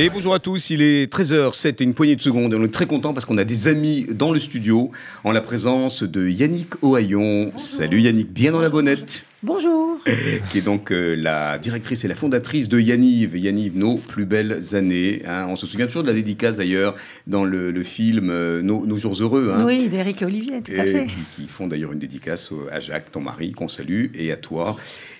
Et 0.00 0.10
bonjour 0.10 0.32
à 0.32 0.38
tous, 0.38 0.70
il 0.70 0.80
est 0.80 1.12
13h07 1.12 1.82
et 1.82 1.82
une 1.82 1.92
poignée 1.92 2.14
de 2.14 2.22
secondes 2.22 2.54
on 2.54 2.62
est 2.62 2.72
très 2.72 2.86
content 2.86 3.12
parce 3.12 3.26
qu'on 3.26 3.36
a 3.36 3.42
des 3.42 3.66
amis 3.66 4.06
dans 4.08 4.30
le 4.30 4.38
studio 4.38 4.92
en 5.24 5.32
la 5.32 5.40
présence 5.40 6.04
de 6.04 6.28
Yannick 6.28 6.80
Ohaillon. 6.84 7.50
Salut 7.56 8.00
Yannick, 8.00 8.32
bien 8.32 8.52
dans 8.52 8.60
la 8.60 8.70
bonnette. 8.70 9.24
Bonjour. 9.42 9.97
Qui 10.50 10.58
est 10.58 10.62
donc 10.62 10.92
euh, 10.92 11.14
la 11.14 11.58
directrice 11.58 12.04
et 12.04 12.08
la 12.08 12.14
fondatrice 12.14 12.68
de 12.68 12.78
Yaniv. 12.78 13.36
Yaniv, 13.36 13.76
nos 13.76 13.96
plus 13.96 14.24
belles 14.24 14.74
années. 14.74 15.22
Hein. 15.26 15.46
On 15.48 15.56
se 15.56 15.66
souvient 15.66 15.86
toujours 15.86 16.02
de 16.02 16.08
la 16.08 16.14
dédicace 16.14 16.56
d'ailleurs 16.56 16.94
dans 17.26 17.44
le, 17.44 17.82
film 17.82 18.30
euh, 18.30 18.62
nos, 18.62 18.96
jours 18.96 19.16
heureux. 19.20 19.52
Hein. 19.54 19.64
Oui, 19.64 19.88
d'Éric 19.88 20.22
et 20.22 20.24
Olivier, 20.24 20.62
tout 20.62 20.72
à 20.72 20.84
fait. 20.84 21.06
Qui, 21.34 21.46
font 21.48 21.66
d'ailleurs 21.66 21.92
une 21.92 21.98
dédicace 21.98 22.52
à 22.70 22.80
Jacques, 22.80 23.10
ton 23.10 23.20
mari, 23.20 23.52
qu'on 23.52 23.68
salue, 23.68 24.06
et 24.14 24.32
à 24.32 24.36
toi. 24.36 24.76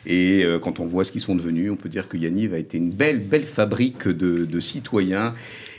Et 0.07 0.45
euh, 0.45 0.59
quand 0.59 0.81
on 0.81 0.87
voit 0.87 1.05
ce 1.05 1.13
qu'ils 1.13 1.21
sont 1.21 1.35
devenus, 1.35 1.71
on 1.71 1.77
peut 1.77 1.89
dire 1.89 2.09
que 2.09 2.17
Yaniv 2.17 2.55
a 2.55 2.59
été 2.59 2.79
une 2.79 2.91
belle, 2.91 3.21
belle 3.21 3.45
fabrique 3.45 4.09
de, 4.09 4.45
de 4.45 4.61
citoyens 4.61 5.35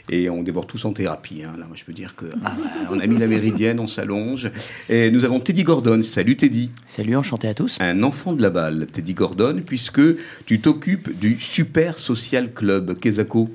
et 0.09 0.29
on 0.29 0.43
dévore 0.43 0.67
tous 0.67 0.85
en 0.85 0.93
thérapie. 0.93 1.43
Hein. 1.43 1.53
Là, 1.57 1.65
moi, 1.67 1.75
je 1.75 1.83
peux 1.83 1.93
dire 1.93 2.15
qu'on 2.15 2.27
ah, 2.43 2.55
a 3.01 3.07
mis 3.07 3.17
la 3.17 3.27
méridienne, 3.27 3.79
on 3.79 3.87
s'allonge. 3.87 4.49
Et 4.89 5.11
nous 5.11 5.23
avons 5.25 5.39
Teddy 5.39 5.63
Gordon. 5.63 6.01
Salut 6.03 6.35
Teddy. 6.35 6.71
Salut, 6.85 7.15
enchanté 7.15 7.47
à 7.47 7.53
tous. 7.53 7.77
Un 7.79 8.03
enfant 8.03 8.33
de 8.33 8.41
la 8.41 8.49
balle, 8.49 8.87
Teddy 8.91 9.13
Gordon, 9.13 9.61
puisque 9.65 10.01
tu 10.45 10.59
t'occupes 10.59 11.17
du 11.17 11.37
Super 11.39 11.97
Social 11.97 12.53
Club 12.53 12.99
Kezako. 12.99 13.49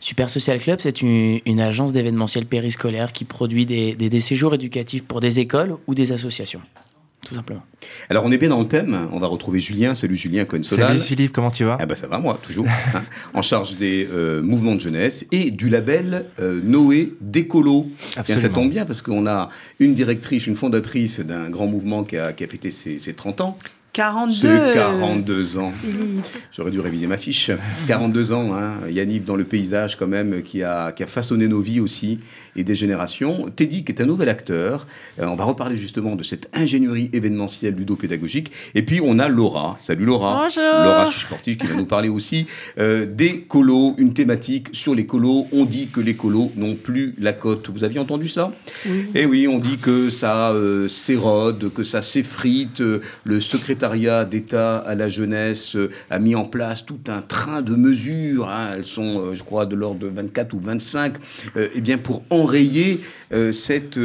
Super 0.00 0.30
Social 0.30 0.60
Club, 0.60 0.78
c'est 0.82 1.02
une, 1.02 1.60
agence 1.60 1.92
d'événementiel 1.92 2.46
périscolaire 2.46 3.12
qui 3.12 3.24
produit 3.24 3.66
des 3.66 4.20
séjours 4.20 4.54
éducatifs 4.54 5.02
pour 5.02 5.20
des 5.20 5.40
écoles 5.40 5.76
ou 5.86 5.94
des 5.94 6.12
associations 6.12 6.60
tout 7.26 7.34
simplement. 7.34 7.62
Alors 8.08 8.24
on 8.24 8.30
est 8.30 8.38
bien 8.38 8.50
dans 8.50 8.60
le 8.60 8.68
thème, 8.68 9.08
on 9.10 9.18
va 9.18 9.26
retrouver 9.26 9.58
Julien, 9.58 9.96
salut 9.96 10.16
Julien. 10.16 10.44
Cohen 10.44 10.62
Salut 10.62 11.00
Philippe, 11.00 11.32
comment 11.32 11.50
tu 11.50 11.64
vas? 11.64 11.76
Ah 11.80 11.86
bah 11.86 11.96
Ça 11.96 12.06
va 12.06 12.18
moi, 12.18 12.38
toujours, 12.40 12.66
hein. 12.94 13.02
en 13.34 13.42
charge 13.42 13.74
des 13.74 14.06
euh, 14.12 14.42
mouvements 14.42 14.76
de 14.76 14.80
jeunesse 14.80 15.26
et 15.32 15.50
du 15.50 15.68
label 15.68 16.26
euh, 16.40 16.60
Noé 16.62 17.14
Décolo. 17.20 17.88
ça 18.24 18.48
tombe 18.48 18.70
bien 18.70 18.86
parce 18.86 19.02
qu'on 19.02 19.26
a 19.26 19.50
une 19.80 19.94
directrice, 19.94 20.46
une 20.46 20.56
fondatrice 20.56 21.18
d'un 21.18 21.50
grand 21.50 21.66
mouvement 21.66 22.04
qui 22.04 22.16
a, 22.16 22.32
qui 22.32 22.44
a 22.44 22.48
fêté 22.48 22.70
ses, 22.70 23.00
ses 23.00 23.14
30 23.14 23.40
ans, 23.40 23.58
42. 23.96 24.74
42 24.74 25.56
ans. 25.56 25.72
J'aurais 26.52 26.70
dû 26.70 26.80
réviser 26.80 27.06
ma 27.06 27.16
fiche. 27.16 27.50
42 27.88 28.30
ans, 28.30 28.54
hein. 28.54 28.74
Yannick 28.90 29.24
dans 29.24 29.36
le 29.36 29.44
paysage 29.44 29.96
quand 29.96 30.06
même, 30.06 30.42
qui 30.42 30.62
a, 30.62 30.92
qui 30.92 31.02
a 31.02 31.06
façonné 31.06 31.48
nos 31.48 31.62
vies 31.62 31.80
aussi 31.80 32.18
et 32.56 32.64
des 32.64 32.74
générations. 32.74 33.50
Teddy, 33.54 33.84
qui 33.84 33.92
est 33.92 34.02
un 34.02 34.06
nouvel 34.06 34.28
acteur. 34.28 34.86
Euh, 35.18 35.26
on 35.26 35.36
va 35.36 35.44
reparler 35.44 35.78
justement 35.78 36.14
de 36.14 36.22
cette 36.22 36.48
ingénierie 36.52 37.08
événementielle 37.14 37.74
ludopédagogique. 37.74 38.50
Et 38.74 38.82
puis 38.82 39.00
on 39.02 39.18
a 39.18 39.28
Laura. 39.28 39.78
Salut 39.80 40.04
Laura. 40.04 40.42
Bonjour. 40.42 40.62
Laura 40.62 41.10
Sportive 41.10 41.56
qui 41.56 41.66
va 41.66 41.74
nous 41.74 41.86
parler 41.86 42.10
aussi 42.10 42.46
euh, 42.78 43.06
des 43.06 43.40
colos, 43.42 43.94
une 43.96 44.12
thématique 44.12 44.68
sur 44.72 44.94
les 44.94 45.06
colos. 45.06 45.46
On 45.52 45.64
dit 45.64 45.88
que 45.88 46.00
les 46.00 46.16
colos 46.16 46.52
n'ont 46.56 46.74
plus 46.74 47.14
la 47.18 47.32
cote. 47.32 47.70
Vous 47.70 47.84
aviez 47.84 47.98
entendu 47.98 48.28
ça? 48.28 48.52
Oui. 48.86 49.06
Eh 49.14 49.24
oui, 49.24 49.48
on 49.48 49.58
dit 49.58 49.78
que 49.78 50.10
ça 50.10 50.50
euh, 50.50 50.86
s'érode, 50.86 51.72
que 51.72 51.82
ça 51.82 52.02
s'effrite. 52.02 52.82
le 53.24 53.40
secrétaire 53.40 53.85
d'État 53.94 54.78
à 54.78 54.94
la 54.94 55.08
jeunesse 55.08 55.76
euh, 55.76 55.90
a 56.10 56.18
mis 56.18 56.34
en 56.34 56.44
place 56.44 56.84
tout 56.84 56.98
un 57.08 57.22
train 57.22 57.62
de 57.62 57.74
mesures, 57.74 58.48
hein. 58.48 58.70
elles 58.74 58.84
sont, 58.84 59.20
euh, 59.20 59.34
je 59.34 59.42
crois, 59.42 59.66
de 59.66 59.74
l'ordre 59.74 60.00
de 60.00 60.08
24 60.08 60.54
ou 60.54 60.60
25, 60.60 61.14
euh, 61.56 61.68
eh 61.74 61.80
bien 61.80 61.98
pour 61.98 62.22
enrayer 62.30 63.00
cette, 63.50 63.98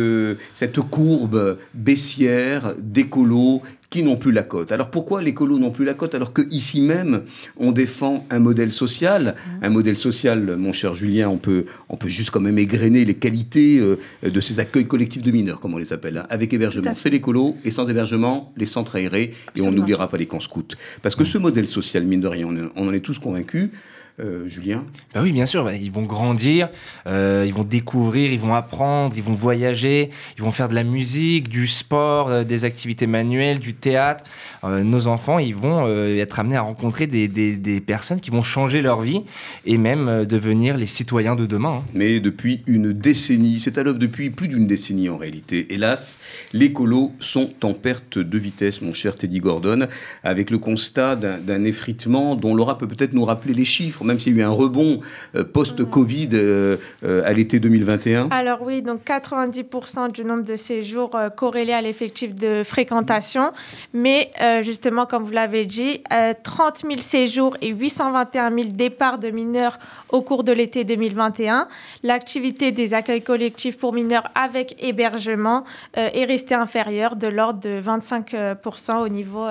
cette 0.56 0.80
courbe 0.80 1.60
baissière 1.76 2.74
d'écolo 2.80 3.62
qui 3.92 4.04
n'ont 4.04 4.16
plus 4.16 4.32
la 4.32 4.44
cote. 4.44 4.72
Alors 4.72 4.90
pourquoi 4.90 5.22
les 5.22 5.34
colos 5.34 5.60
n'ont 5.60 5.70
plus 5.70 5.84
la 5.86 5.94
cote 5.94 6.16
alors 6.16 6.32
que 6.32 6.42
ici 6.50 6.82
même 6.82 7.24
on 7.58 7.74
défend 7.74 8.26
un 8.30 8.40
modèle 8.40 8.72
social, 8.72 9.36
mmh. 9.36 9.66
un 9.66 9.70
modèle 9.70 9.98
social, 9.98 10.56
mon 10.56 10.72
cher 10.72 10.94
Julien, 10.94 11.28
on 11.28 11.38
peut 11.38 11.66
on 11.90 11.98
peut 11.98 12.08
juste 12.08 12.32
quand 12.32 12.40
même 12.40 12.58
égrener 12.58 13.04
les 13.04 13.16
qualités 13.16 13.80
euh, 13.80 14.00
de 14.24 14.40
ces 14.40 14.60
accueils 14.60 14.88
collectifs 14.88 15.22
de 15.22 15.32
mineurs, 15.32 15.60
comme 15.60 15.74
on 15.74 15.78
les 15.78 15.92
appelle, 15.92 16.18
hein, 16.18 16.26
avec 16.30 16.54
hébergement. 16.54 16.96
C'est 16.96 17.10
les 17.10 17.20
colos 17.20 17.58
et 17.66 17.72
sans 17.72 17.88
hébergement, 17.90 18.54
les 18.56 18.66
centres 18.66 18.96
aérés 18.96 19.34
et 19.56 19.62
on 19.62 19.72
n'oubliera 19.74 20.08
pas 20.08 20.18
les 20.18 20.26
camps 20.26 20.40
scouts. 20.40 20.64
Parce 21.02 21.16
que 21.16 21.24
mmh. 21.24 21.28
ce 21.28 21.38
modèle 21.38 21.68
social, 21.68 22.06
mine 22.06 22.22
de 22.22 22.28
rien, 22.28 22.48
on 22.76 22.88
en 22.88 22.94
est 22.94 23.02
tous 23.02 23.20
convaincus. 23.20 23.72
Euh, 24.20 24.48
Julien 24.48 24.84
bah 25.14 25.22
Oui, 25.24 25.32
bien 25.32 25.46
sûr. 25.46 25.64
Bah, 25.64 25.76
ils 25.76 25.92
vont 25.92 26.04
grandir, 26.04 26.70
euh, 27.08 27.46
ils 27.48 27.54
vont 27.54 27.64
découvrir, 27.64 28.32
ils 28.32 28.40
vont 28.40 28.54
apprendre, 28.54 29.16
ils 29.16 29.24
vont 29.24 29.34
voyager, 29.34 30.10
ils 30.38 30.44
vont 30.44 30.52
faire 30.52 30.70
de 30.70 30.76
la 30.76 30.84
musique, 30.84 31.48
du 31.48 31.66
sport, 31.66 32.30
euh, 32.30 32.44
des 32.44 32.66
activités 32.66 33.08
manuelles, 33.08 33.60
du 33.60 33.74
théâtre. 33.74 34.24
nos 34.64 35.08
enfants, 35.08 35.40
ils 35.40 35.56
vont 35.56 35.88
être 35.88 36.40
amenés 36.40 36.56
à 36.56 36.62
rencontrer 36.62 37.08
des, 37.08 37.28
des, 37.28 37.82
personnes 37.82 38.20
qui 38.20 38.30
vont 38.30 38.44
changer 38.44 38.82
leur 38.82 39.02
vie 39.02 39.24
et 39.66 39.78
même 39.78 40.26
devenir 40.26 40.78
les 40.78 40.86
citoyens 40.86 41.36
de 41.36 41.46
demain. 41.46 41.82
Hein. 41.82 41.84
Mais 41.94 42.20
depuis 42.20 42.62
une 42.68 42.94
décennie, 42.94 43.60
c'est 43.60 43.78
à 43.78 43.84
l'œuvre 43.84 43.98
depuis 43.98 44.30
plus 44.30 44.48
d'une 44.48 44.68
décennie 44.68 45.10
en 45.10 45.18
réalité. 45.18 45.74
Hélas, 45.74 46.20
les 46.54 46.74
colos 46.74 47.12
sont 47.20 47.52
en 47.64 47.74
perte 47.74 48.20
de 48.20 48.38
vitesse, 48.38 48.82
mon 48.82 48.94
cher 48.94 49.16
Teddy 49.16 49.40
Gordon, 49.40 49.88
avec 50.24 50.52
le 50.52 50.58
constat 50.60 51.16
d'un 51.16 51.64
effritement 51.64 52.36
dont 52.36 52.54
Laura 52.54 52.78
peut 52.78 52.88
peut-être 52.88 53.14
nous 53.14 53.26
rappeler 53.26 53.54
les 53.54 53.66
chiffres 53.66 54.01
même 54.04 54.20
s'il 54.20 54.36
y 54.36 54.40
a 54.40 54.44
eu 54.44 54.46
un 54.46 54.52
rebond 54.52 55.00
euh, 55.36 55.44
post-Covid 55.44 56.30
euh, 56.34 56.78
euh, 57.04 57.24
à 57.26 57.34
l'été 57.34 57.60
2021 57.60 58.30
Alors 58.32 58.62
oui, 58.62 58.82
donc 58.82 59.02
90% 59.06 60.12
du 60.12 60.26
nombre 60.26 60.44
de 60.44 60.56
séjours 60.56 61.18
corrélés 61.36 61.74
à 61.74 61.82
l'effectif 61.82 62.36
de 62.36 62.64
fréquentation. 62.64 63.52
Mais 63.94 64.32
justement, 64.64 65.06
comme 65.06 65.24
vous 65.24 65.32
l'avez 65.32 65.66
dit, 65.66 66.04
30 66.44 66.84
000 66.88 67.02
séjours 67.02 67.58
et 67.62 67.70
821 67.70 68.50
000 68.50 68.70
départs 68.72 69.18
de 69.18 69.30
mineurs 69.30 69.80
au 70.10 70.22
cours 70.22 70.44
de 70.44 70.52
l'été 70.52 70.84
2021. 70.84 71.68
L'activité 72.04 72.72
des 72.72 72.94
accueils 72.94 73.22
collectifs 73.22 73.78
pour 73.78 73.94
mineurs 73.94 74.28
avec 74.36 74.76
hébergement 74.84 75.64
est 75.96 76.26
restée 76.26 76.56
inférieure 76.56 77.16
de 77.16 77.28
l'ordre 77.28 77.60
de 77.60 77.82
25% 77.82 79.04
au 79.04 79.10
niveau 79.10 79.46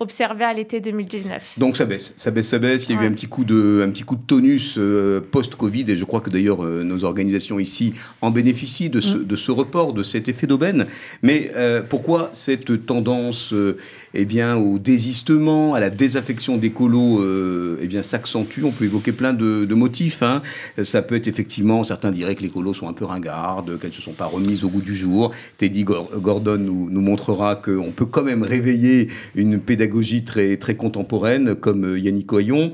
observé 0.00 0.44
à 0.44 0.52
l'été 0.52 0.80
2019. 0.80 1.58
Donc 1.58 1.76
ça 1.76 1.84
baisse, 1.84 2.14
ça 2.16 2.30
baisse, 2.30 2.48
ça 2.48 2.58
baisse. 2.58 2.88
Il 2.88 2.96
y 2.96 2.98
a 2.98 3.02
eu 3.02 3.06
un 3.06 3.12
petit 3.12 3.28
coup 3.28 3.44
de, 3.44 3.82
petit 3.96 4.04
coup 4.04 4.16
de 4.16 4.26
tonus 4.26 4.74
euh, 4.76 5.22
post-Covid, 5.22 5.86
et 5.88 5.96
je 5.96 6.04
crois 6.04 6.20
que 6.20 6.28
d'ailleurs 6.28 6.62
euh, 6.62 6.82
nos 6.82 7.04
organisations 7.04 7.58
ici 7.58 7.94
en 8.20 8.30
bénéficient 8.30 8.90
de 8.90 9.00
ce, 9.00 9.16
mm. 9.16 9.24
de 9.24 9.36
ce 9.36 9.50
report, 9.50 9.94
de 9.94 10.02
cet 10.02 10.28
effet 10.28 10.46
d'aubaine. 10.46 10.86
Mais 11.22 11.50
euh, 11.56 11.80
pourquoi 11.80 12.28
cette 12.34 12.84
tendance 12.84 13.54
eh 14.18 14.24
bien, 14.24 14.56
au 14.56 14.78
désistement, 14.78 15.74
à 15.74 15.80
la 15.80 15.90
désaffection 15.90 16.56
des 16.56 16.70
colos 16.70 17.22
eh 17.80 17.86
bien, 17.86 18.02
s'accentue 18.02 18.64
On 18.64 18.72
peut 18.72 18.84
évoquer 18.84 19.12
plein 19.12 19.32
de, 19.32 19.74
motifs. 19.74 20.22
Hein. 20.22 20.42
Ça 20.82 21.02
peut 21.02 21.16
être 21.16 21.28
effectivement, 21.28 21.84
certains 21.84 22.10
diraient 22.10 22.34
que 22.34 22.42
les 22.42 22.50
colos 22.50 22.74
sont 22.74 22.88
un 22.88 22.92
peu 22.92 23.04
ringardes, 23.04 23.78
qu'elles 23.78 23.90
ne 23.90 23.94
se 23.94 24.02
sont 24.02 24.12
pas 24.12 24.26
remises 24.26 24.64
au 24.64 24.70
goût 24.70 24.80
du 24.80 24.94
jour. 24.94 25.32
Teddy 25.58 25.84
Gordon 25.84 26.58
nous, 26.58 26.88
nous 26.90 27.00
montrera 27.00 27.56
qu'on 27.56 27.92
peut 27.94 28.06
quand 28.06 28.22
même 28.22 28.42
réveiller 28.42 29.08
une 29.34 29.60
pédagogie 29.60 30.24
très, 30.24 30.56
très 30.56 30.76
contemporaine, 30.76 31.54
comme 31.54 31.96
Yannick 31.96 32.32
Oyon. 32.32 32.72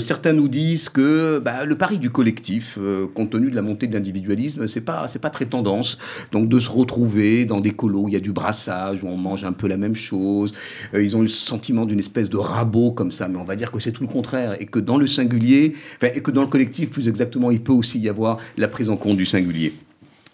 certains 0.00 0.32
nous 0.32 0.48
disent 0.48 0.88
que 0.88 1.38
bah, 1.38 1.64
le 1.64 1.76
pari 1.76 1.98
du 1.98 2.10
collectif, 2.10 2.78
euh, 2.80 3.06
compte 3.06 3.30
tenu 3.30 3.50
de 3.50 3.56
la 3.56 3.62
montée 3.62 3.86
de 3.86 3.94
l'individualisme, 3.94 4.66
c'est 4.66 4.80
pas 4.80 5.06
pas 5.20 5.30
très 5.30 5.46
tendance. 5.46 5.98
Donc 6.32 6.48
de 6.48 6.58
se 6.58 6.68
retrouver 6.68 7.44
dans 7.44 7.60
des 7.60 7.70
colos 7.70 8.02
où 8.02 8.08
il 8.08 8.14
y 8.14 8.16
a 8.16 8.20
du 8.20 8.32
brassage, 8.32 9.02
où 9.02 9.06
on 9.06 9.16
mange 9.16 9.44
un 9.44 9.52
peu 9.52 9.68
la 9.68 9.76
même 9.76 9.94
chose. 9.94 10.52
Euh, 10.94 11.02
ils 11.02 11.16
ont 11.16 11.22
le 11.22 11.28
sentiment 11.28 11.86
d'une 11.86 11.98
espèce 11.98 12.28
de 12.28 12.36
rabot 12.36 12.92
comme 12.92 13.12
ça, 13.12 13.28
mais 13.28 13.38
on 13.38 13.44
va 13.44 13.56
dire 13.56 13.72
que 13.72 13.80
c'est 13.80 13.92
tout 13.92 14.02
le 14.02 14.08
contraire 14.08 14.60
et 14.60 14.66
que 14.66 14.78
dans 14.78 14.96
le 14.96 15.06
singulier, 15.06 15.74
et 16.02 16.20
que 16.20 16.30
dans 16.30 16.42
le 16.42 16.48
collectif 16.48 16.90
plus 16.90 17.08
exactement, 17.08 17.50
il 17.50 17.62
peut 17.62 17.72
aussi 17.72 17.98
y 17.98 18.08
avoir 18.08 18.38
la 18.56 18.68
prise 18.68 18.88
en 18.88 18.96
compte 18.96 19.16
du 19.16 19.26
singulier. 19.26 19.74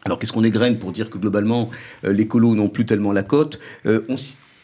Alors 0.05 0.19
qu'est-ce 0.19 0.33
qu'on 0.33 0.45
égrène 0.45 0.79
pour 0.79 0.93
dire 0.93 1.11
que 1.11 1.19
globalement 1.19 1.71
euh, 2.05 2.13
les 2.13 2.27
colos 2.27 2.55
n'ont 2.55 2.69
plus 2.69 2.87
tellement 2.87 3.13
la 3.13 3.23
cote? 3.23 3.59
On, 3.85 4.17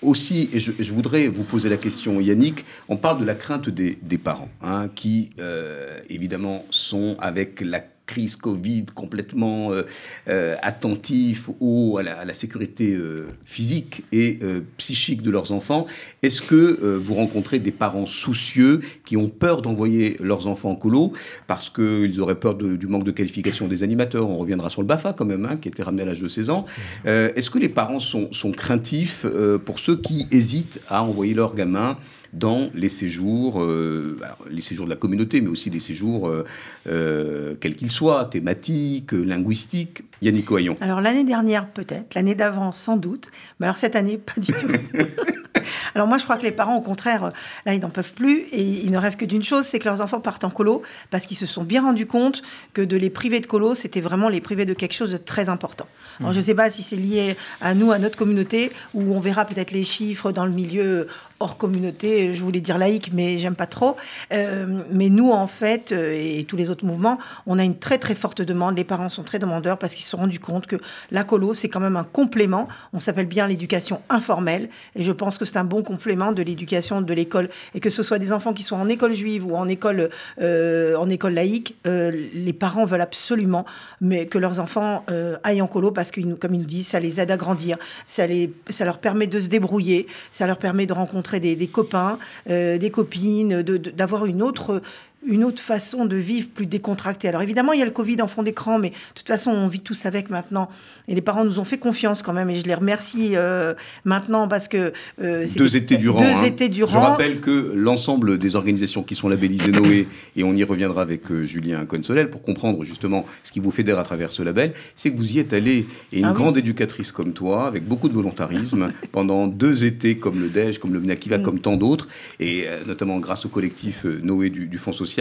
aussi, 0.05 0.51
et 0.53 0.59
je, 0.59 0.93
voudrais 0.93 1.29
vous 1.29 1.45
poser 1.45 1.69
la 1.69 1.77
question, 1.77 2.21
Yannick, 2.21 2.65
on 2.89 2.97
parle 2.97 3.21
de 3.21 3.25
la 3.25 3.35
crainte 3.35 3.69
des, 3.69 4.19
parents, 4.19 4.51
hein, 4.63 4.89
qui 4.95 5.31
euh, 5.41 6.01
évidemment 6.09 6.65
sont 6.71 7.17
avec 7.21 7.61
la 7.61 7.81
crise 8.07 8.37
Covid, 8.37 8.87
complètement 8.95 9.73
euh, 9.73 9.83
euh, 10.29 10.57
à, 10.63 12.25
la, 12.25 12.35
sécurité 12.35 12.95
euh, 12.95 13.29
physique 13.45 14.05
et 14.13 14.39
psychique 14.77 15.23
de 15.23 15.31
leurs 15.31 15.53
enfants. 15.53 15.87
Est-ce 16.23 16.43
que 16.43 16.97
vous 16.97 17.15
rencontrez 17.15 17.59
des 17.59 17.71
parents 17.71 18.07
soucieux 18.07 18.81
qui 19.05 19.17
ont 19.17 19.29
peur 19.29 19.63
d'envoyer 19.63 20.17
leurs 20.21 20.47
enfants 20.47 20.71
en 20.71 20.77
colo 20.77 21.13
parce 21.47 21.71
qu'ils 21.71 22.21
auraient 22.21 22.35
peur 22.35 22.55
du 22.55 22.87
manque 22.87 23.05
de 23.05 23.11
qualification 23.11 23.69
des 23.69 23.83
animateurs? 23.83 24.29
On 24.29 24.39
reviendra 24.39 24.71
sur 24.71 24.83
le 24.83 24.87
BAFA 24.87 25.13
quand 25.13 25.25
même, 25.25 25.47
hein, 25.47 25.57
qui 25.57 25.69
était 25.69 25.83
ramené 25.83 26.03
à 26.03 26.07
l'âge 26.07 26.21
de 26.21 26.29
16 26.29 26.51
ans. 26.51 26.65
Est-ce 27.05 27.51
que 27.51 27.59
les 27.59 27.69
parents 27.69 28.01
sont, 28.01 28.33
sont 28.33 28.53
craintifs 28.53 29.27
pour 29.65 29.79
ceux 29.79 29.97
qui 29.97 30.27
hésitent 30.31 30.81
à 30.89 31.03
envoyer 31.03 31.35
leurs 31.35 31.55
gamins 31.55 31.97
dans 32.35 32.69
les 32.75 32.89
séjours, 32.89 33.63
euh, 33.63 34.19
les 34.51 34.61
séjours 34.61 34.87
de 34.87 34.91
la 34.91 34.97
communauté, 34.97 35.41
mais 35.41 35.49
aussi 35.49 35.71
les 35.71 35.81
séjours, 35.81 36.29
euh, 36.29 36.45
euh, 36.89 37.55
quels 37.61 37.77
qu'ils 37.77 37.93
soient, 37.93 38.27
thématiques, 38.27 39.13
linguistiques. 39.13 40.03
Yannick 40.23 40.51
Oyon. 40.51 40.77
Alors 40.81 41.01
l'année 41.01 41.25
dernière 41.25 41.67
peut-être, 41.67 42.15
l'année 42.15 42.35
d'avant 42.35 42.73
sans 42.73 42.97
doute, 42.97 43.31
mais 43.61 43.67
alors 43.67 43.77
cette 43.77 43.95
année 43.95 44.17
pas 44.17 44.41
du 44.41 44.53
tout. 44.53 44.69
alors 45.95 46.07
moi 46.07 46.19
je 46.19 46.25
crois 46.25 46.37
que 46.37 46.43
les 46.43 46.51
parents 46.51 46.77
au 46.77 46.81
contraire, 46.81 47.33
là 47.67 47.75
ils 47.75 47.81
n'en 47.81 47.91
peuvent 47.91 48.15
plus 48.15 48.41
et 48.53 48.63
ils 48.63 48.91
ne 48.91 48.97
rêvent 48.97 49.17
que 49.17 49.27
d'une 49.27 49.45
chose, 49.45 49.65
c'est 49.65 49.79
que 49.79 49.85
leurs 49.85 50.01
enfants 50.01 50.21
partent 50.21 50.45
en 50.45 50.51
colo 50.51 50.83
parce 51.11 51.27
qu'ils 51.27 51.37
se 51.37 51.47
sont 51.47 51.63
bien 51.63 51.83
rendus 51.83 52.07
compte 52.07 52.43
que 52.73 52.81
de 52.81 52.97
les 52.97 53.11
priver 53.11 53.41
de 53.41 53.47
colo, 53.47 53.75
c'était 53.75 54.01
vraiment 54.01 54.31
les 54.31 54.41
priver 54.41 54.65
de 54.65 54.73
quelque 54.73 54.95
chose 54.95 55.11
de 55.11 55.19
très 55.19 55.51
important. 55.51 55.87
Alors 56.21 56.33
je 56.33 56.39
ne 56.39 56.43
sais 56.43 56.55
pas 56.55 56.71
si 56.71 56.83
c'est 56.83 56.97
lié 56.97 57.37
à 57.61 57.75
nous, 57.75 57.93
à 57.93 57.99
notre 57.99 58.17
communauté, 58.17 58.71
où 58.95 59.15
on 59.15 59.21
verra 59.21 59.45
peut-être 59.45 59.73
les 59.73 59.85
chiffres 59.85 60.33
dans 60.33 60.47
le 60.47 60.53
milieu 60.53 61.09
hors 61.41 61.57
communauté, 61.57 62.35
je 62.35 62.43
voulais 62.43 62.61
dire 62.61 62.79
laïque, 62.79 63.11
mais 63.13 63.39
j'aime 63.39 63.55
pas 63.55 63.67
trop. 63.67 63.97
Euh, 64.33 64.83
mais 64.91 65.09
nous, 65.09 65.31
en 65.31 65.47
fait, 65.47 65.93
euh, 65.93 66.13
et 66.15 66.45
tous 66.45 66.57
les 66.57 66.71
autres 66.71 66.85
mouvements, 66.85 67.19
on 67.47 67.59
a 67.59 67.65
une 67.65 67.77
très 67.77 67.99
très 67.99 68.15
forte 68.15 68.43
demande. 68.43 68.77
Les 68.77 68.85
parents 68.85 69.09
sont 69.09 69.23
très 69.23 69.39
demandeurs 69.39 69.79
parce 69.79 69.95
qu'ils 69.95 70.05
se 70.05 70.11
sont 70.11 70.19
rendus 70.19 70.41
compte 70.41 70.67
que 70.67 70.77
la 71.11 71.25
colo, 71.25 71.55
c'est 71.55 71.69
quand 71.69 71.81
même 71.81 71.97
un 71.97 72.05
complément. 72.05 72.69
On 72.93 73.01
s'appelle 73.01 73.27
bien 73.27 73.47
l'éducation 73.49 74.01
informelle. 74.09 74.69
Et 74.95 75.03
je 75.03 75.13
pense 75.13 75.39
que 75.39 75.45
c'est 75.45 75.57
un 75.57 75.65
bon 75.65 75.83
complément 75.83 76.33
de 76.33 76.43
l'éducation 76.43 77.01
de 77.01 77.15
l'école. 77.15 77.49
Et 77.75 77.81
que 77.81 77.91
ce 77.91 78.03
soit 78.03 78.19
des 78.19 78.33
enfants 78.33 78.53
qui 78.53 78.63
sont 78.63 78.77
en 78.77 78.89
école 78.89 79.15
juive 79.15 79.47
ou 79.47 79.57
en 79.57 79.69
école, 79.69 80.11
euh, 80.41 80.97
en 80.97 81.09
école 81.11 81.35
laïque, 81.35 81.77
les 81.85 82.53
parents 82.53 82.87
veulent 82.87 83.01
absolument 83.01 83.65
mais 84.01 84.27
que 84.27 84.39
leurs 84.39 84.61
enfants 84.61 85.05
aillent 85.43 85.63
en 85.63 85.67
colo 85.67 85.91
parce 85.91 86.11
que, 86.11 86.21
comme 86.35 86.55
ils 86.55 86.61
nous 86.61 86.67
disent, 86.67 86.89
ça 86.89 87.01
les 87.01 87.21
aide 87.21 87.31
à 87.31 87.37
grandir, 87.37 87.79
ça, 88.07 88.27
les, 88.27 88.53
ça 88.71 88.85
leur 88.85 88.99
permet 88.99 89.27
de 89.27 89.41
se 89.41 89.49
débrouiller, 89.49 90.07
ça 90.31 90.47
leur 90.47 90.59
permet 90.59 90.87
de 90.87 90.93
rencontrer 90.93 91.24
des, 91.33 91.67
copains, 91.67 92.19
euh, 92.49 92.79
des 92.79 92.91
copines, 92.91 93.63
d'avoir 93.63 94.27
une 94.27 94.43
autre 94.43 94.83
une 95.27 95.45
autre 95.45 95.63
façon 95.63 96.05
de 96.05 96.17
vivre 96.17 96.49
plus 96.49 96.67
décontractée. 96.67 97.29
Alors 97.29 97.43
évidemment, 97.43 97.73
il 97.73 97.79
y 97.79 97.83
a 97.83 97.87
le 97.87 97.91
Covid 97.91 98.21
en 98.23 98.29
fond 98.29 98.43
d'écran, 98.43 98.79
mais 98.79 98.91
de 98.91 98.95
toute 99.15 99.27
façon, 99.27 99.51
on 99.51 99.69
vit 99.69 99.81
tous 99.81 100.07
avec 100.07 100.31
maintenant. 100.31 100.69
Et 101.09 101.15
les 101.15 101.21
parents 101.21 101.45
nous 101.45 101.59
ont 101.59 101.65
fait 101.65 101.79
confiance 101.79 102.23
quand 102.23 102.33
même, 102.33 102.51
et 102.51 102.57
je 102.57 102.65
les 102.65 102.75
remercie 102.75 103.33
euh, 103.35 103.75
maintenant 104.05 104.49
parce 104.49 104.69
que... 104.69 104.93
Euh, 105.23 105.47
deux 105.57 105.77
étés 105.77 105.97
durant. 105.97 106.21
Deux 106.21 106.27
hein. 106.27 106.45
étés 106.45 106.69
durant. 106.69 106.93
Je 106.93 106.99
rappelle 106.99 107.41
que 107.41 107.73
l'ensemble 107.75 108.39
des 108.39 108.57
organisations 108.57 109.03
qui 109.03 109.15
sont 109.15 109.29
labellisées 109.29 109.71
Noé, 109.73 110.09
et 110.37 110.45
on 110.45 110.55
y 110.55 110.65
reviendra 110.65 111.03
avec 111.03 111.31
euh, 111.31 111.45
Julien 111.45 111.85
Cohen-Solel 111.85 112.31
pour 112.31 112.43
comprendre 112.43 112.85
justement 112.85 113.27
ce 113.45 113.53
qui 113.53 113.61
vous 113.61 113.71
fédère 113.71 113.99
à 113.99 114.03
travers 114.03 114.33
ce 114.33 114.43
label, 114.43 114.73
c'est 114.97 115.11
que 115.11 115.17
vous 115.17 115.33
y 115.33 115.39
êtes 115.39 115.53
allé, 115.53 115.87
et 116.13 116.21
une 116.21 116.27
ah 116.27 116.33
grande 116.33 116.57
éducatrice 116.57 117.13
comme 117.13 117.33
toi, 117.33 117.67
avec 117.67 117.87
beaucoup 117.87 118.09
de 118.09 118.15
volontarisme, 118.15 118.89
pendant 119.13 119.47
deux 119.47 119.85
étés 119.85 120.17
comme 120.17 120.41
le 120.41 120.49
DEJ, 120.49 120.79
comme 120.79 120.95
le 120.95 121.01
MNAKIVA, 121.01 121.39
mm. 121.39 121.43
comme 121.43 121.61
tant 121.61 121.77
d'autres, 121.77 122.09
et 122.41 122.67
notamment 122.87 123.19
grâce 123.19 123.45
au 123.45 123.49
collectif 123.49 124.05
Noé 124.05 124.51
du, 124.51 124.67
du 124.67 124.79
Fonds 124.79 124.93
social 124.93 125.14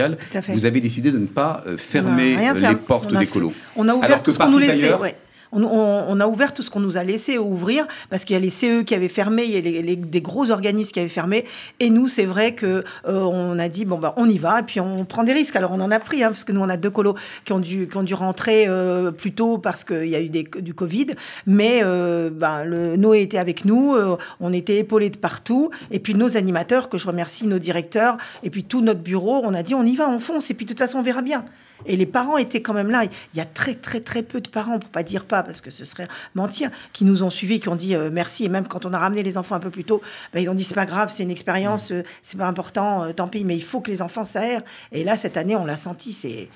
vous 0.48 0.66
avez 0.66 0.80
décidé 0.80 1.12
de 1.12 1.18
ne 1.18 1.26
pas 1.26 1.62
euh, 1.66 1.76
fermer 1.76 2.36
euh, 2.36 2.54
les 2.54 2.76
portes 2.76 3.14
des 3.14 3.26
colos. 3.26 3.52
On 3.76 3.88
a 3.88 3.94
ouvert 3.94 4.22
tout 4.22 4.32
ce 4.32 4.38
qu'on 4.38 4.50
nous 4.50 4.58
laissait 4.58 4.92
on, 5.52 6.20
a 6.20 6.26
ouvert 6.26 6.54
tout 6.54 6.62
ce 6.62 6.70
qu'on 6.70 6.80
nous 6.80 6.96
a 6.96 7.04
laissé 7.04 7.38
ouvrir 7.38 7.86
parce 8.10 8.24
qu'il 8.24 8.34
y 8.34 8.36
a 8.36 8.40
les 8.40 8.50
CE 8.50 8.82
qui 8.82 8.94
avaient 8.94 9.08
fermé, 9.08 9.44
il 9.44 9.50
y 9.50 9.56
a 9.56 9.82
les, 9.82 9.96
des 9.96 10.20
gros 10.20 10.50
organismes 10.50 10.92
qui 10.92 11.00
avaient 11.00 11.08
fermé. 11.08 11.44
Et 11.80 11.90
nous, 11.90 12.08
c'est 12.08 12.24
vrai 12.24 12.54
que 12.54 12.84
euh, 13.06 13.20
on 13.20 13.58
a 13.58 13.68
dit 13.68 13.84
bon 13.84 13.98
bah 13.98 14.14
on 14.16 14.28
y 14.28 14.38
va 14.38 14.60
et 14.60 14.62
puis 14.62 14.80
on 14.80 15.04
prend 15.04 15.24
des 15.24 15.32
risques. 15.32 15.56
Alors 15.56 15.72
on 15.72 15.80
en 15.80 15.90
a 15.90 16.00
pris 16.00 16.22
hein, 16.22 16.28
parce 16.28 16.44
que 16.44 16.52
nous 16.52 16.60
on 16.60 16.68
a 16.68 16.76
deux 16.76 16.90
colos 16.90 17.14
qui 17.44 17.52
ont 17.52 17.60
dû 17.60 17.88
qui 17.88 17.96
ont 17.96 18.02
dû 18.02 18.14
rentrer 18.14 18.66
euh, 18.68 19.10
plus 19.10 19.32
tôt 19.32 19.58
parce 19.58 19.84
qu'il 19.84 20.08
y 20.08 20.16
a 20.16 20.20
eu 20.20 20.28
du 20.28 20.74
Covid. 20.74 21.08
Mais 21.46 21.80
euh, 21.82 22.30
ben, 22.30 22.64
le 22.64 22.96
Noé 22.96 23.22
était 23.22 23.38
avec 23.38 23.64
nous, 23.64 23.96
on 24.40 24.52
était 24.52 24.78
épaulés 24.78 25.10
de 25.10 25.18
partout. 25.18 25.70
Et 25.90 25.98
puis 25.98 26.14
nos 26.14 26.36
animateurs 26.36 26.88
que 26.88 26.98
je 26.98 27.06
remercie, 27.06 27.46
nos 27.46 27.58
directeurs 27.58 28.16
et 28.42 28.50
puis 28.50 28.64
tout 28.64 28.80
notre 28.80 29.00
bureau, 29.00 29.40
on 29.44 29.54
a 29.54 29.62
dit 29.62 29.74
on 29.74 29.84
y 29.84 29.96
va, 29.96 30.08
on 30.08 30.20
fonce 30.20 30.50
et 30.50 30.54
puis 30.54 30.66
de 30.66 30.70
toute 30.70 30.78
façon 30.78 30.98
on 30.98 31.02
verra 31.02 31.22
bien. 31.22 31.44
Et 31.86 31.96
les 31.96 32.06
parents 32.06 32.36
étaient 32.36 32.62
quand 32.62 32.74
même 32.74 32.90
là. 32.90 33.04
Il 33.04 33.36
y 33.36 33.40
a 33.40 33.44
très, 33.44 33.74
très, 33.74 34.00
très 34.00 34.22
peu 34.22 34.40
de 34.40 34.48
parents, 34.48 34.78
pour 34.78 34.90
pas 34.90 35.02
dire 35.02 35.24
pas, 35.24 35.42
parce 35.42 35.60
que 35.60 35.70
ce 35.70 35.84
serait 35.84 36.08
mentir, 36.34 36.70
qui 36.92 37.04
nous 37.04 37.22
ont 37.22 37.30
suivis, 37.30 37.60
qui 37.60 37.68
ont 37.68 37.76
dit 37.76 37.94
euh, 37.94 38.10
merci. 38.12 38.44
Et 38.44 38.48
même 38.48 38.66
quand 38.66 38.86
on 38.86 38.92
a 38.92 38.98
ramené 38.98 39.22
les 39.22 39.36
enfants 39.36 39.54
un 39.54 39.60
peu 39.60 39.70
plus 39.70 39.84
tôt, 39.84 40.02
ben, 40.32 40.40
ils 40.40 40.48
ont 40.48 40.54
dit 40.54 40.64
c'est 40.64 40.74
pas 40.74 40.86
grave, 40.86 41.10
c'est 41.12 41.22
une 41.22 41.30
expérience, 41.30 41.90
euh, 41.92 42.02
c'est 42.22 42.38
pas 42.38 42.46
important, 42.46 43.04
euh, 43.04 43.12
tant 43.12 43.28
pis, 43.28 43.44
mais 43.44 43.56
il 43.56 43.62
faut 43.62 43.80
que 43.80 43.90
les 43.90 44.02
enfants 44.02 44.24
s'aèrent. 44.24 44.62
Et 44.92 45.04
là, 45.04 45.16
cette 45.16 45.36
année, 45.36 45.56
on 45.56 45.64
l'a 45.64 45.76
senti, 45.76 46.12
c'est 46.12 46.48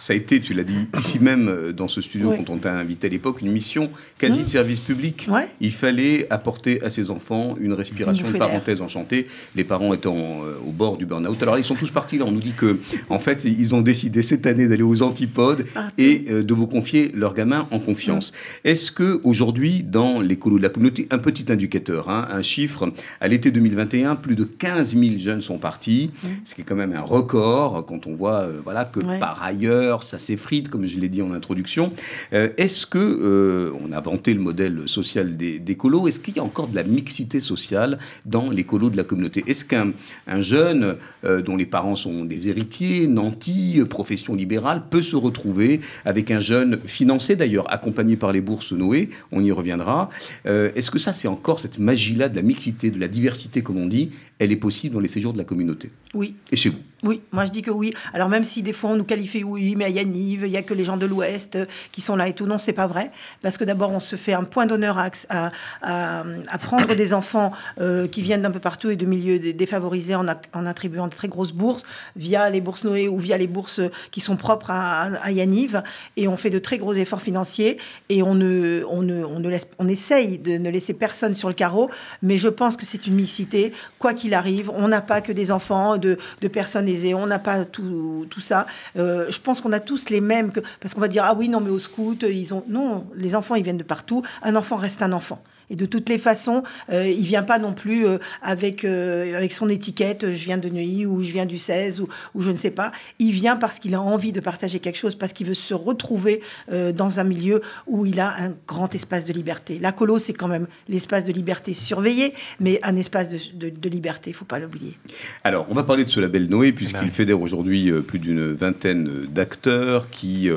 ça 0.00 0.12
a 0.12 0.16
été, 0.16 0.40
tu 0.40 0.54
l'as 0.54 0.64
dit 0.64 0.88
ici 0.98 1.18
même 1.18 1.48
euh, 1.48 1.72
dans 1.72 1.88
ce 1.88 2.00
studio 2.00 2.32
quand 2.36 2.50
on 2.50 2.58
t'a 2.58 2.72
invité 2.72 3.06
à 3.06 3.10
l'époque, 3.10 3.42
une 3.42 3.52
mission 3.52 3.90
quasi 4.18 4.38
de 4.38 4.44
mmh. 4.44 4.48
service 4.48 4.80
public. 4.80 5.28
Il 5.60 5.72
fallait 5.72 6.26
apporter 6.30 6.82
à 6.82 6.90
ces 6.90 7.10
enfants 7.10 7.56
une 7.60 7.72
respiration, 7.72 8.26
une 8.26 8.38
parenthèse 8.38 8.80
enchantée. 8.80 9.26
Les 9.54 9.64
parents 9.64 9.92
étant 9.92 10.16
euh, 10.16 10.56
au 10.66 10.70
bord 10.70 10.96
du 10.96 11.06
burn-out. 11.06 11.42
Alors 11.42 11.58
ils 11.58 11.64
sont 11.64 11.74
tous 11.74 11.90
partis 11.90 12.18
là. 12.18 12.24
On 12.26 12.30
nous 12.30 12.40
dit 12.40 12.52
que 12.52 12.80
en 13.10 13.18
fait 13.18 13.44
ils 13.44 13.74
ont 13.74 13.82
décidé 13.82 14.22
cette 14.22 14.46
année 14.46 14.66
d'aller 14.66 14.82
aux 14.82 15.02
antipodes 15.02 15.66
ah, 15.74 15.90
et 15.98 16.24
euh, 16.30 16.42
de 16.42 16.54
vous 16.54 16.66
confier 16.66 17.12
leurs 17.14 17.34
gamins 17.34 17.68
en 17.70 17.78
confiance. 17.78 18.32
Mmh. 18.32 18.68
Est-ce 18.68 18.92
que 18.92 19.20
aujourd'hui 19.24 19.82
dans 19.82 20.20
l'écolo 20.20 20.58
de 20.58 20.62
la 20.62 20.68
communauté, 20.70 21.06
un 21.10 21.18
petit 21.18 21.52
indicateur, 21.52 22.08
hein, 22.08 22.26
un 22.30 22.42
chiffre 22.42 22.92
à 23.20 23.28
l'été 23.28 23.50
2021, 23.50 24.16
plus 24.16 24.36
de 24.36 24.44
15 24.44 24.96
000 24.96 25.18
jeunes 25.18 25.42
sont 25.42 25.58
partis, 25.58 26.10
mmh. 26.22 26.28
ce 26.44 26.54
qui 26.54 26.62
est 26.62 26.64
quand 26.64 26.76
même 26.76 26.94
un 26.94 27.02
record 27.02 27.84
quand 27.86 28.06
on 28.06 28.14
voit 28.14 28.46
voilà 28.64 28.84
que 28.84 29.00
par 29.18 29.41
ailleurs, 29.42 30.02
ça 30.02 30.18
s'effrite, 30.18 30.68
comme 30.68 30.86
je 30.86 30.98
l'ai 30.98 31.08
dit 31.08 31.22
en 31.22 31.32
introduction. 31.32 31.92
Euh, 32.32 32.50
est-ce 32.56 32.86
que, 32.86 32.98
euh, 32.98 33.72
on 33.84 33.92
a 33.92 34.00
vanté 34.00 34.32
le 34.34 34.40
modèle 34.40 34.82
social 34.86 35.36
des, 35.36 35.76
colos, 35.76 36.06
est-ce 36.06 36.20
qu'il 36.20 36.36
y 36.36 36.38
a 36.38 36.44
encore 36.44 36.68
de 36.68 36.76
la 36.76 36.82
mixité 36.82 37.40
sociale 37.40 37.98
dans 38.24 38.50
les 38.50 38.64
colos 38.64 38.90
de 38.90 38.96
la 38.96 39.04
communauté? 39.04 39.42
Est-ce 39.46 39.64
qu'un 39.64 39.92
un 40.26 40.40
jeune 40.40 40.96
euh, 41.24 41.42
dont 41.42 41.56
les 41.56 41.66
parents 41.66 41.96
sont 41.96 42.24
des 42.24 42.48
héritiers, 42.48 43.06
nantis, 43.06 43.80
profession 43.88 44.34
libérale, 44.34 44.84
peut 44.90 45.02
se 45.02 45.16
retrouver 45.16 45.80
avec 46.04 46.30
un 46.30 46.40
jeune 46.40 46.80
financé 46.84 47.36
d'ailleurs, 47.36 47.72
accompagné 47.72 48.16
par 48.16 48.32
les 48.32 48.40
bourses 48.40 48.72
Noé, 48.72 49.10
on 49.32 49.42
y 49.42 49.50
reviendra. 49.50 50.10
est-ce 50.44 50.90
que 50.90 50.98
ça, 50.98 51.12
c'est 51.12 51.28
encore 51.28 51.58
cette 51.58 51.78
magie-là 51.78 52.28
de 52.28 52.36
la 52.36 52.42
mixité, 52.42 52.90
de 52.90 53.00
la 53.00 53.08
diversité, 53.08 53.62
comme 53.62 53.78
on 53.78 53.86
dit, 53.86 54.10
elle 54.42 54.52
est 54.52 54.56
possible 54.56 54.94
dans 54.94 55.00
les 55.00 55.08
séjours 55.08 55.32
de 55.32 55.38
la 55.38 55.44
communauté 55.44 55.90
Oui. 56.14 56.34
Et 56.50 56.56
chez 56.56 56.70
vous 56.70 56.78
Oui, 57.02 57.20
moi 57.32 57.44
je 57.44 57.50
dis 57.50 57.62
que 57.62 57.70
oui. 57.70 57.92
Alors 58.12 58.28
même 58.28 58.44
si 58.44 58.62
des 58.62 58.72
fois 58.72 58.90
on 58.90 58.96
nous 58.96 59.04
qualifie 59.04 59.44
oui, 59.44 59.76
mais 59.76 59.84
à 59.84 59.88
Yaniv, 59.88 60.42
il 60.44 60.50
n'y 60.50 60.56
a 60.56 60.62
que 60.62 60.74
les 60.74 60.84
gens 60.84 60.96
de 60.96 61.06
l'Ouest 61.06 61.56
euh, 61.56 61.66
qui 61.92 62.00
sont 62.00 62.16
là 62.16 62.28
et 62.28 62.32
tout. 62.32 62.46
Non, 62.46 62.58
c'est 62.58 62.72
pas 62.72 62.86
vrai. 62.86 63.10
Parce 63.42 63.56
que 63.56 63.64
d'abord, 63.64 63.90
on 63.90 64.00
se 64.00 64.16
fait 64.16 64.32
un 64.32 64.44
point 64.44 64.66
d'honneur 64.66 64.98
à, 64.98 65.50
à, 65.82 66.58
prendre 66.58 66.94
des 66.94 67.14
enfants 67.14 67.52
euh, 67.80 68.08
qui 68.08 68.22
viennent 68.22 68.42
d'un 68.42 68.50
peu 68.50 68.58
partout 68.60 68.90
et 68.90 68.96
de 68.96 69.06
milieux 69.06 69.38
défavorisés 69.52 70.14
en, 70.14 70.26
en, 70.26 70.66
attribuant 70.66 71.06
de 71.06 71.14
très 71.14 71.28
grosses 71.28 71.52
bourses 71.52 71.84
via 72.16 72.50
les 72.50 72.60
bourses 72.60 72.84
Noé 72.84 73.08
ou 73.08 73.18
via 73.18 73.38
les 73.38 73.46
bourses 73.46 73.80
qui 74.10 74.20
sont 74.20 74.36
propres 74.36 74.70
à, 74.70 75.02
à 75.22 75.30
Yaniv. 75.30 75.82
Et 76.16 76.28
on 76.28 76.36
fait 76.36 76.50
de 76.50 76.58
très 76.58 76.78
gros 76.78 76.94
efforts 76.94 77.22
financiers 77.22 77.78
et 78.08 78.22
on, 78.22 78.34
ne, 78.34 78.84
on, 78.88 79.02
ne, 79.02 79.24
on, 79.24 79.38
ne 79.38 79.48
laisse, 79.48 79.68
on 79.78 79.88
essaye 79.88 80.38
de 80.38 80.58
ne 80.58 80.70
laisser 80.70 80.94
personne 80.94 81.34
sur 81.34 81.48
le 81.48 81.54
carreau. 81.54 81.90
Mais 82.22 82.38
je 82.38 82.48
pense 82.48 82.76
que 82.76 82.86
c'est 82.86 83.06
une 83.06 83.14
mixité. 83.14 83.72
Quoi 83.98 84.14
qu'il 84.14 84.31
arrive, 84.34 84.70
on 84.70 84.88
n'a 84.88 85.00
pas 85.00 85.20
que 85.20 85.32
des 85.32 85.50
enfants 85.50 85.96
de, 85.96 86.18
personnes 86.52 86.88
aisées, 86.88 87.14
on 87.14 87.26
n'a 87.26 87.38
pas 87.38 87.64
tout, 87.64 88.26
tout 88.30 88.40
ça. 88.40 88.66
Euh, 88.96 89.30
je 89.30 89.40
pense 89.40 89.60
qu'on 89.60 89.72
a 89.72 89.80
tous 89.80 90.10
les 90.10 90.20
mêmes, 90.20 90.52
que, 90.52 90.60
parce 90.80 90.94
qu'on 90.94 91.00
va 91.00 91.08
dire, 91.08 91.24
ah 91.26 91.34
oui, 91.34 91.48
non, 91.48 91.60
mais 91.60 91.70
au 91.70 91.78
scout, 91.78 92.24
ils 92.28 92.52
ont... 92.54 92.64
Non, 92.68 93.06
les 93.14 93.34
enfants, 93.34 93.54
ils 93.54 93.64
viennent 93.64 93.78
de 93.78 93.82
partout. 93.82 94.22
Un 94.42 94.56
enfant 94.56 94.76
reste 94.76 95.02
un 95.02 95.12
enfant. 95.12 95.42
Et 95.70 95.76
de 95.76 95.86
toutes 95.86 96.08
les 96.08 96.18
façons, 96.18 96.62
euh, 96.90 97.08
il 97.08 97.24
vient 97.24 97.42
pas 97.42 97.58
non 97.58 97.72
plus 97.72 98.06
euh, 98.06 98.18
avec, 98.42 98.84
euh, 98.84 99.36
avec 99.36 99.52
son 99.52 99.68
étiquette, 99.68 100.32
je 100.32 100.44
viens 100.44 100.58
de 100.58 100.68
Neuilly 100.68 101.06
ou 101.06 101.22
je 101.22 101.32
viens 101.32 101.46
du 101.46 101.58
16 101.58 102.00
ou, 102.00 102.08
ou 102.34 102.42
je 102.42 102.50
ne 102.50 102.56
sais 102.56 102.70
pas. 102.70 102.92
Il 103.18 103.32
vient 103.32 103.56
parce 103.56 103.78
qu'il 103.78 103.94
a 103.94 104.00
envie 104.00 104.32
de 104.32 104.40
partager 104.40 104.80
quelque 104.80 104.98
chose, 104.98 105.14
parce 105.14 105.32
qu'il 105.32 105.46
veut 105.46 105.54
se 105.54 105.74
retrouver 105.74 106.40
dans 106.70 107.20
un 107.20 107.24
milieu 107.24 107.62
où 107.86 108.06
il 108.06 108.20
a 108.20 108.34
un 108.38 108.52
grand 108.66 108.94
espace 108.94 109.24
de 109.24 109.32
liberté. 109.32 109.78
La 109.80 109.92
colo, 109.92 110.18
c'est 110.18 110.32
quand 110.32 110.48
même 110.48 110.66
l'espace 110.88 111.24
de 111.24 111.32
liberté 111.32 111.74
surveillé, 111.74 112.34
mais 112.60 112.80
un 112.82 112.96
espace 112.96 113.30
de, 113.30 113.70
de, 113.70 113.88
liberté, 113.88 114.30
il 114.30 114.34
faut 114.34 114.44
pas 114.44 114.58
l'oublier. 114.58 114.98
Alors, 115.44 115.66
on 115.70 115.74
va 115.74 115.82
parler 115.82 116.04
de 116.04 116.10
ce 116.10 116.20
label 116.20 116.48
Noé, 116.48 116.72
puisqu'il 116.72 117.10
fédère 117.10 117.40
aujourd'hui 117.40 117.92
plus 118.02 118.18
d'une 118.18 118.52
vingtaine 118.52 119.26
d'acteurs 119.26 120.10
qui 120.10 120.50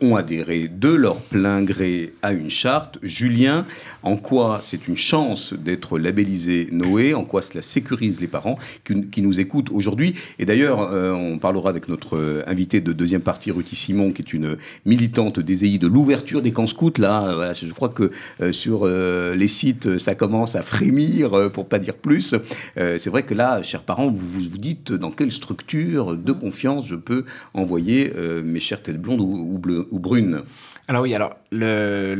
ont 0.00 0.16
adhéré 0.16 0.68
de 0.68 0.90
leur 0.90 1.20
plein 1.20 1.62
gré 1.62 2.14
à 2.22 2.32
une 2.32 2.50
charte. 2.50 2.98
Julien, 3.02 3.66
en 4.02 4.16
quoi 4.16 4.39
c'est 4.62 4.88
une 4.88 4.96
chance 4.96 5.54
d'être 5.54 5.98
labellisé 5.98 6.68
Noé 6.72 7.14
En 7.14 7.24
quoi 7.24 7.42
cela 7.42 7.62
sécurise 7.62 8.20
les 8.20 8.26
parents 8.26 8.58
qui, 8.84 9.22
nous 9.22 9.40
écoutent 9.40 9.70
aujourd'hui 9.70 10.14
Et 10.38 10.44
d'ailleurs, 10.44 10.78
on 10.78 11.38
parlera 11.38 11.70
avec 11.70 11.88
notre 11.88 12.44
invité 12.46 12.80
de 12.80 12.92
deuxième 12.92 13.20
partie, 13.20 13.50
Ruthi 13.50 13.76
Simon, 13.76 14.12
qui 14.12 14.22
est 14.22 14.32
une 14.32 14.56
militante 14.86 15.40
des 15.40 15.64
EI 15.64 15.78
de 15.78 15.86
l'ouverture 15.86 16.42
des 16.42 16.52
camps 16.52 16.66
scouts. 16.66 16.92
Là, 16.98 17.52
je 17.52 17.72
crois 17.72 17.88
que 17.88 18.10
sur 18.52 18.86
les 18.86 19.48
sites, 19.48 19.98
ça 19.98 20.14
commence 20.14 20.54
à 20.54 20.62
frémir, 20.62 21.50
pour 21.52 21.68
pas 21.68 21.78
dire 21.78 21.94
plus. 21.94 22.34
c'est 22.76 23.08
vrai 23.08 23.22
que 23.22 23.34
là, 23.34 23.62
chers 23.62 23.82
parents, 23.82 24.10
vous 24.10 24.40
vous 24.50 24.58
dites 24.58 24.92
dans 24.92 25.10
quelle 25.10 25.32
structure 25.32 26.16
de 26.16 26.32
confiance 26.32 26.86
je 26.86 26.96
peux 26.96 27.24
envoyer 27.54 28.12
mes 28.44 28.60
chères 28.60 28.82
têtes 28.82 29.00
blondes 29.00 29.20
ou, 29.20 29.98
brunes? 29.98 30.42
Alors 30.88 31.02
oui, 31.02 31.14
alors 31.14 31.36
le 31.50 32.14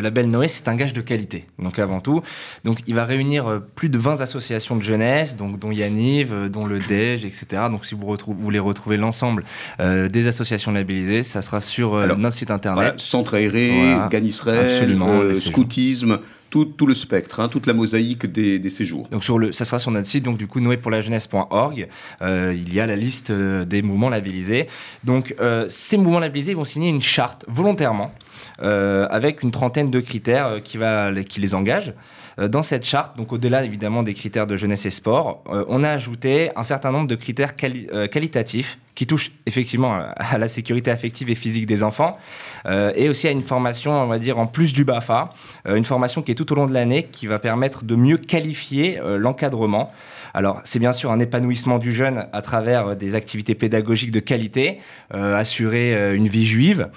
label 0.00 0.30
Noé, 0.30 0.48
c'est 0.48 0.68
un 0.68 0.76
gage 0.76 0.92
de 0.92 1.00
qualité, 1.00 1.37
donc 1.58 1.78
avant 1.78 2.00
tout. 2.00 2.22
Donc 2.64 2.78
il 2.86 2.94
va 2.94 3.04
réunir 3.04 3.46
euh, 3.46 3.58
plus 3.74 3.88
de 3.88 3.98
20 3.98 4.20
associations 4.20 4.76
de 4.76 4.82
jeunesse, 4.82 5.36
donc, 5.36 5.58
dont 5.58 5.70
Yaniv, 5.70 6.32
euh, 6.32 6.48
dont 6.48 6.66
le 6.66 6.78
DEJ, 6.80 7.24
etc. 7.24 7.62
Donc 7.70 7.86
si 7.86 7.94
vous, 7.94 8.16
voulez 8.40 8.58
retrouver 8.58 8.96
l'ensemble 8.96 9.44
euh, 9.80 10.08
des 10.08 10.26
associations 10.26 10.72
labellisées, 10.72 11.22
ça 11.22 11.42
sera 11.42 11.60
sur 11.60 11.94
notre 12.16 12.36
site 12.36 12.50
internet. 12.50 12.94
Centre 12.98 13.34
aéré, 13.34 13.72
voilà. 13.74 15.34
scoutisme, 15.34 16.18
tout, 16.50 16.86
le 16.86 16.94
spectre, 16.94 17.40
hein, 17.40 17.48
toute 17.48 17.66
la 17.66 17.74
mosaïque 17.74 18.26
des, 18.26 18.70
séjours. 18.70 19.08
Donc 19.10 19.24
sur 19.24 19.38
le, 19.38 19.52
ça 19.52 19.64
sera 19.64 19.78
sur 19.78 19.90
notre 19.90 20.06
site, 20.06 20.24
donc 20.24 20.38
du 20.38 20.46
coup 20.46 20.60
noépourlajeunesse.org. 20.60 21.88
Euh, 22.22 22.54
il 22.56 22.72
y 22.72 22.80
a 22.80 22.86
la 22.86 22.96
liste 22.96 23.30
euh, 23.30 23.64
des 23.64 23.82
mouvements 23.82 24.08
labellisés. 24.08 24.66
Donc 25.04 25.34
euh, 25.40 25.66
ces 25.68 25.96
mouvements 25.96 26.20
labellisés 26.20 26.54
vont 26.54 26.64
signer 26.64 26.88
une 26.88 27.02
charte 27.02 27.44
volontairement 27.48 28.12
avec 28.60 29.42
une 29.42 29.50
trentaine 29.50 29.90
de 29.90 30.00
critères 30.00 30.62
qui, 30.62 30.78
va, 30.78 31.12
qui 31.24 31.40
les 31.40 31.54
engagent. 31.54 31.92
Dans 32.38 32.62
cette 32.62 32.84
charte, 32.84 33.16
donc 33.16 33.32
au-delà 33.32 33.64
évidemment 33.64 34.02
des 34.02 34.14
critères 34.14 34.46
de 34.46 34.56
jeunesse 34.56 34.86
et 34.86 34.90
sport, 34.90 35.42
on 35.46 35.82
a 35.82 35.90
ajouté 35.90 36.50
un 36.54 36.62
certain 36.62 36.92
nombre 36.92 37.08
de 37.08 37.16
critères 37.16 37.56
qualitatifs 37.56 38.78
qui 38.98 39.06
touche 39.06 39.30
effectivement 39.46 39.96
à 40.16 40.38
la 40.38 40.48
sécurité 40.48 40.90
affective 40.90 41.30
et 41.30 41.36
physique 41.36 41.66
des 41.66 41.84
enfants, 41.84 42.14
euh, 42.66 42.90
et 42.96 43.08
aussi 43.08 43.28
à 43.28 43.30
une 43.30 43.42
formation, 43.42 43.92
on 43.92 44.08
va 44.08 44.18
dire, 44.18 44.40
en 44.40 44.48
plus 44.48 44.72
du 44.72 44.84
BAFA, 44.84 45.30
euh, 45.68 45.76
une 45.76 45.84
formation 45.84 46.20
qui 46.20 46.32
est 46.32 46.34
tout 46.34 46.50
au 46.50 46.56
long 46.56 46.66
de 46.66 46.74
l'année, 46.74 47.04
qui 47.04 47.28
va 47.28 47.38
permettre 47.38 47.84
de 47.84 47.94
mieux 47.94 48.16
qualifier 48.16 48.98
euh, 48.98 49.16
l'encadrement. 49.16 49.92
Alors, 50.34 50.60
c'est 50.64 50.80
bien 50.80 50.90
sûr 50.90 51.12
un 51.12 51.20
épanouissement 51.20 51.78
du 51.78 51.92
jeune 51.92 52.26
à 52.32 52.42
travers 52.42 52.96
des 52.96 53.14
activités 53.14 53.54
pédagogiques 53.54 54.10
de 54.10 54.20
qualité, 54.20 54.78
assurer 55.10 56.14
une 56.14 56.28
vie 56.28 56.44
juive. 56.44 56.88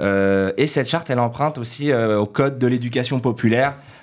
et 0.00 0.66
cette 0.66 0.88
charte, 0.88 1.10
elle 1.10 1.18
emprunte 1.18 1.58
aussi 1.58 1.92
au 1.92 2.24
code 2.24 2.58
de 2.58 2.66
l'éducation 2.66 3.20
populaire, 3.20 3.74
euh, 3.74 3.97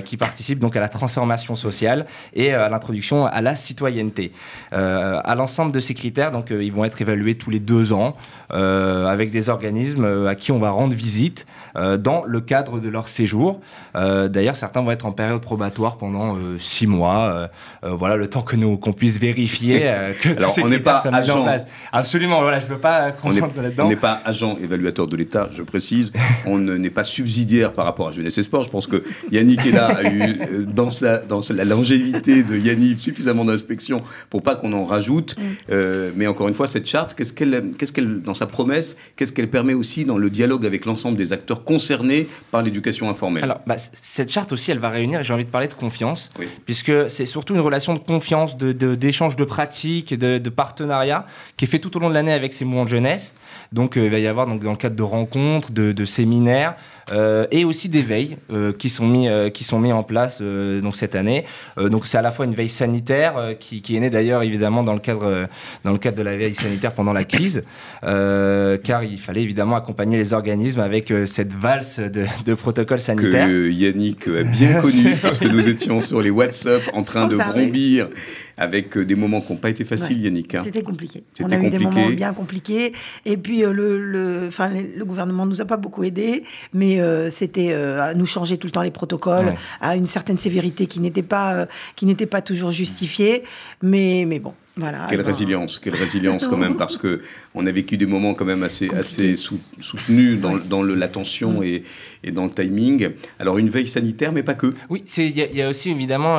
qui 0.00 0.16
participent 0.16 0.58
donc 0.58 0.76
à 0.76 0.80
la 0.80 0.88
transformation 0.88 1.56
sociale 1.56 2.06
et 2.34 2.54
euh, 2.54 2.66
à 2.66 2.68
l'introduction 2.68 3.26
à 3.26 3.40
la 3.40 3.56
citoyenneté. 3.56 4.32
Euh, 4.72 5.20
à 5.24 5.34
l'ensemble 5.34 5.72
de 5.72 5.80
ces 5.80 5.94
critères, 5.94 6.32
donc 6.32 6.50
ils 6.50 6.72
vont 6.72 6.84
être 6.84 7.00
évalués 7.00 7.34
tous 7.34 7.50
les 7.50 7.60
deux 7.60 7.92
ans 7.92 8.16
avec 8.52 9.30
des 9.30 9.48
organismes 9.48 10.26
à 10.26 10.34
qui 10.34 10.50
on 10.50 10.58
va 10.58 10.70
rendre 10.70 10.92
visite 10.92 11.46
dans 11.76 12.24
le 12.26 12.40
cadre 12.40 12.80
de 12.80 12.88
leur 12.88 13.06
séjour. 13.06 13.60
D'ailleurs, 13.94 14.56
certains 14.56 14.82
vont 14.82 14.90
être 14.90 15.06
en 15.06 15.12
période 15.12 15.40
probatoire 15.40 15.98
pendant 15.98 16.36
six 16.58 16.88
mois. 16.88 17.48
voilà, 17.84 18.16
le 18.16 18.26
temps 18.26 18.42
que 18.42 18.56
nous 18.56 18.76
qu'on 18.76 18.92
puisse 18.92 19.18
vérifier 19.18 19.80
que 20.20 20.30
Alors, 20.36 20.56
on 20.60 20.68
n'est 20.68 20.80
pas 20.80 21.00
agent. 21.12 21.46
Absolument. 21.92 22.40
Voilà, 22.40 22.58
je 22.58 22.66
veux 22.66 22.78
pas 22.78 23.12
comprendre 23.12 23.62
là-dedans. 23.62 23.86
On 23.86 23.88
n'est 23.88 23.94
pas 23.94 24.20
agent 24.24 24.56
évaluateur 24.60 25.06
de 25.06 25.16
l'État, 25.16 25.48
je 25.52 25.62
précise. 25.62 26.12
on 26.46 26.58
n'est 26.58 26.90
pas 26.90 27.04
subsidiaire 27.04 27.72
par 27.72 27.84
rapport 27.84 28.08
à 28.08 28.10
Jeunesse 28.10 28.36
et 28.38 28.42
Sport. 28.42 28.64
Je 28.64 28.70
pense 28.70 28.88
que 28.88 29.04
Yannick 29.30 29.49
Nikela 29.50 29.86
a 29.88 30.02
eu, 30.04 30.20
euh, 30.22 30.64
dans, 30.64 30.88
dans 31.28 31.40
la 31.50 31.64
longévité 31.64 32.42
de 32.42 32.56
Yannick, 32.56 32.98
suffisamment 32.98 33.44
d'inspection 33.44 34.02
pour 34.30 34.42
pas 34.42 34.54
qu'on 34.54 34.72
en 34.72 34.84
rajoute. 34.84 35.36
Mm. 35.36 35.42
Euh, 35.70 36.10
mais 36.14 36.26
encore 36.26 36.48
une 36.48 36.54
fois, 36.54 36.66
cette 36.66 36.86
charte, 36.86 37.14
qu'est-ce 37.14 37.32
qu'elle, 37.32 37.72
qu'est-ce 37.76 37.92
qu'elle, 37.92 38.22
dans 38.22 38.34
sa 38.34 38.46
promesse, 38.46 38.96
qu'est-ce 39.16 39.32
qu'elle 39.32 39.50
permet 39.50 39.74
aussi 39.74 40.04
dans 40.04 40.18
le 40.18 40.30
dialogue 40.30 40.64
avec 40.64 40.86
l'ensemble 40.86 41.16
des 41.16 41.32
acteurs 41.32 41.64
concernés 41.64 42.28
par 42.50 42.62
l'éducation 42.62 43.10
informelle? 43.10 43.44
Alors, 43.44 43.60
bah, 43.66 43.76
cette 43.78 44.30
charte 44.30 44.52
aussi, 44.52 44.70
elle 44.70 44.78
va 44.78 44.90
réunir, 44.90 45.22
j'ai 45.22 45.34
envie 45.34 45.44
de 45.44 45.50
parler 45.50 45.68
de 45.68 45.74
confiance, 45.74 46.30
puisque 46.64 47.10
c'est 47.10 47.26
surtout 47.26 47.54
une 47.54 47.60
relation 47.60 47.94
de 47.94 47.98
confiance, 47.98 48.56
de, 48.56 48.72
d'échange 48.94 49.36
de, 49.36 49.44
pratiques, 49.44 50.14
de, 50.14 50.38
de 50.38 50.50
partenariat, 50.50 51.26
qui 51.56 51.64
est 51.64 51.68
fait 51.68 51.78
tout 51.78 51.96
au 51.96 52.00
long 52.00 52.08
de 52.08 52.14
l'année 52.14 52.32
avec 52.32 52.52
ces 52.52 52.64
mouvements 52.64 52.84
de 52.84 52.90
jeunesse. 52.90 53.34
Donc, 53.72 53.96
euh, 53.96 54.04
il 54.04 54.10
va 54.10 54.18
y 54.18 54.26
avoir 54.26 54.46
donc, 54.46 54.62
dans 54.62 54.70
le 54.72 54.76
cadre 54.76 54.96
de 54.96 55.02
rencontres, 55.02 55.72
de, 55.72 55.92
de 55.92 56.04
séminaires, 56.04 56.74
euh, 57.10 57.46
et 57.50 57.64
aussi 57.64 57.88
des 57.88 58.02
veilles 58.02 58.36
euh, 58.52 58.72
qui, 58.72 58.90
sont 58.90 59.06
mis, 59.06 59.28
euh, 59.28 59.50
qui 59.50 59.64
sont 59.64 59.78
mis 59.80 59.92
en 59.92 60.02
place 60.02 60.40
donc 60.40 60.96
cette 60.96 61.14
année. 61.14 61.44
donc 61.76 62.06
c'est 62.06 62.18
à 62.18 62.22
la 62.22 62.30
fois 62.30 62.44
une 62.44 62.54
veille 62.54 62.68
sanitaire 62.68 63.54
qui, 63.58 63.82
qui, 63.82 63.96
est 63.96 64.00
née 64.00 64.10
d'ailleurs 64.10 64.42
évidemment 64.42 64.82
dans 64.82 64.94
le, 64.94 65.00
cadre, 65.00 65.48
dans 65.84 65.92
le 65.92 65.98
cadre 65.98 66.16
de 66.16 66.22
la 66.22 66.36
veille 66.36 66.54
sanitaire 66.54 66.92
pendant 66.92 67.12
la 67.12 67.24
crise, 67.24 67.62
car 68.02 69.04
il 69.04 69.18
fallait 69.18 69.42
évidemment 69.42 69.76
accompagner 69.76 70.16
les 70.16 70.32
organismes 70.32 70.80
avec 70.80 71.12
cette 71.26 71.52
valse 71.52 71.98
de, 71.98 72.24
de 72.44 72.54
protocoles 72.54 73.00
sanitaires. 73.00 73.46
Que 73.46 73.70
Yannick 73.70 74.28
a 74.28 74.42
bien 74.42 74.80
connu 74.80 75.14
parce 75.22 75.38
que 75.38 75.48
nous 75.48 75.66
étions 75.66 76.00
sur 76.00 76.22
les 76.22 76.30
WhatsApp 76.30 76.82
en 76.92 77.02
train 77.02 77.26
de 77.26 77.36
brombir 77.36 78.08
avec 78.60 78.96
des 78.98 79.14
moments 79.14 79.40
qui 79.40 79.52
n'ont 79.52 79.58
pas 79.58 79.70
été 79.70 79.84
faciles, 79.86 80.20
Yannick. 80.20 80.54
Hein. 80.54 80.60
C'était 80.62 80.82
compliqué. 80.82 81.24
On 81.40 81.50
a 81.50 81.56
eu 81.56 81.70
des 81.70 81.78
moments 81.78 82.10
bien 82.10 82.34
compliqués. 82.34 82.92
Et 83.24 83.38
puis, 83.38 83.62
le, 83.62 83.98
le, 83.98 84.50
le 84.50 85.04
gouvernement 85.04 85.46
ne 85.46 85.50
nous 85.50 85.60
a 85.62 85.64
pas 85.64 85.78
beaucoup 85.78 86.04
aidés, 86.04 86.44
mais 86.74 87.00
euh, 87.00 87.30
c'était 87.30 87.72
euh, 87.72 88.02
à 88.02 88.14
nous 88.14 88.26
changer 88.26 88.58
tout 88.58 88.66
le 88.66 88.70
temps 88.70 88.82
les 88.82 88.90
protocoles, 88.90 89.54
à 89.80 89.96
une 89.96 90.06
certaine 90.06 90.38
sévérité 90.38 90.86
qui 90.86 91.00
n'était 91.00 91.22
pas, 91.22 91.54
euh, 91.54 91.66
qui 91.96 92.04
n'était 92.04 92.26
pas 92.26 92.42
toujours 92.42 92.70
justifiée. 92.70 93.44
Mais, 93.82 94.24
mais 94.26 94.40
bon, 94.40 94.52
voilà, 94.76 95.06
quelle 95.08 95.22
résilience, 95.22 95.78
quelle 95.78 95.94
résilience 95.96 96.46
quand 96.46 96.58
même, 96.58 96.76
parce 96.76 96.98
que 96.98 97.22
on 97.54 97.66
a 97.66 97.72
vécu 97.72 97.96
des 97.96 98.06
moments 98.06 98.34
quand 98.34 98.44
même 98.44 98.62
assez, 98.62 98.90
assez 98.90 99.36
soutenus 99.36 100.38
dans, 100.38 100.58
dans 100.58 100.82
l'attention 100.82 101.62
et, 101.62 101.82
et, 102.22 102.30
dans 102.30 102.44
le 102.44 102.50
timing. 102.50 103.08
Alors 103.38 103.56
une 103.56 103.70
veille 103.70 103.88
sanitaire, 103.88 104.32
mais 104.32 104.42
pas 104.42 104.54
que. 104.54 104.74
Oui, 104.90 105.02
il 105.16 105.38
y, 105.38 105.56
y, 105.56 105.62
a 105.62 105.68
aussi 105.70 105.90
évidemment, 105.90 106.36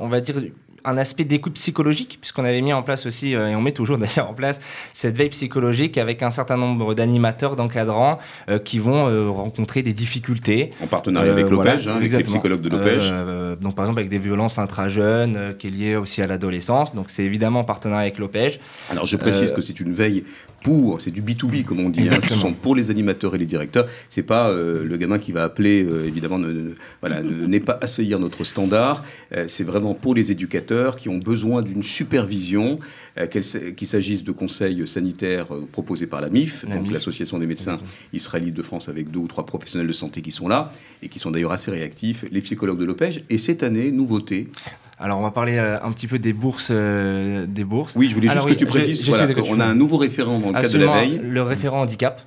on 0.00 0.08
va 0.08 0.20
dire, 0.22 0.36
un 0.84 0.96
aspect 0.96 1.24
d'écoute 1.24 1.54
psychologique, 1.54 2.18
puisqu'on 2.20 2.44
avait 2.44 2.60
mis 2.60 2.72
en 2.72 2.82
place 2.82 3.06
aussi, 3.06 3.34
euh, 3.34 3.48
et 3.48 3.56
on 3.56 3.60
met 3.60 3.72
toujours 3.72 3.98
d'ailleurs 3.98 4.30
en 4.30 4.34
place, 4.34 4.60
cette 4.92 5.16
veille 5.16 5.28
psychologique 5.30 5.98
avec 5.98 6.22
un 6.22 6.30
certain 6.30 6.56
nombre 6.56 6.94
d'animateurs, 6.94 7.56
d'encadrants 7.56 8.18
euh, 8.48 8.58
qui 8.58 8.78
vont 8.78 9.08
euh, 9.08 9.28
rencontrer 9.28 9.82
des 9.82 9.92
difficultés. 9.92 10.70
En 10.82 10.86
partenariat 10.86 11.32
avec 11.32 11.50
l'OPEJ, 11.50 11.88
hein, 11.88 11.96
avec 11.96 12.12
les 12.12 12.22
psychologues 12.22 12.60
de 12.60 12.68
l'OPEJ. 12.68 13.12
donc 13.60 13.74
par 13.74 13.84
exemple 13.84 14.00
avec 14.00 14.10
des 14.10 14.18
violences 14.18 14.58
intra-jeunes, 14.58 15.54
qui 15.58 15.68
est 15.68 15.70
lié 15.70 15.96
aussi 15.96 16.22
à 16.22 16.26
l'adolescence. 16.26 16.94
Donc 16.94 17.10
c'est 17.10 17.24
évidemment 17.24 17.60
en 17.60 17.64
partenariat 17.64 18.02
avec 18.02 18.18
l'OPEJ. 18.18 18.60
Alors 18.90 19.06
je 19.06 19.16
précise 19.16 19.52
que 19.52 19.62
c'est 19.62 19.80
une 19.80 19.92
veille 19.92 20.24
pour, 20.62 21.00
c'est 21.00 21.10
du 21.10 21.22
B2B 21.22 21.64
comme 21.64 21.80
on 21.80 21.88
dit, 21.88 22.08
hein, 22.08 22.18
ce 22.22 22.34
sont 22.34 22.52
pour 22.52 22.74
les 22.74 22.90
animateurs 22.90 23.34
et 23.34 23.38
les 23.38 23.46
directeurs. 23.46 23.86
C'est 24.10 24.22
pas 24.22 24.52
le 24.52 24.96
gamin 24.96 25.18
qui 25.18 25.32
va 25.32 25.44
appeler, 25.44 25.86
évidemment, 26.06 26.38
ne, 26.38 26.74
voilà, 27.00 27.22
n'est 27.22 27.60
pas 27.60 27.78
assaillir 27.80 28.18
notre 28.18 28.44
standard. 28.44 29.04
c'est 29.46 29.64
vraiment 29.64 29.94
pour 29.94 30.14
les 30.14 30.32
éducateurs 30.32 30.68
qui 30.96 31.08
ont 31.08 31.18
besoin 31.18 31.62
d'une 31.62 31.82
supervision, 31.82 32.78
euh, 33.18 33.26
qu'il 33.26 33.86
s'agisse 33.86 34.24
de 34.24 34.32
conseils 34.32 34.86
sanitaires 34.86 35.54
euh, 35.54 35.68
proposés 35.70 36.06
par 36.06 36.20
la 36.20 36.28
MIF, 36.28 36.64
donc 36.66 36.90
l'Association 36.90 37.38
des 37.38 37.46
médecins 37.46 37.78
israélites 38.12 38.54
de 38.54 38.62
France, 38.62 38.88
avec 38.88 39.10
deux 39.10 39.20
ou 39.20 39.28
trois 39.28 39.46
professionnels 39.46 39.86
de 39.86 39.92
santé 39.92 40.22
qui 40.22 40.30
sont 40.30 40.48
là 40.48 40.72
et 41.02 41.08
qui 41.08 41.18
sont 41.18 41.30
d'ailleurs 41.30 41.52
assez 41.52 41.70
réactifs, 41.70 42.24
les 42.30 42.40
psychologues 42.40 42.78
de 42.78 42.84
l'OPEJ. 42.84 43.24
Et 43.30 43.38
cette 43.38 43.62
année, 43.62 43.90
nouveauté, 43.90 44.48
alors, 45.00 45.20
on 45.20 45.22
va 45.22 45.30
parler 45.30 45.58
euh, 45.58 45.78
un 45.80 45.92
petit 45.92 46.08
peu 46.08 46.18
des 46.18 46.32
bourses. 46.32 46.72
des 46.72 47.64
bourses. 47.64 47.94
Oui, 47.94 48.08
je 48.08 48.16
voulais 48.16 48.28
juste 48.28 48.48
que 48.48 48.54
tu 48.54 48.66
précises. 48.66 49.08
on 49.48 49.60
a 49.60 49.64
un 49.64 49.76
nouveau 49.76 49.96
référent 49.96 50.40
dans 50.40 50.48
le 50.48 50.54
cadre 50.54 50.72
de 50.72 50.78
la 50.78 50.92
veille. 50.96 51.20
Le 51.22 51.42
référent 51.42 51.82
handicap. 51.82 52.22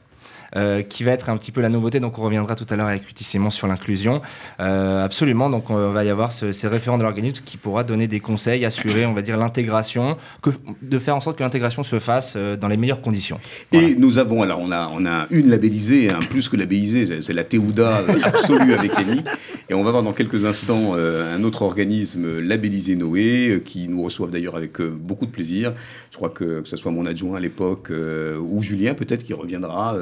Euh, 0.57 0.81
qui 0.81 1.05
va 1.05 1.11
être 1.11 1.29
un 1.29 1.37
petit 1.37 1.51
peu 1.53 1.61
la 1.61 1.69
nouveauté. 1.69 2.01
Donc 2.01 2.19
on 2.19 2.23
reviendra 2.23 2.55
tout 2.55 2.65
à 2.69 2.75
l'heure 2.75 2.87
avec 2.87 3.03
Simon 3.15 3.51
sur 3.51 3.67
l'inclusion. 3.67 4.21
Euh, 4.59 5.05
absolument, 5.05 5.49
donc 5.49 5.69
on 5.69 5.91
va 5.91 6.03
y 6.03 6.09
avoir 6.09 6.33
ce, 6.33 6.51
ces 6.51 6.67
référents 6.67 6.97
de 6.97 7.03
l'organisme 7.03 7.41
qui 7.45 7.55
pourra 7.55 7.85
donner 7.85 8.07
des 8.07 8.19
conseils, 8.19 8.65
assurer, 8.65 9.05
on 9.05 9.13
va 9.13 9.21
dire, 9.21 9.37
l'intégration, 9.37 10.17
de 10.81 10.99
faire 10.99 11.15
en 11.15 11.21
sorte 11.21 11.37
que 11.37 11.43
l'intégration 11.43 11.83
se 11.83 11.99
fasse 11.99 12.33
euh, 12.35 12.57
dans 12.57 12.67
les 12.67 12.75
meilleures 12.75 12.99
conditions. 12.99 13.39
Et 13.71 13.95
nous 13.95 14.17
avons, 14.17 14.41
alors 14.41 14.59
on 14.59 14.73
a, 14.73 14.89
on 14.93 15.05
a 15.05 15.27
une 15.29 15.49
labellisée, 15.49 16.09
un 16.09 16.19
plus 16.19 16.49
que 16.49 16.57
labellisée, 16.57 17.21
c'est 17.21 17.33
la 17.33 17.45
Théouda 17.45 18.03
absolue 18.23 18.73
avec 18.73 18.91
Annie. 18.97 19.23
Et 19.69 19.73
on 19.73 19.83
va 19.83 19.91
voir 19.91 20.03
dans 20.03 20.11
quelques 20.11 20.43
instants 20.43 20.95
un 20.95 21.43
autre 21.43 21.61
organisme 21.61 22.41
labellisé 22.41 22.97
Noé, 22.97 23.61
qui 23.63 23.87
nous 23.87 24.03
reçoivent 24.03 24.31
d'ailleurs 24.31 24.57
avec 24.57 24.81
beaucoup 24.81 25.25
de 25.25 25.31
plaisir. 25.31 25.73
Je 26.11 26.17
crois 26.17 26.29
que, 26.29 26.59
que 26.59 26.67
ce 26.67 26.75
soit 26.75 26.91
mon 26.91 27.05
adjoint 27.05 27.37
à 27.37 27.39
l'époque 27.39 27.89
ou 27.89 28.61
Julien 28.61 28.95
peut-être 28.95 29.23
qui 29.23 29.33
reviendra 29.33 29.95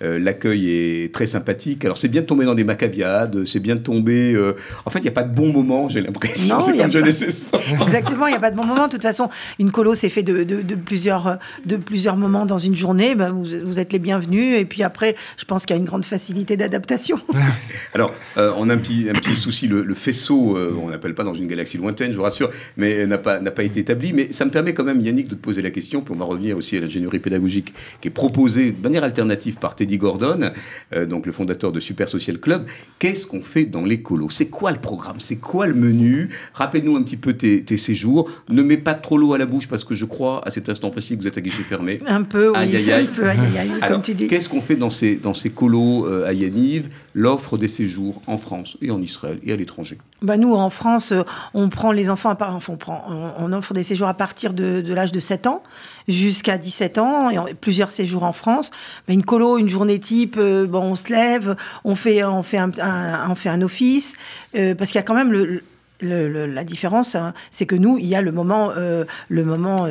l'accueil 0.00 0.70
est 0.70 1.14
très 1.14 1.26
sympathique. 1.26 1.84
Alors 1.84 1.98
c'est 1.98 2.08
bien 2.08 2.22
de 2.22 2.26
tomber 2.26 2.44
dans 2.44 2.54
des 2.54 2.64
macabiades, 2.64 3.44
c'est 3.44 3.60
bien 3.60 3.74
de 3.74 3.80
tomber. 3.80 4.36
En 4.84 4.90
fait, 4.90 5.00
il 5.00 5.02
n'y 5.02 5.08
a 5.08 5.12
pas 5.12 5.22
de 5.22 5.34
bon 5.34 5.52
moment, 5.52 5.88
j'ai 5.88 6.00
l'impression. 6.00 6.60
C'est 6.60 6.76
comme 6.76 6.90
jeunesse 6.90 7.20
Exactement, 7.82 8.26
il 8.26 8.30
n'y 8.30 8.36
a 8.36 8.40
pas 8.40 8.50
de 8.50 8.56
bon 8.56 8.66
moment. 8.66 8.86
De 8.86 8.92
toute 8.92 9.02
façon, 9.02 9.28
une 9.58 9.70
colo, 9.70 9.94
c'est 9.94 10.08
fait 10.08 10.22
de, 10.22 10.44
de, 10.44 10.74
plusieurs, 10.74 11.38
de 11.64 11.76
plusieurs 11.76 12.16
moments 12.16 12.46
dans 12.46 12.58
une 12.58 12.76
journée. 12.76 13.14
Ben, 13.14 13.30
vous, 13.30 13.44
vous, 13.64 13.78
êtes 13.78 13.92
les 13.92 13.98
bienvenus. 13.98 14.58
Et 14.58 14.64
puis 14.64 14.82
après, 14.82 15.16
je 15.36 15.44
pense 15.44 15.66
qu'il 15.66 15.74
y 15.74 15.78
a 15.78 15.80
une 15.80 15.86
grande 15.86 16.04
facilité 16.04 16.56
d'adaptation. 16.56 17.18
Alors, 17.94 18.12
on 18.36 18.68
a 18.68 18.74
un 18.74 18.78
petit, 18.78 19.08
un 19.10 19.14
petit 19.14 19.36
souci. 19.36 19.68
Le, 19.68 19.94
faisceau, 19.94 20.56
on 20.82 20.88
n'appelle 20.88 21.14
pas 21.14 21.24
dans 21.24 21.34
une 21.34 21.46
galaxie 21.46 21.76
lointaine, 21.76 22.12
je 22.12 22.16
vous 22.16 22.22
rassure, 22.22 22.50
mais 22.76 23.06
n'a 23.06 23.18
pas, 23.18 23.40
n'a 23.40 23.50
pas 23.50 23.62
été 23.62 23.80
établi. 23.80 24.12
Mais 24.12 24.32
ça 24.32 24.44
me 24.44 24.50
permet 24.50 24.72
quand 24.72 24.84
même, 24.84 25.00
Yannick, 25.00 25.28
de 25.28 25.34
te 25.34 25.40
poser 25.40 25.62
la 25.62 25.70
question. 25.70 26.00
Puis 26.00 26.14
on 26.14 26.18
va 26.18 26.24
revenir 26.24 26.56
aussi 26.56 26.76
à 26.76 26.80
l'ingénierie 26.80 27.18
pédagogique 27.18 27.74
qui 28.00 28.08
est 28.08 28.12
proposée 28.12 28.72
de 28.72 28.82
manière 28.82 29.04
alternative 29.04 29.56
par 29.56 29.69
Teddy 29.74 29.98
Gordon, 29.98 30.50
euh, 30.92 31.06
donc 31.06 31.26
le 31.26 31.32
fondateur 31.32 31.72
de 31.72 31.80
Super 31.80 32.08
Social 32.08 32.38
Club. 32.38 32.66
Qu'est-ce 32.98 33.26
qu'on 33.26 33.42
fait 33.42 33.64
dans 33.64 33.84
les 33.84 34.02
colos 34.02 34.30
C'est 34.30 34.48
quoi 34.48 34.72
le 34.72 34.78
programme? 34.78 35.20
C'est 35.20 35.36
quoi 35.36 35.66
le 35.66 35.74
menu? 35.74 36.30
Rappelle-nous 36.54 36.96
un 36.96 37.02
petit 37.02 37.16
peu 37.16 37.34
tes, 37.34 37.76
séjours. 37.76 38.30
Ne 38.48 38.62
mets 38.62 38.76
pas 38.76 38.94
trop 38.94 39.16
l'eau 39.16 39.34
à 39.34 39.38
la 39.38 39.46
bouche 39.46 39.68
parce 39.68 39.84
que 39.84 39.94
je 39.94 40.04
crois 40.04 40.46
à 40.46 40.50
cet 40.50 40.68
instant 40.68 40.90
précis 40.90 41.16
que 41.16 41.22
vous 41.22 41.28
êtes 41.28 41.38
à 41.38 41.40
guichet 41.40 41.62
fermé. 41.62 42.00
Un 42.06 42.22
peu, 42.22 42.50
oui. 42.50 42.56
Aïe, 42.56 42.76
aïe, 42.76 42.92
aïe. 42.92 43.08
Un 43.10 43.14
peu, 43.14 43.28
aïe, 43.28 43.38
aïe, 43.58 43.70
comme 43.88 44.02
tu 44.02 44.14
dis. 44.14 44.26
Qu'est-ce 44.26 44.48
qu'on 44.48 44.60
fait 44.60 44.76
dans 44.76 44.90
ces, 44.90 45.16
dans 45.16 45.34
ces 45.34 45.50
colos 45.50 46.06
euh, 46.06 46.26
à 46.26 46.32
Yaniv? 46.32 46.88
L'offre 47.14 47.58
des 47.58 47.68
séjours 47.68 48.22
en 48.26 48.38
France 48.38 48.76
et 48.82 48.90
en 48.90 49.00
Israël 49.00 49.40
et 49.42 49.52
à 49.52 49.56
l'étranger. 49.56 49.98
Bah 50.22 50.36
nous, 50.36 50.52
en 50.54 50.70
France, 50.70 51.12
euh, 51.12 51.22
on 51.54 51.68
prend 51.68 51.92
les 51.92 52.10
enfants, 52.10 52.30
à 52.30 52.34
part, 52.34 52.54
enfin, 52.54 52.74
on, 52.74 52.76
prend, 52.76 53.04
on, 53.38 53.52
offre 53.52 53.74
des 53.74 53.82
séjours 53.82 54.08
à 54.08 54.14
partir 54.14 54.52
de, 54.52 54.80
de 54.80 54.94
l'âge 54.94 55.12
de 55.12 55.20
7 55.20 55.46
ans 55.46 55.62
jusqu'à 56.08 56.58
17 56.58 56.98
ans, 56.98 57.30
et 57.30 57.54
plusieurs 57.54 57.90
séjours 57.90 58.24
en 58.24 58.32
France. 58.32 58.70
Mais 59.08 59.14
une 59.14 59.24
colo, 59.24 59.58
une 59.60 59.68
journée 59.68 60.00
type, 60.00 60.36
euh, 60.38 60.66
bon, 60.66 60.80
on 60.80 60.94
se 60.94 61.12
lève, 61.12 61.54
on 61.84 61.94
fait, 61.94 62.24
on 62.24 62.42
fait, 62.42 62.58
un, 62.58 63.62
office, 63.62 64.14
euh, 64.56 64.74
parce 64.74 64.90
qu'il 64.90 64.98
y 64.98 65.02
a 65.02 65.04
quand 65.04 65.14
même 65.14 65.32
le, 65.32 65.62
la 66.02 66.64
différence, 66.64 67.14
hein, 67.14 67.34
c'est 67.50 67.66
que 67.66 67.76
nous, 67.76 67.98
il 67.98 68.06
y 68.06 68.14
a 68.14 68.22
le 68.22 68.32
moment, 68.32 68.70
euh, 68.74 69.04
le 69.28 69.44
moment 69.44 69.86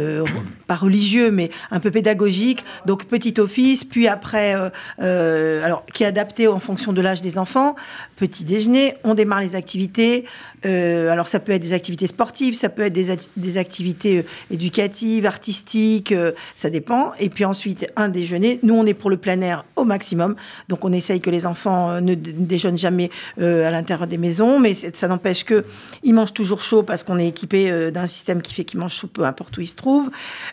pas 0.66 0.76
religieux, 0.76 1.30
mais 1.30 1.52
un 1.70 1.80
peu 1.80 1.92
pédagogique. 1.92 2.66
Donc 2.88 3.06
petit 3.06 3.40
office, 3.40 3.84
puis 3.84 4.08
après, 4.08 4.56
alors 4.98 5.86
qui 5.94 6.04
est 6.04 6.08
adapté 6.08 6.48
en 6.48 6.60
fonction 6.60 6.94
de 6.94 7.02
l'âge 7.02 7.22
des 7.22 7.38
enfants. 7.38 7.76
Petit 8.16 8.44
déjeuner, 8.44 8.96
on 9.04 9.14
démarre 9.14 9.42
les 9.42 9.56
activités. 9.56 10.26
Alors 10.64 11.28
ça 11.28 11.40
peut 11.40 11.52
être 11.52 11.62
des 11.62 11.74
activités 11.74 12.08
sportives, 12.08 12.56
ça 12.56 12.70
peut 12.70 12.84
être 12.84 12.94
des, 12.94 13.58
activités 13.58 14.26
éducatives, 14.52 15.26
artistiques, 15.26 16.14
ça 16.56 16.70
dépend. 16.70 17.12
Et 17.20 17.30
puis 17.30 17.46
ensuite 17.46 17.88
un 17.96 18.10
déjeuner. 18.10 18.60
Nous, 18.64 18.74
on 18.74 18.86
est 18.86 18.94
pour 18.94 19.10
le 19.10 19.18
plein 19.18 19.40
air 19.42 19.66
au 19.76 19.86
maximum, 19.86 20.36
donc 20.68 20.84
on 20.86 20.92
essaye 20.92 21.22
que 21.22 21.30
les 21.30 21.46
enfants 21.46 22.02
ne 22.02 22.14
déjeunent 22.16 22.78
jamais 22.78 23.10
à 23.38 23.72
l'intérieur 23.72 24.08
des 24.08 24.18
maisons, 24.18 24.60
mais 24.60 24.74
ça 24.74 25.08
n'empêche 25.08 25.44
que 25.44 25.66
ils 26.04 26.14
mangent 26.14 26.34
toujours 26.34 26.62
chaud 26.62 26.84
parce 26.84 27.04
qu'on 27.04 27.20
est 27.20 27.28
équipé 27.28 27.72
euh, 27.72 27.92
d'un 27.92 28.08
système 28.08 28.42
qui 28.42 28.54
fait 28.54 28.64
qu'ils 28.64 28.80
mangent 28.80 28.96
chaud 28.96 29.08
peu 29.08 29.24
importe 29.24 29.58
où 29.58 29.62
ils 29.62 29.68
se 29.68 29.76
trouvent. 29.76 30.10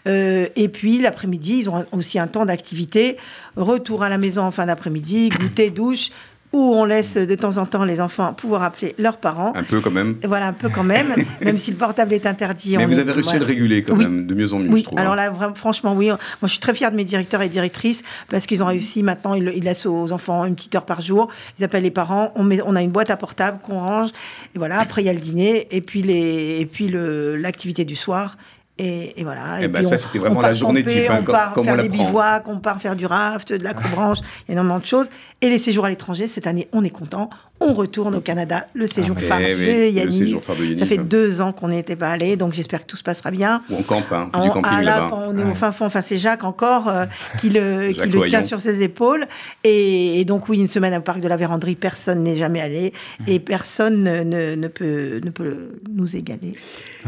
Euh, 0.07 0.49
et 0.57 0.69
puis 0.69 0.99
l'après-midi, 0.99 1.59
ils 1.59 1.71
ont 1.71 1.85
aussi 1.93 2.19
un 2.19 2.27
temps 2.27 2.47
d'activité. 2.47 3.17
Retour 3.57 4.03
à 4.03 4.09
la 4.09 4.19
maison 4.19 4.43
en 4.43 4.51
fin 4.51 4.67
d'après-midi, 4.67 5.31
goûter, 5.31 5.71
douche 5.71 6.11
où 6.53 6.59
on 6.59 6.85
laisse 6.85 7.17
de 7.17 7.35
temps 7.35 7.59
en 7.59 7.67
temps 7.67 7.85
les 7.85 8.01
enfants 8.01 8.33
pouvoir 8.35 8.63
appeler 8.63 8.95
leurs 8.99 9.19
parents. 9.19 9.53
Un 9.55 9.63
peu 9.63 9.81
quand 9.81 9.91
même. 9.91 10.17
Voilà, 10.25 10.49
un 10.49 10.53
peu 10.53 10.69
quand 10.69 10.85
même, 10.85 11.15
même 11.41 11.59
si 11.59 11.71
le 11.71 11.77
portable 11.77 12.15
est 12.15 12.27
interdit. 12.27 12.77
Mais 12.77 12.87
vous 12.87 12.99
avez 12.99 13.13
réussi 13.13 13.35
à 13.35 13.39
le 13.39 13.45
réguler 13.45 13.83
quand 13.83 13.97
même, 13.97 14.27
de 14.27 14.35
mieux 14.35 14.53
en 14.53 14.59
mieux, 14.59 14.71
oui. 14.71 14.81
je 14.81 14.85
trouve. 14.85 14.99
Alors 14.99 15.15
hein. 15.15 15.17
là, 15.17 15.31
vraiment, 15.31 15.55
franchement, 15.55 15.95
oui. 15.95 16.09
Moi, 16.09 16.19
je 16.43 16.49
suis 16.49 16.61
très 16.61 16.75
fière 16.75 16.91
de 16.91 16.97
mes 16.97 17.05
directeurs 17.05 17.43
et 17.43 17.49
directrices 17.49 18.03
parce 18.29 18.47
qu'ils 18.47 18.63
ont 18.63 18.67
réussi. 18.67 19.03
Maintenant, 19.03 19.35
ils, 19.35 19.45
laissent 19.45 19.87
aux 19.87 20.13
enfants 20.13 20.45
une 20.45 20.55
petite 20.55 20.75
heure 20.75 20.85
par 20.85 21.01
jour. 21.01 21.29
Ils 21.59 21.65
appellent 21.65 21.83
les 21.83 21.91
parents. 21.91 22.33
On, 22.37 22.45
met, 22.45 22.61
on 22.65 22.77
a 22.77 22.83
une 22.83 22.91
boîte 22.91 23.11
à 23.11 23.17
portable 23.17 23.59
qu'on 23.63 23.81
range. 23.81 24.11
Et 24.55 24.59
voilà, 24.59 24.81
après, 24.81 25.03
il 25.03 25.07
y 25.07 25.11
a 25.11 25.13
le 25.13 25.21
dîner 25.21 25.67
et 25.71 25.81
puis 25.81 26.03
l'activité 27.39 27.85
du 27.85 27.97
soir. 27.97 28.37
Et, 28.79 29.15
voilà. 29.23 29.61
Et, 29.61 29.65
eh 29.65 29.69
ben 29.69 29.83
ça, 29.83 29.97
c'était 29.97 30.19
vraiment 30.19 30.43
la 30.43 30.55
journée 30.55 30.85
type. 30.85 31.09
Hein, 31.09 31.21
on 31.21 31.25
part 31.25 31.55
faire 31.55 31.83
des 31.83 31.89
bivouacs, 31.89 32.47
on 32.47 32.59
part 32.59 32.81
faire 32.81 32.95
du 32.95 33.07
raft, 33.07 33.53
de 33.53 33.65
l'acrobranche, 33.65 34.19
il 34.21 34.49
y 34.49 34.51
a 34.51 34.53
énormément 34.53 34.79
de 34.79 34.85
choses. 34.85 35.09
Et 35.41 35.49
les 35.49 35.59
séjours 35.59 35.87
à 35.87 35.89
l'étranger, 35.89 36.29
cette 36.29 36.47
année, 36.47 36.69
on 36.73 36.85
est 36.85 36.91
content 36.91 37.31
on 37.61 37.73
retourne 37.73 38.15
au 38.15 38.21
Canada, 38.21 38.67
le 38.75 38.87
séjour, 38.87 39.17
ah, 39.19 39.23
phare, 39.23 39.41
de 39.41 39.91
Yannick. 39.91 40.37
Ça 40.79 40.87
fait 40.87 40.99
deux 40.99 41.41
ans 41.41 41.53
qu'on 41.53 41.69
n'y 41.69 41.79
était 41.79 41.97
pas 41.97 42.11
allé, 42.11 42.37
donc 42.37 42.53
j'espère 42.53 42.83
que 42.83 42.87
tout 42.87 42.97
se 42.97 43.03
passera 43.03 43.31
bien. 43.31 43.63
Ou 43.71 43.77
on 43.79 43.83
campe, 43.83 44.13
hein, 44.13 44.31
du 44.43 44.51
camping 44.51 44.71
ah, 44.73 44.83
là, 44.83 45.11
On 45.13 45.37
est 45.39 45.45
au 45.45 45.55
fin 45.55 45.73
fond, 45.73 45.87
enfin 45.87 46.03
c'est 46.03 46.19
Jacques 46.19 46.45
encore 46.45 46.89
euh, 46.89 47.07
qui 47.41 47.49
le, 47.49 47.93
qui 47.93 48.09
le 48.09 48.25
tient 48.25 48.43
sur 48.43 48.61
ses 48.61 48.83
épaules. 48.83 49.27
Et, 49.65 50.25
donc 50.27 50.49
oui, 50.49 50.59
une 50.59 50.67
semaine 50.67 50.95
au 50.95 51.01
parc 51.01 51.21
de 51.21 51.29
la 51.29 51.37
Vérandrie, 51.37 51.77
personne 51.77 52.23
n'est 52.23 52.37
jamais 52.37 52.61
allé 52.61 52.93
mmh. 53.21 53.25
et 53.29 53.41
personne 53.41 54.03
ne, 54.03 54.55
ne, 54.55 54.69
peut, 54.69 55.21
ne 55.25 55.31
peut 55.31 55.71
nous 55.91 56.17
égaler. 56.17 56.55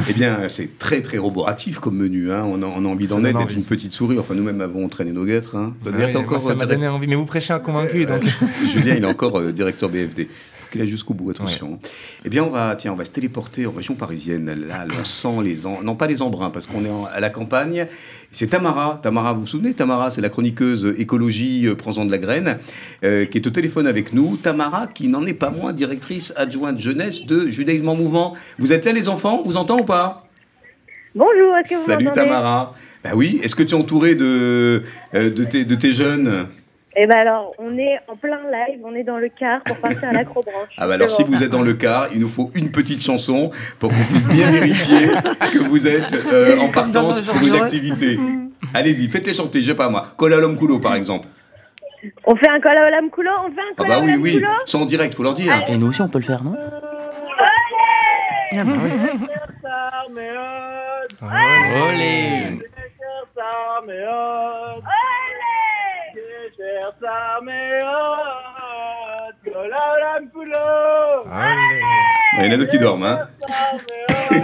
Eh 0.08 0.12
bien, 0.12 0.48
c'est 0.48 0.78
très 0.78 1.02
très 1.02 1.18
roboratif 1.18 1.78
comme 1.78 1.96
menu. 1.96 2.32
Hein. 2.32 2.44
On, 2.46 2.62
a, 2.62 2.66
on, 2.66 2.84
a, 2.84 2.88
envie 2.88 3.06
d'en 3.06 3.22
être, 3.24 3.38
d'être 3.38 3.54
une 3.54 3.64
petite 3.64 3.92
souris. 3.92 4.18
Enfin, 4.18 4.34
nous-mêmes 4.34 4.60
avons 4.60 4.88
traîné 4.88 5.12
nos 5.12 5.24
guêtres. 5.24 5.56
Hein. 5.56 5.74
encore, 6.14 6.40
ça 6.40 6.54
m'a 6.54 6.66
donné 6.66 6.88
envie, 6.88 7.06
mais 7.06 7.16
vous 7.16 7.26
prêchez 7.26 7.52
un 7.52 7.58
convaincu. 7.58 8.06
Donc. 8.06 8.22
Julien, 8.72 8.94
il 8.96 9.04
est 9.04 9.08
encore 9.08 9.38
euh, 9.38 9.52
directeur 9.52 9.88
BFD 9.88 10.28
qu'il 10.68 10.80
aille 10.80 10.88
jusqu'au 10.88 11.14
bout, 11.14 11.30
attention. 11.30 11.78
Eh 12.24 12.28
bien, 12.28 12.44
on 12.44 12.50
va, 12.50 12.76
tiens, 12.76 12.92
on 12.92 12.96
va 12.96 13.04
se 13.04 13.10
téléporter 13.10 13.66
en 13.66 13.72
région 13.72 13.94
parisienne. 13.94 14.66
Là, 14.68 14.86
on 15.00 15.04
sent 15.04 15.42
les... 15.42 15.56
Non, 15.82 15.94
pas 15.94 16.06
les 16.06 16.22
embruns, 16.22 16.50
parce 16.50 16.66
qu'on 16.66 16.84
est 16.84 16.90
à 17.12 17.20
la 17.20 17.30
campagne. 17.30 17.86
C'est 18.30 18.48
Tamara. 18.48 19.00
Tamara, 19.02 19.32
vous 19.32 19.40
vous 19.40 19.46
souvenez 19.46 19.74
Tamara, 19.74 20.10
c'est 20.10 20.20
la 20.20 20.28
chroniqueuse 20.28 20.94
écologie 20.98 21.66
euh, 21.66 21.74
Prends-en 21.74 22.04
de 22.04 22.10
la 22.10 22.18
graine, 22.18 22.58
euh, 23.04 23.24
qui 23.24 23.38
est 23.38 23.46
au 23.46 23.50
téléphone 23.50 23.86
avec 23.86 24.12
nous. 24.12 24.36
Tamara, 24.36 24.86
qui 24.86 25.08
n'en 25.08 25.24
est 25.26 25.34
pas 25.34 25.50
moins 25.50 25.72
directrice 25.72 26.32
adjointe 26.36 26.78
jeunesse 26.78 27.24
de 27.24 27.48
Judaïsme 27.48 27.88
en 27.88 27.94
Mouvement. 27.96 28.36
Vous 28.58 28.72
êtes 28.72 28.84
là, 28.84 28.92
les 28.92 29.08
enfants? 29.08 29.42
Vous 29.44 29.56
entend 29.56 29.80
ou 29.80 29.84
pas? 29.84 30.26
Bonjour, 31.14 31.56
est-ce 31.56 31.70
que 31.70 31.74
vous 31.76 31.86
Salut 31.86 32.08
Tamara. 32.12 32.74
Ben 33.02 33.12
oui, 33.14 33.40
est-ce 33.42 33.54
que 33.54 33.62
tu 33.62 33.74
es 33.74 33.78
entouré 33.78 34.14
de, 34.14 34.82
euh, 35.14 35.30
de, 35.30 35.44
tes, 35.44 35.64
de 35.64 35.74
tes 35.74 35.92
jeunes? 35.92 36.48
Eh 37.00 37.06
ben 37.06 37.16
alors, 37.16 37.52
on 37.58 37.78
est 37.78 38.00
en 38.08 38.16
plein 38.16 38.40
live, 38.50 38.80
on 38.84 38.92
est 38.94 39.04
dans 39.04 39.18
le 39.18 39.28
car 39.28 39.62
pour 39.62 39.76
partir 39.76 40.08
à 40.08 40.12
l'acrobranche. 40.12 40.74
Ah 40.76 40.88
bah 40.88 40.94
alors, 40.94 41.10
si 41.10 41.22
vous 41.22 41.44
êtes 41.44 41.50
dans 41.50 41.62
le 41.62 41.74
car, 41.74 42.08
il 42.12 42.18
nous 42.18 42.28
faut 42.28 42.50
une 42.56 42.72
petite 42.72 43.04
chanson 43.04 43.52
pour 43.78 43.90
qu'on 43.90 44.04
puisse 44.04 44.26
bien 44.26 44.50
vérifier 44.50 45.10
que 45.52 45.58
vous 45.58 45.86
êtes 45.86 46.12
euh, 46.12 46.58
en 46.58 46.70
partance 46.70 47.20
pour 47.20 47.40
une 47.40 47.54
activité. 47.54 48.16
Mm. 48.16 48.50
Allez-y, 48.74 49.08
faites-les 49.08 49.34
chanter, 49.34 49.62
je 49.62 49.68
sais 49.68 49.76
pas 49.76 49.88
moi. 49.88 50.06
Kola 50.16 50.38
Kulo, 50.58 50.80
par 50.80 50.96
exemple. 50.96 51.28
On 52.26 52.34
fait 52.34 52.48
un 52.48 52.60
Kola 52.60 52.90
Kulo 53.12 53.30
On 53.46 53.50
fait 53.52 53.60
un 53.60 53.74
Kola 53.76 53.94
Ah 53.96 54.00
bah 54.00 54.04
oui, 54.04 54.16
oui, 54.20 54.42
c'est 54.66 54.76
en 54.76 54.84
direct, 54.84 55.14
faut 55.14 55.22
leur 55.22 55.34
dire. 55.34 55.52
Et 55.68 55.76
nous 55.76 55.86
aussi, 55.88 56.02
on 56.02 56.08
peut 56.08 56.18
le 56.18 56.24
faire, 56.24 56.42
non? 56.42 56.56
Ah 58.56 58.64
bah 58.64 58.72
Olé 61.88 62.58
il 72.38 72.44
y 72.44 72.48
en 72.48 72.52
a 72.52 72.56
deux 72.56 72.66
qui 72.66 72.78
dorment, 72.78 73.04
hein. 73.04 73.28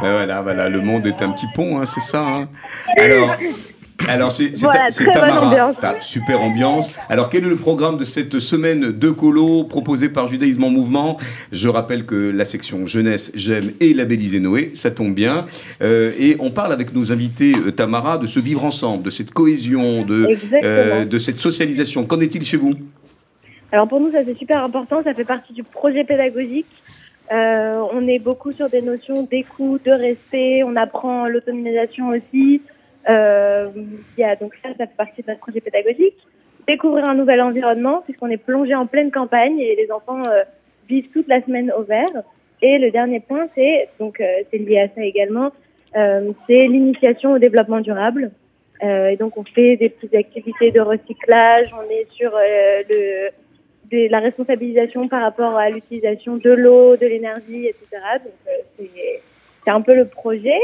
voilà, 0.00 0.42
voilà, 0.42 0.68
le 0.68 0.80
monde 0.80 1.06
est 1.06 1.22
un 1.22 1.30
petit 1.30 1.46
pont, 1.54 1.80
hein, 1.80 1.86
c'est 1.86 2.00
ça. 2.00 2.20
Hein. 2.20 2.48
Alors, 2.98 3.36
alors, 4.08 4.32
c'est 4.32 4.52
Tamara. 4.52 6.00
super 6.00 6.40
ambiance. 6.40 6.92
Alors, 7.08 7.28
quel 7.28 7.44
est 7.44 7.48
le 7.48 7.56
programme 7.56 7.98
de 7.98 8.04
cette 8.04 8.40
semaine 8.40 8.92
de 8.92 9.10
colo 9.10 9.64
proposée 9.64 10.08
par 10.08 10.28
Judaïsme 10.28 10.64
en 10.64 10.70
Mouvement? 10.70 11.18
Je 11.52 11.68
rappelle 11.68 12.06
que 12.06 12.14
la 12.14 12.44
section 12.44 12.86
jeunesse, 12.86 13.30
j'aime 13.34 13.72
et 13.80 13.94
labellisé 13.94 14.40
Noé, 14.40 14.72
ça 14.74 14.90
tombe 14.90 15.14
bien. 15.14 15.46
Euh, 15.82 16.12
et 16.18 16.36
on 16.40 16.50
parle 16.50 16.72
avec 16.72 16.94
nos 16.94 17.12
invités, 17.12 17.54
euh, 17.54 17.72
Tamara, 17.72 18.18
de 18.18 18.26
ce 18.26 18.40
vivre 18.40 18.64
ensemble, 18.64 19.02
de 19.02 19.10
cette 19.10 19.32
cohésion, 19.32 20.04
de, 20.04 20.36
euh, 20.64 21.04
de 21.04 21.18
cette 21.18 21.38
socialisation. 21.38 22.04
Qu'en 22.04 22.20
est-il 22.20 22.44
chez 22.44 22.56
vous? 22.56 22.74
Alors, 23.72 23.88
pour 23.88 24.00
nous, 24.00 24.10
ça 24.10 24.24
c'est 24.24 24.34
super 24.36 24.64
important. 24.64 25.02
Ça 25.02 25.14
fait 25.14 25.24
partie 25.24 25.52
du 25.52 25.62
projet 25.62 26.04
pédagogique. 26.04 26.66
on 27.30 28.08
est 28.08 28.18
beaucoup 28.18 28.52
sur 28.52 28.68
des 28.68 28.82
notions 28.82 29.22
d'écoute, 29.22 29.84
de 29.84 29.92
respect. 29.92 30.62
On 30.64 30.76
apprend 30.76 31.26
l'autonomisation 31.26 32.08
aussi. 32.08 32.62
Euh, 33.08 33.68
y 34.18 34.24
a, 34.24 34.36
donc 34.36 34.52
ça, 34.62 34.70
ça 34.76 34.86
fait 34.86 34.96
partie 34.96 35.22
de 35.22 35.28
notre 35.28 35.40
projet 35.40 35.60
pédagogique. 35.60 36.16
Découvrir 36.66 37.08
un 37.08 37.14
nouvel 37.14 37.40
environnement, 37.40 38.02
puisqu'on 38.02 38.28
est 38.28 38.36
plongé 38.36 38.74
en 38.74 38.86
pleine 38.86 39.10
campagne 39.10 39.58
et 39.58 39.74
les 39.76 39.90
enfants 39.90 40.22
euh, 40.26 40.42
vivent 40.88 41.08
toute 41.12 41.28
la 41.28 41.40
semaine 41.42 41.72
au 41.76 41.82
vert. 41.82 42.22
Et 42.62 42.78
le 42.78 42.90
dernier 42.90 43.20
point, 43.20 43.48
c'est 43.54 43.88
donc 43.98 44.20
euh, 44.20 44.42
c'est 44.50 44.58
lié 44.58 44.80
à 44.80 44.88
ça 44.88 45.02
également, 45.02 45.50
euh, 45.96 46.32
c'est 46.46 46.66
l'initiation 46.66 47.32
au 47.32 47.38
développement 47.38 47.80
durable. 47.80 48.30
Euh, 48.82 49.08
et 49.08 49.16
donc 49.16 49.36
on 49.36 49.44
fait 49.44 49.76
des 49.76 49.88
petites 49.88 50.14
activités 50.14 50.70
de 50.70 50.80
recyclage, 50.80 51.74
on 51.74 51.90
est 51.90 52.06
sur 52.12 52.32
le 52.34 53.30
la 53.92 54.20
responsabilisation 54.20 55.08
par 55.08 55.22
rapport 55.22 55.56
à 55.56 55.70
l'utilisation 55.70 56.36
de 56.36 56.50
l'eau, 56.50 56.96
de 56.96 57.06
l'énergie, 57.06 57.66
etc. 57.66 58.02
Donc 58.24 58.88
c'est 59.64 59.70
un 59.70 59.80
peu 59.80 59.94
le 59.94 60.06
projet. 60.06 60.60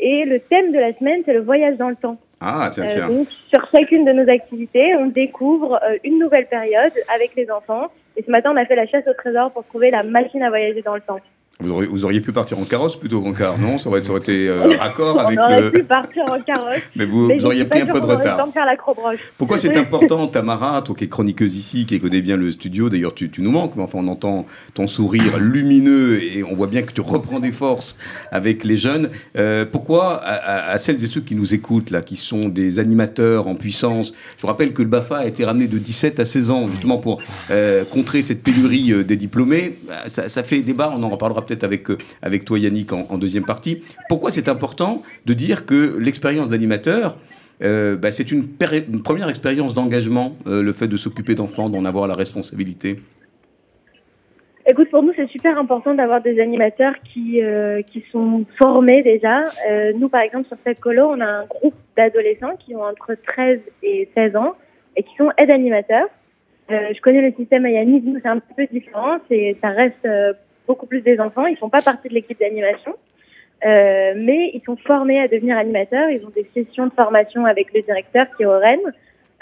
Et 0.00 0.24
le 0.24 0.40
thème 0.40 0.72
de 0.72 0.78
la 0.78 0.92
semaine, 0.94 1.22
c'est 1.24 1.32
le 1.32 1.42
voyage 1.42 1.76
dans 1.76 1.88
le 1.88 1.96
temps. 1.96 2.18
Ah, 2.40 2.68
tiens, 2.72 2.86
tiens. 2.86 3.08
donc, 3.08 3.28
sur 3.48 3.64
chacune 3.70 4.04
de 4.04 4.12
nos 4.12 4.28
activités, 4.28 4.96
on 4.96 5.06
découvre 5.06 5.80
une 6.02 6.18
nouvelle 6.18 6.46
période 6.46 6.92
avec 7.14 7.36
les 7.36 7.48
enfants. 7.50 7.86
Et 8.16 8.22
ce 8.22 8.30
matin, 8.30 8.50
on 8.52 8.56
a 8.56 8.64
fait 8.64 8.74
la 8.74 8.86
chasse 8.86 9.06
au 9.06 9.14
trésor 9.14 9.52
pour 9.52 9.64
trouver 9.64 9.90
la 9.90 10.02
machine 10.02 10.42
à 10.42 10.48
voyager 10.48 10.82
dans 10.82 10.96
le 10.96 11.00
temps. 11.00 11.20
Vous 11.60 12.04
auriez, 12.04 12.20
pu 12.20 12.32
partir 12.32 12.58
en 12.58 12.64
carrosse 12.64 12.96
plutôt 12.96 13.20
qu'en 13.20 13.32
car, 13.32 13.58
non? 13.58 13.78
Ça 13.78 13.88
aurait, 13.88 14.02
ça 14.02 14.10
aurait 14.10 14.20
été 14.20 14.48
euh, 14.48 14.76
raccord 14.80 15.20
avec 15.20 15.38
On 15.38 15.42
aurait 15.42 15.70
pu 15.70 15.84
partir 15.84 16.24
en 16.24 16.40
carrosse. 16.40 16.80
mais 16.96 17.04
vous, 17.04 17.30
auriez 17.44 17.64
pris 17.64 17.80
un 17.80 17.86
peu 17.86 18.00
de 18.00 18.06
retard. 18.06 18.48
Faire 18.52 18.66
la 18.66 18.76
Pourquoi 19.38 19.58
c'est 19.58 19.76
important, 19.76 20.26
Tamara, 20.26 20.82
toi 20.82 20.94
qui 20.96 21.04
es 21.04 21.08
chroniqueuse 21.08 21.56
ici, 21.56 21.86
qui 21.86 22.00
connaît 22.00 22.20
bien 22.20 22.36
le 22.36 22.50
studio, 22.50 22.88
d'ailleurs 22.88 23.14
tu, 23.14 23.30
tu, 23.30 23.42
nous 23.42 23.50
manques, 23.50 23.76
mais 23.76 23.82
enfin 23.82 23.98
on 24.00 24.08
entend 24.08 24.46
ton 24.74 24.86
sourire 24.86 25.38
lumineux 25.38 26.22
et 26.22 26.42
on 26.42 26.54
voit 26.54 26.66
bien 26.66 26.82
que 26.82 26.92
tu 26.92 27.00
reprends 27.00 27.38
des 27.38 27.52
forces 27.52 27.96
avec 28.30 28.64
les 28.64 28.76
jeunes. 28.76 29.10
Euh, 29.36 29.64
pourquoi 29.70 30.22
à, 30.24 30.76
celles 30.78 31.02
et 31.02 31.06
ceux 31.06 31.20
qui 31.20 31.34
nous 31.34 31.54
écoutent, 31.54 31.90
là, 31.90 32.02
qui 32.02 32.16
sont 32.16 32.48
des 32.48 32.78
animateurs 32.78 33.46
en 33.46 33.54
puissance, 33.54 34.14
je 34.36 34.42
vous 34.42 34.48
rappelle 34.48 34.72
que 34.72 34.82
le 34.82 34.88
BAFA 34.88 35.18
a 35.18 35.26
été 35.26 35.44
ramené 35.44 35.68
de 35.68 35.78
17 35.78 36.18
à 36.18 36.24
16 36.24 36.50
ans, 36.50 36.70
justement 36.70 36.98
pour 36.98 37.22
euh, 37.50 37.84
contrer 37.84 38.22
cette 38.22 38.42
pénurie 38.42 39.04
des 39.04 39.16
diplômés. 39.16 39.78
Ça, 40.08 40.28
ça 40.28 40.42
fait 40.42 40.62
débat, 40.62 40.92
on 40.96 41.02
en 41.02 41.10
reparlera 41.10 41.41
peut-être 41.46 41.64
avec, 41.64 41.90
euh, 41.90 41.98
avec 42.22 42.44
toi 42.44 42.58
Yannick 42.58 42.92
en, 42.92 43.18
deuxième 43.18 43.44
partie. 43.44 43.82
Pourquoi 44.08 44.30
c'est 44.30 44.48
important 44.48 45.02
de 45.26 45.34
dire 45.34 45.66
que 45.66 45.98
l'expérience 45.98 46.48
d'animateur, 46.48 47.16
euh, 47.62 47.96
bah, 47.96 48.10
c'est 48.10 48.30
une, 48.32 48.48
première 49.04 49.28
expérience 49.28 49.74
d'engagement, 49.74 50.36
euh, 50.46 50.62
le 50.62 50.72
fait 50.72 50.88
de 50.88 50.96
s'occuper 50.96 51.34
d'enfants, 51.34 51.68
d'en 51.68 51.84
avoir 51.84 52.06
la 52.06 52.14
responsabilité? 52.14 52.96
Écoute, 54.66 54.90
pour 54.90 55.02
nous, 55.02 55.12
c'est 55.16 55.28
super 55.28 55.58
important 55.58 55.92
d'avoir 55.94 56.22
des 56.22 56.40
animateurs 56.40 56.94
qui, 57.12 57.40
qui 57.88 58.04
sont 58.12 58.44
formés 58.58 59.02
déjà. 59.02 59.42
nous, 59.96 60.08
par 60.08 60.20
exemple, 60.20 60.46
sur 60.46 60.56
cette 60.64 60.78
colo, 60.78 61.08
on 61.10 61.20
a 61.20 61.26
un 61.26 61.46
groupe 61.46 61.74
d'adolescents 61.96 62.54
qui 62.60 62.76
ont 62.76 62.84
entre 62.84 63.16
13 63.26 63.58
et 63.82 64.08
16 64.14 64.36
ans 64.36 64.54
et 64.96 65.02
qui 65.02 65.16
sont 65.16 65.30
aides-animateurs. 65.36 66.06
je 66.70 67.00
connais 67.00 67.22
le 67.22 67.34
système 67.36 67.64
à 67.64 67.70
Yannick, 67.70 68.04
nous, 68.04 68.20
c'est 68.22 68.28
un 68.28 68.38
peu 68.38 68.64
différent. 68.70 69.18
Ça 69.60 69.70
reste 69.70 70.06
beaucoup 70.66 70.86
plus 70.86 71.00
des 71.00 71.18
enfants. 71.20 71.46
Ils 71.46 71.56
font 71.56 71.68
pas 71.68 71.82
partie 71.82 72.08
de 72.08 72.14
l'équipe 72.14 72.38
d'animation, 72.38 72.94
euh, 73.64 74.12
mais 74.16 74.50
ils 74.54 74.62
sont 74.64 74.76
formés 74.76 75.20
à 75.20 75.28
devenir 75.28 75.56
animateurs. 75.56 76.10
Ils 76.10 76.24
ont 76.24 76.30
des 76.30 76.46
sessions 76.54 76.86
de 76.86 76.92
formation 76.92 77.44
avec 77.44 77.72
le 77.74 77.82
directeur 77.82 78.26
qui 78.36 78.42
est 78.42 78.46
au. 78.46 78.52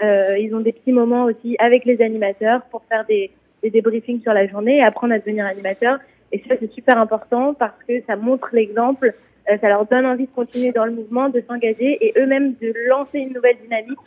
Euh, 0.02 0.38
ils 0.38 0.54
ont 0.54 0.60
des 0.60 0.72
petits 0.72 0.92
moments 0.92 1.24
aussi 1.24 1.56
avec 1.58 1.84
les 1.84 2.00
animateurs 2.00 2.62
pour 2.70 2.82
faire 2.88 3.04
des, 3.06 3.30
des 3.62 3.70
débriefings 3.70 4.22
sur 4.22 4.32
la 4.32 4.46
journée 4.46 4.78
et 4.78 4.82
apprendre 4.82 5.14
à 5.14 5.18
devenir 5.18 5.46
animateur. 5.46 5.98
Et 6.32 6.42
ça, 6.48 6.54
c'est 6.58 6.72
super 6.72 6.98
important 6.98 7.54
parce 7.54 7.82
que 7.86 8.00
ça 8.06 8.16
montre 8.16 8.48
l'exemple, 8.52 9.14
euh, 9.50 9.58
ça 9.60 9.68
leur 9.68 9.84
donne 9.86 10.06
envie 10.06 10.26
de 10.26 10.32
continuer 10.34 10.72
dans 10.72 10.84
le 10.84 10.92
mouvement, 10.92 11.28
de 11.28 11.42
s'engager 11.46 11.98
et 12.00 12.14
eux-mêmes 12.18 12.54
de 12.60 12.72
lancer 12.88 13.18
une 13.18 13.32
nouvelle 13.32 13.56
dynamique. 13.62 13.98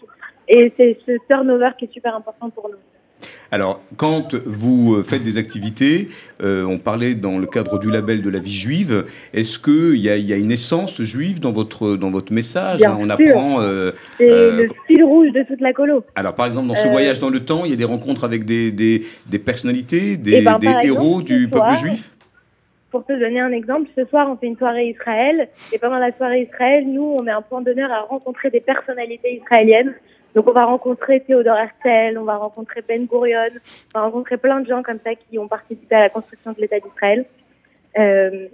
Et 0.48 0.74
c'est 0.78 0.98
ce 1.06 1.18
turnover 1.30 1.72
qui 1.78 1.86
est 1.86 1.94
super 1.94 2.16
important 2.16 2.50
pour 2.50 2.70
nous. 2.70 2.78
Alors, 3.54 3.84
quand 3.98 4.34
vous 4.48 4.96
euh, 4.96 5.04
faites 5.04 5.22
des 5.22 5.38
activités, 5.38 6.08
euh, 6.42 6.66
on 6.66 6.80
parlait 6.80 7.14
dans 7.14 7.38
le 7.38 7.46
cadre 7.46 7.78
du 7.78 7.92
label 7.92 8.24
de 8.24 8.30
la 8.32 8.40
vie 8.40 8.52
juive, 8.52 9.06
est-ce 9.32 9.60
qu'il 9.60 10.00
y, 10.00 10.08
y, 10.08 10.34
a 10.34 10.38
une 10.38 10.52
essence 10.52 11.00
juive 11.04 11.40
dans 11.40 11.52
votre, 11.52 11.96
dans 11.96 12.10
votre 12.10 12.34
message? 12.34 12.82
On 12.82 13.12
apprend. 13.12 13.62
Euh, 13.62 13.92
c'est 14.18 14.26
le 14.26 14.68
fil 14.88 15.04
rouge 15.04 15.32
de 15.34 15.44
toute 15.44 15.62
la 15.62 15.72
colo. 15.72 16.04
Alors, 16.16 16.34
par 16.34 16.48
exemple, 16.48 16.68
dans 16.68 16.74
ce 16.74 16.88
voyage 16.88 17.20
dans 17.20 17.30
le 17.30 17.46
temps, 17.46 17.64
il 17.64 17.70
y 17.70 17.74
a 17.76 17.78
des 17.78 17.86
rencontres 17.86 18.24
avec 18.24 18.44
des, 18.46 18.72
des, 18.72 19.06
des 19.28 19.38
personnalités, 19.38 20.18
des, 20.18 20.38
eh 20.38 20.42
ben, 20.42 20.58
des 20.58 20.88
héros 20.88 21.22
du 21.22 21.48
peuple 21.48 21.78
juif? 21.78 22.10
pour 22.90 23.04
te 23.06 23.14
donner 23.14 23.40
un 23.40 23.52
exemple, 23.52 23.90
ce 23.96 24.06
soir, 24.06 24.30
on 24.30 24.38
fait 24.38 24.46
une 24.46 24.58
soirée 24.58 24.90
Israël. 24.90 25.50
Et 25.72 25.80
pendant 25.80 25.98
la 25.98 26.12
soirée 26.16 26.48
Israël, 26.52 26.86
nous, 26.88 27.18
on 27.20 27.24
met 27.24 27.32
un 27.32 27.42
point 27.42 27.62
d'honneur 27.62 27.92
à 27.92 28.02
rencontrer 28.02 28.52
des 28.52 28.62
personnalités 28.62 29.42
israéliennes. 29.42 29.96
Donc 30.36 30.48
on 30.48 30.52
va 30.52 30.66
rencontrer 30.66 31.22
Théodore 31.22 31.58
Herzl, 31.58 32.18
on 32.18 32.24
va 32.24 32.38
rencontrer 32.38 32.82
Ben 32.88 33.06
Gurion, 33.06 33.50
on 33.94 34.00
va 34.00 34.06
rencontrer 34.06 34.38
plein 34.38 34.62
de 34.62 34.68
gens 34.68 34.82
comme 34.82 35.00
ça 35.04 35.14
qui 35.16 35.38
ont 35.38 35.48
participé 35.48 35.96
à 35.96 36.00
la 36.02 36.10
construction 36.10 36.54
de 36.54 36.62
l'État 36.62 36.80
d'Israël. 36.80 37.26
Euh, 38.00 38.48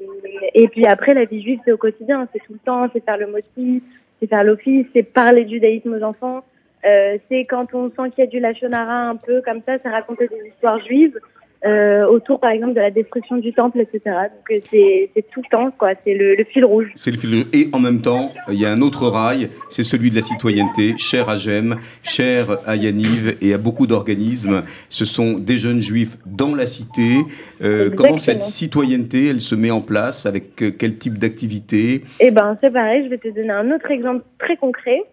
et 0.54 0.68
puis 0.68 0.86
après, 0.86 1.14
la 1.14 1.26
vie 1.26 1.42
juive, 1.42 1.60
c'est 1.64 1.72
au 1.72 1.78
quotidien, 1.78 2.28
c'est 2.34 2.40
tout 2.40 2.54
le 2.54 2.60
temps, 2.60 2.88
c'est 2.92 3.04
faire 3.04 3.18
le 3.18 3.28
moti, 3.28 3.82
c'est 4.20 4.28
faire 4.28 4.44
l'office, 4.44 4.88
c'est 4.94 5.04
parler 5.04 5.46
du 5.46 5.56
judaïsme 5.56 5.94
aux 5.94 6.04
enfants. 6.04 6.44
Euh, 6.86 7.18
c'est 7.30 7.46
quand 7.46 7.74
on 7.74 7.90
sent 7.90 8.12
qu'il 8.12 8.24
y 8.24 8.28
a 8.28 8.30
du 8.30 8.40
lachonara 8.40 9.10
un 9.10 9.16
peu 9.16 9.42
comme 9.42 9.62
ça, 9.66 9.78
c'est 9.82 9.90
raconter 9.90 10.28
des 10.28 10.50
histoires 10.50 10.80
juives. 10.86 11.18
Euh, 11.66 12.06
autour, 12.08 12.40
par 12.40 12.52
exemple, 12.52 12.74
de 12.74 12.80
la 12.80 12.90
destruction 12.90 13.36
du 13.36 13.52
temple, 13.52 13.82
etc. 13.82 14.02
Donc 14.06 14.50
euh, 14.50 14.56
c'est 14.72 15.26
tout 15.30 15.42
le 15.42 15.50
temps, 15.52 15.72
quoi. 15.78 15.90
C'est 16.06 16.14
le, 16.14 16.38
fil 16.46 16.64
rouge. 16.64 16.88
C'est 16.96 17.12
le 17.12 17.18
fil 17.18 17.36
rouge. 17.36 17.48
Et 17.52 17.68
en 17.74 17.80
même 17.80 18.02
temps, 18.02 18.32
il 18.48 18.56
y 18.56 18.66
a 18.66 18.72
un 18.72 18.82
autre 18.82 19.08
rail, 19.08 19.50
c'est 19.70 19.84
celui 19.84 20.10
de 20.10 20.16
la 20.16 20.22
citoyenneté, 20.22 20.96
cher 20.98 21.28
à 21.28 21.36
Gem, 21.36 21.76
cher 22.02 22.60
à 22.66 22.78
Yaniv 22.78 23.36
et 23.42 23.54
à 23.54 23.58
beaucoup 23.58 23.88
d'organismes. 23.88 24.64
Ce 24.88 25.04
sont 25.04 25.38
des 25.38 25.58
jeunes 25.58 25.82
juifs 25.82 26.18
dans 26.26 26.56
la 26.56 26.66
cité. 26.66 27.18
Euh, 27.62 27.90
comment 27.90 28.18
cette 28.18 28.42
citoyenneté, 28.42 29.28
elle 29.28 29.42
se 29.42 29.56
met 29.56 29.72
en 29.72 29.82
place? 29.82 30.26
Avec 30.26 30.56
quel 30.56 30.98
type 30.98 31.18
d'activité? 31.18 32.04
Eh 32.22 32.32
ben, 32.32 32.58
c'est 32.62 32.72
pareil. 32.72 33.04
Je 33.04 33.10
vais 33.10 33.18
te 33.18 33.28
donner 33.28 33.52
un 33.52 33.70
autre 33.72 33.92
exemple 33.92 34.24
très 34.38 34.56
concret. 34.56 35.04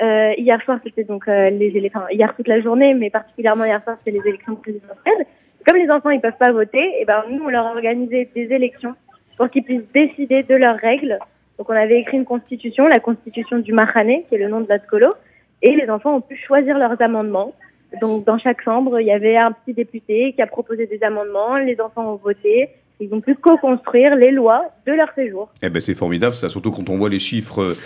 hier 0.00 0.62
soir, 0.62 0.78
c'était 0.84 1.02
donc 1.02 1.26
les 1.26 1.72
élections. 1.74 2.02
Hier 2.12 2.32
toute 2.36 2.46
la 2.46 2.60
journée, 2.60 2.94
mais 2.94 3.10
particulièrement 3.10 3.64
hier 3.64 3.82
soir, 3.82 3.96
c'était 4.04 4.16
les 4.16 4.28
élections 4.28 4.54
présidentielles 4.54 5.26
comme 5.66 5.76
les 5.76 5.90
enfants 5.90 6.10
ils 6.10 6.20
peuvent 6.20 6.38
pas 6.38 6.52
voter, 6.52 6.78
et 6.78 6.98
eh 7.00 7.04
ben 7.04 7.24
nous 7.30 7.44
on 7.44 7.48
leur 7.48 7.66
a 7.66 7.70
organisé 7.70 8.28
des 8.34 8.52
élections 8.52 8.94
pour 9.36 9.50
qu'ils 9.50 9.64
puissent 9.64 9.90
décider 9.92 10.42
de 10.42 10.54
leurs 10.54 10.78
règles. 10.78 11.18
Donc 11.58 11.70
on 11.70 11.74
avait 11.74 12.00
écrit 12.00 12.18
une 12.18 12.24
constitution, 12.24 12.86
la 12.86 13.00
constitution 13.00 13.58
du 13.58 13.72
Mahane, 13.72 14.22
qui 14.28 14.34
est 14.34 14.38
le 14.38 14.48
nom 14.48 14.60
de 14.60 14.68
la 14.68 14.78
Scolo, 14.78 15.14
et 15.62 15.74
les 15.74 15.90
enfants 15.90 16.16
ont 16.16 16.20
pu 16.20 16.36
choisir 16.36 16.78
leurs 16.78 17.00
amendements. 17.00 17.54
Donc 18.00 18.24
dans 18.24 18.38
chaque 18.38 18.62
chambre, 18.62 19.00
il 19.00 19.06
y 19.06 19.12
avait 19.12 19.36
un 19.36 19.52
petit 19.52 19.72
député 19.72 20.32
qui 20.32 20.42
a 20.42 20.46
proposé 20.46 20.86
des 20.86 21.02
amendements, 21.02 21.56
les 21.56 21.80
enfants 21.80 22.12
ont 22.12 22.16
voté, 22.16 22.68
ils 23.00 23.12
ont 23.12 23.20
pu 23.20 23.34
co-construire 23.34 24.16
les 24.16 24.30
lois 24.30 24.64
de 24.86 24.92
leur 24.92 25.12
séjour. 25.14 25.50
Eh 25.62 25.68
ben 25.68 25.80
c'est 25.80 25.94
formidable, 25.94 26.34
ça, 26.34 26.48
surtout 26.48 26.70
quand 26.70 26.88
on 26.90 26.96
voit 26.96 27.08
les 27.08 27.18
chiffres 27.18 27.76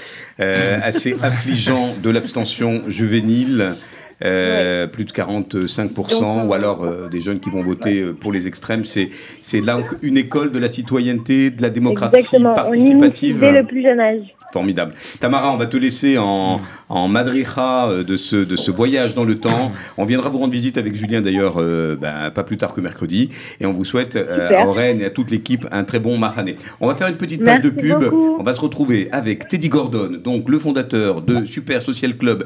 euh, 0.40 0.78
assez 0.82 1.16
affligeants 1.22 1.94
de 2.02 2.10
l'abstention 2.10 2.82
juvénile. 2.88 3.74
Euh, 4.22 4.87
plus 4.87 5.04
de 5.04 5.12
45%, 5.12 6.46
ou 6.46 6.52
alors 6.52 6.85
euh, 6.85 7.09
des 7.09 7.20
jeunes 7.20 7.40
qui 7.40 7.48
vont 7.48 7.62
voter 7.62 8.00
euh, 8.00 8.12
pour 8.12 8.33
les 8.33 8.46
extrêmes. 8.46 8.85
C'est, 8.85 9.09
c'est 9.40 9.62
là 9.62 9.78
une 10.02 10.18
école 10.18 10.52
de 10.52 10.59
la 10.59 10.68
citoyenneté, 10.68 11.50
de 11.50 11.62
la 11.62 11.70
démocratie 11.70 12.16
Exactement. 12.16 12.54
participative. 12.54 13.37
On 13.38 13.40
dès 13.40 13.62
le 13.62 13.66
plus 13.66 13.83
jeune 13.83 13.98
âge. 13.98 14.35
Formidable. 14.52 14.94
Tamara, 15.20 15.52
on 15.52 15.56
va 15.56 15.66
te 15.66 15.76
laisser 15.76 16.18
en, 16.18 16.60
en 16.88 17.06
madricha 17.06 17.88
euh, 17.88 18.02
de 18.02 18.16
ce, 18.16 18.34
de 18.34 18.56
ce 18.56 18.72
voyage 18.72 19.14
dans 19.14 19.22
le 19.24 19.38
temps. 19.38 19.70
On 19.96 20.04
viendra 20.04 20.28
vous 20.28 20.38
rendre 20.38 20.52
visite 20.52 20.76
avec 20.76 20.96
Julien 20.96 21.20
d'ailleurs, 21.20 21.54
euh, 21.58 21.94
ben, 21.94 22.32
pas 22.32 22.42
plus 22.42 22.56
tard 22.56 22.74
que 22.74 22.80
mercredi. 22.80 23.30
Et 23.60 23.66
on 23.66 23.72
vous 23.72 23.84
souhaite 23.84 24.16
euh, 24.16 24.50
à 24.50 24.66
Oren 24.66 25.00
et 25.00 25.04
à 25.04 25.10
toute 25.10 25.30
l'équipe 25.30 25.68
un 25.70 25.84
très 25.84 26.00
bon 26.00 26.18
Mahané. 26.18 26.56
On 26.80 26.88
va 26.88 26.96
faire 26.96 27.06
une 27.06 27.16
petite 27.16 27.44
page 27.44 27.60
de 27.60 27.70
pub. 27.70 28.02
On 28.12 28.42
va 28.42 28.52
se 28.52 28.60
retrouver 28.60 29.08
avec 29.12 29.46
Teddy 29.46 29.68
Gordon, 29.68 30.18
donc 30.22 30.48
le 30.48 30.58
fondateur 30.58 31.22
de 31.22 31.44
Super 31.44 31.80
Social 31.80 32.16
Club, 32.16 32.44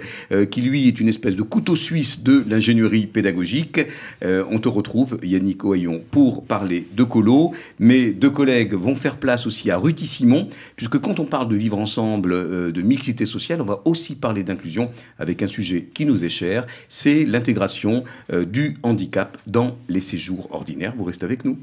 qui 0.50 0.60
lui 0.60 0.88
est 0.88 1.00
une 1.00 1.08
espèce 1.08 1.36
de 1.36 1.42
couteau 1.42 1.74
suisse 1.74 2.22
de 2.22 2.44
l'ingénierie 2.48 3.06
pédagogique. 3.06 3.80
on 4.22 4.58
te 4.58 4.68
retrouve, 4.68 5.18
Yannick 5.22 5.64
Ohayon, 5.64 6.02
pour 6.10 6.44
parler 6.44 6.86
de 6.94 7.04
colo. 7.04 7.52
Mes 7.78 8.12
deux 8.12 8.30
collègues 8.30 8.74
vont 8.74 8.94
faire 8.94 9.16
place 9.16 9.46
aussi 9.46 9.70
à 9.70 9.78
Ruti 9.78 10.06
Simon, 10.06 10.48
puisque 10.76 10.98
quand 10.98 11.18
on 11.18 11.24
parle 11.24 11.48
de 11.48 11.56
vivre 11.56 11.78
ensemble, 11.78 11.93
ensemble 11.94 12.32
euh, 12.32 12.72
de 12.72 12.82
mixité 12.82 13.24
sociale, 13.24 13.60
on 13.60 13.64
va 13.64 13.80
aussi 13.84 14.16
parler 14.16 14.42
d'inclusion 14.42 14.90
avec 15.18 15.42
un 15.42 15.46
sujet 15.46 15.84
qui 15.94 16.06
nous 16.06 16.24
est 16.24 16.28
cher, 16.28 16.66
c'est 16.88 17.24
l'intégration 17.24 18.02
euh, 18.32 18.44
du 18.44 18.76
handicap 18.82 19.38
dans 19.46 19.76
les 19.88 20.00
séjours 20.00 20.48
ordinaires. 20.52 20.92
Vous 20.96 21.04
restez 21.04 21.24
avec 21.24 21.44
nous. 21.44 21.58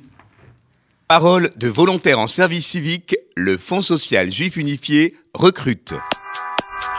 Parole 1.10 1.50
de 1.58 1.68
volontaires 1.68 2.20
en 2.20 2.28
service 2.28 2.66
civique, 2.66 3.18
le 3.36 3.58
Fonds 3.58 3.82
social 3.82 4.32
juif 4.32 4.56
unifié 4.56 5.16
recrute. 5.34 5.96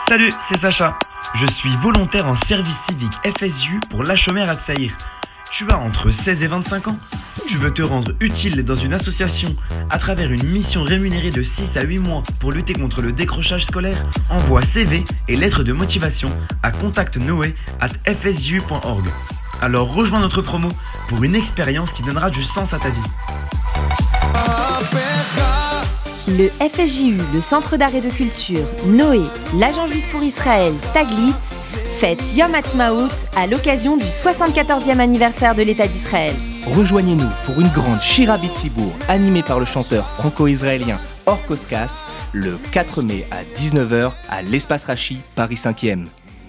Salut, 0.07 0.31
c'est 0.39 0.57
Sacha. 0.57 0.99
Je 1.33 1.47
suis 1.47 1.71
volontaire 1.81 2.27
en 2.27 2.35
service 2.35 2.77
civique 2.87 3.13
FSU 3.39 3.79
pour 3.89 4.03
l'Achomer 4.03 4.43
à 4.43 4.53
Tsaïr. 4.53 4.95
Tu 5.51 5.65
as 5.71 5.79
entre 5.79 6.11
16 6.11 6.43
et 6.43 6.47
25 6.47 6.89
ans 6.89 6.97
Tu 7.47 7.55
veux 7.57 7.71
te 7.71 7.81
rendre 7.81 8.11
utile 8.19 8.63
dans 8.63 8.75
une 8.75 8.93
association 8.93 9.55
à 9.89 9.97
travers 9.97 10.31
une 10.31 10.43
mission 10.43 10.83
rémunérée 10.83 11.31
de 11.31 11.41
6 11.43 11.75
à 11.77 11.83
8 11.83 11.99
mois 11.99 12.23
pour 12.39 12.51
lutter 12.51 12.73
contre 12.73 13.01
le 13.01 13.11
décrochage 13.11 13.65
scolaire 13.65 14.03
Envoie 14.29 14.61
CV 14.61 15.03
et 15.27 15.35
lettres 15.35 15.63
de 15.63 15.73
motivation 15.73 16.29
à 16.63 16.71
contactnoé@fsu.org. 16.71 19.05
Alors 19.61 19.93
rejoins 19.93 20.21
notre 20.21 20.41
promo 20.41 20.69
pour 21.09 21.23
une 21.23 21.35
expérience 21.35 21.93
qui 21.93 22.03
donnera 22.03 22.29
du 22.29 22.43
sens 22.43 22.73
à 22.73 22.79
ta 22.79 22.89
vie. 22.89 23.01
Le 26.29 26.47
FSJU, 26.47 27.17
le 27.33 27.41
Centre 27.41 27.75
d'art 27.75 27.93
et 27.93 27.99
de 28.01 28.09
culture, 28.09 28.65
Noé, 28.85 29.19
l'Agent 29.57 29.89
juif 29.89 30.09
pour 30.11 30.23
Israël, 30.23 30.73
Taglit, 30.93 31.33
fête 32.03 32.35
Yom 32.35 32.53
Ha'atzmaut 32.53 33.07
à 33.37 33.47
l'occasion 33.47 33.95
du 33.95 34.03
74e 34.03 34.99
anniversaire 34.99 35.55
de 35.55 35.61
l'État 35.61 35.87
d'Israël. 35.87 36.33
Rejoignez-nous 36.75 37.29
pour 37.45 37.61
une 37.61 37.69
grande 37.69 38.01
Shira 38.01 38.37
Bitsibour 38.37 38.91
animée 39.07 39.41
par 39.41 39.57
le 39.57 39.65
chanteur 39.65 40.05
franco-israélien 40.17 40.99
Orkoskas 41.27 41.93
le 42.33 42.57
4 42.73 43.03
mai 43.03 43.25
à 43.31 43.43
19h 43.57 44.11
à 44.29 44.41
l'Espace 44.41 44.83
Rachi, 44.83 45.19
Paris 45.35 45.55
5e. 45.55 46.07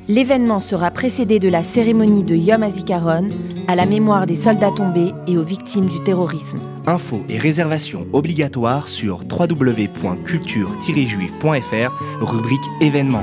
L'événement 0.08 0.58
sera 0.58 0.90
précédé 0.90 1.38
de 1.38 1.48
la 1.48 1.62
cérémonie 1.62 2.24
de 2.24 2.34
Yom 2.34 2.64
HaZikaron 2.64 3.28
à 3.68 3.76
la 3.76 3.86
mémoire 3.86 4.26
des 4.26 4.34
soldats 4.34 4.72
tombés 4.76 5.12
et 5.28 5.38
aux 5.38 5.44
victimes 5.44 5.86
du 5.86 6.02
terrorisme. 6.02 6.58
Infos 6.84 7.22
et 7.28 7.38
réservations 7.38 8.08
obligatoires 8.12 8.88
sur 8.88 9.20
www.culture-juif.fr, 9.30 11.92
rubrique 12.20 12.66
événements. 12.80 13.22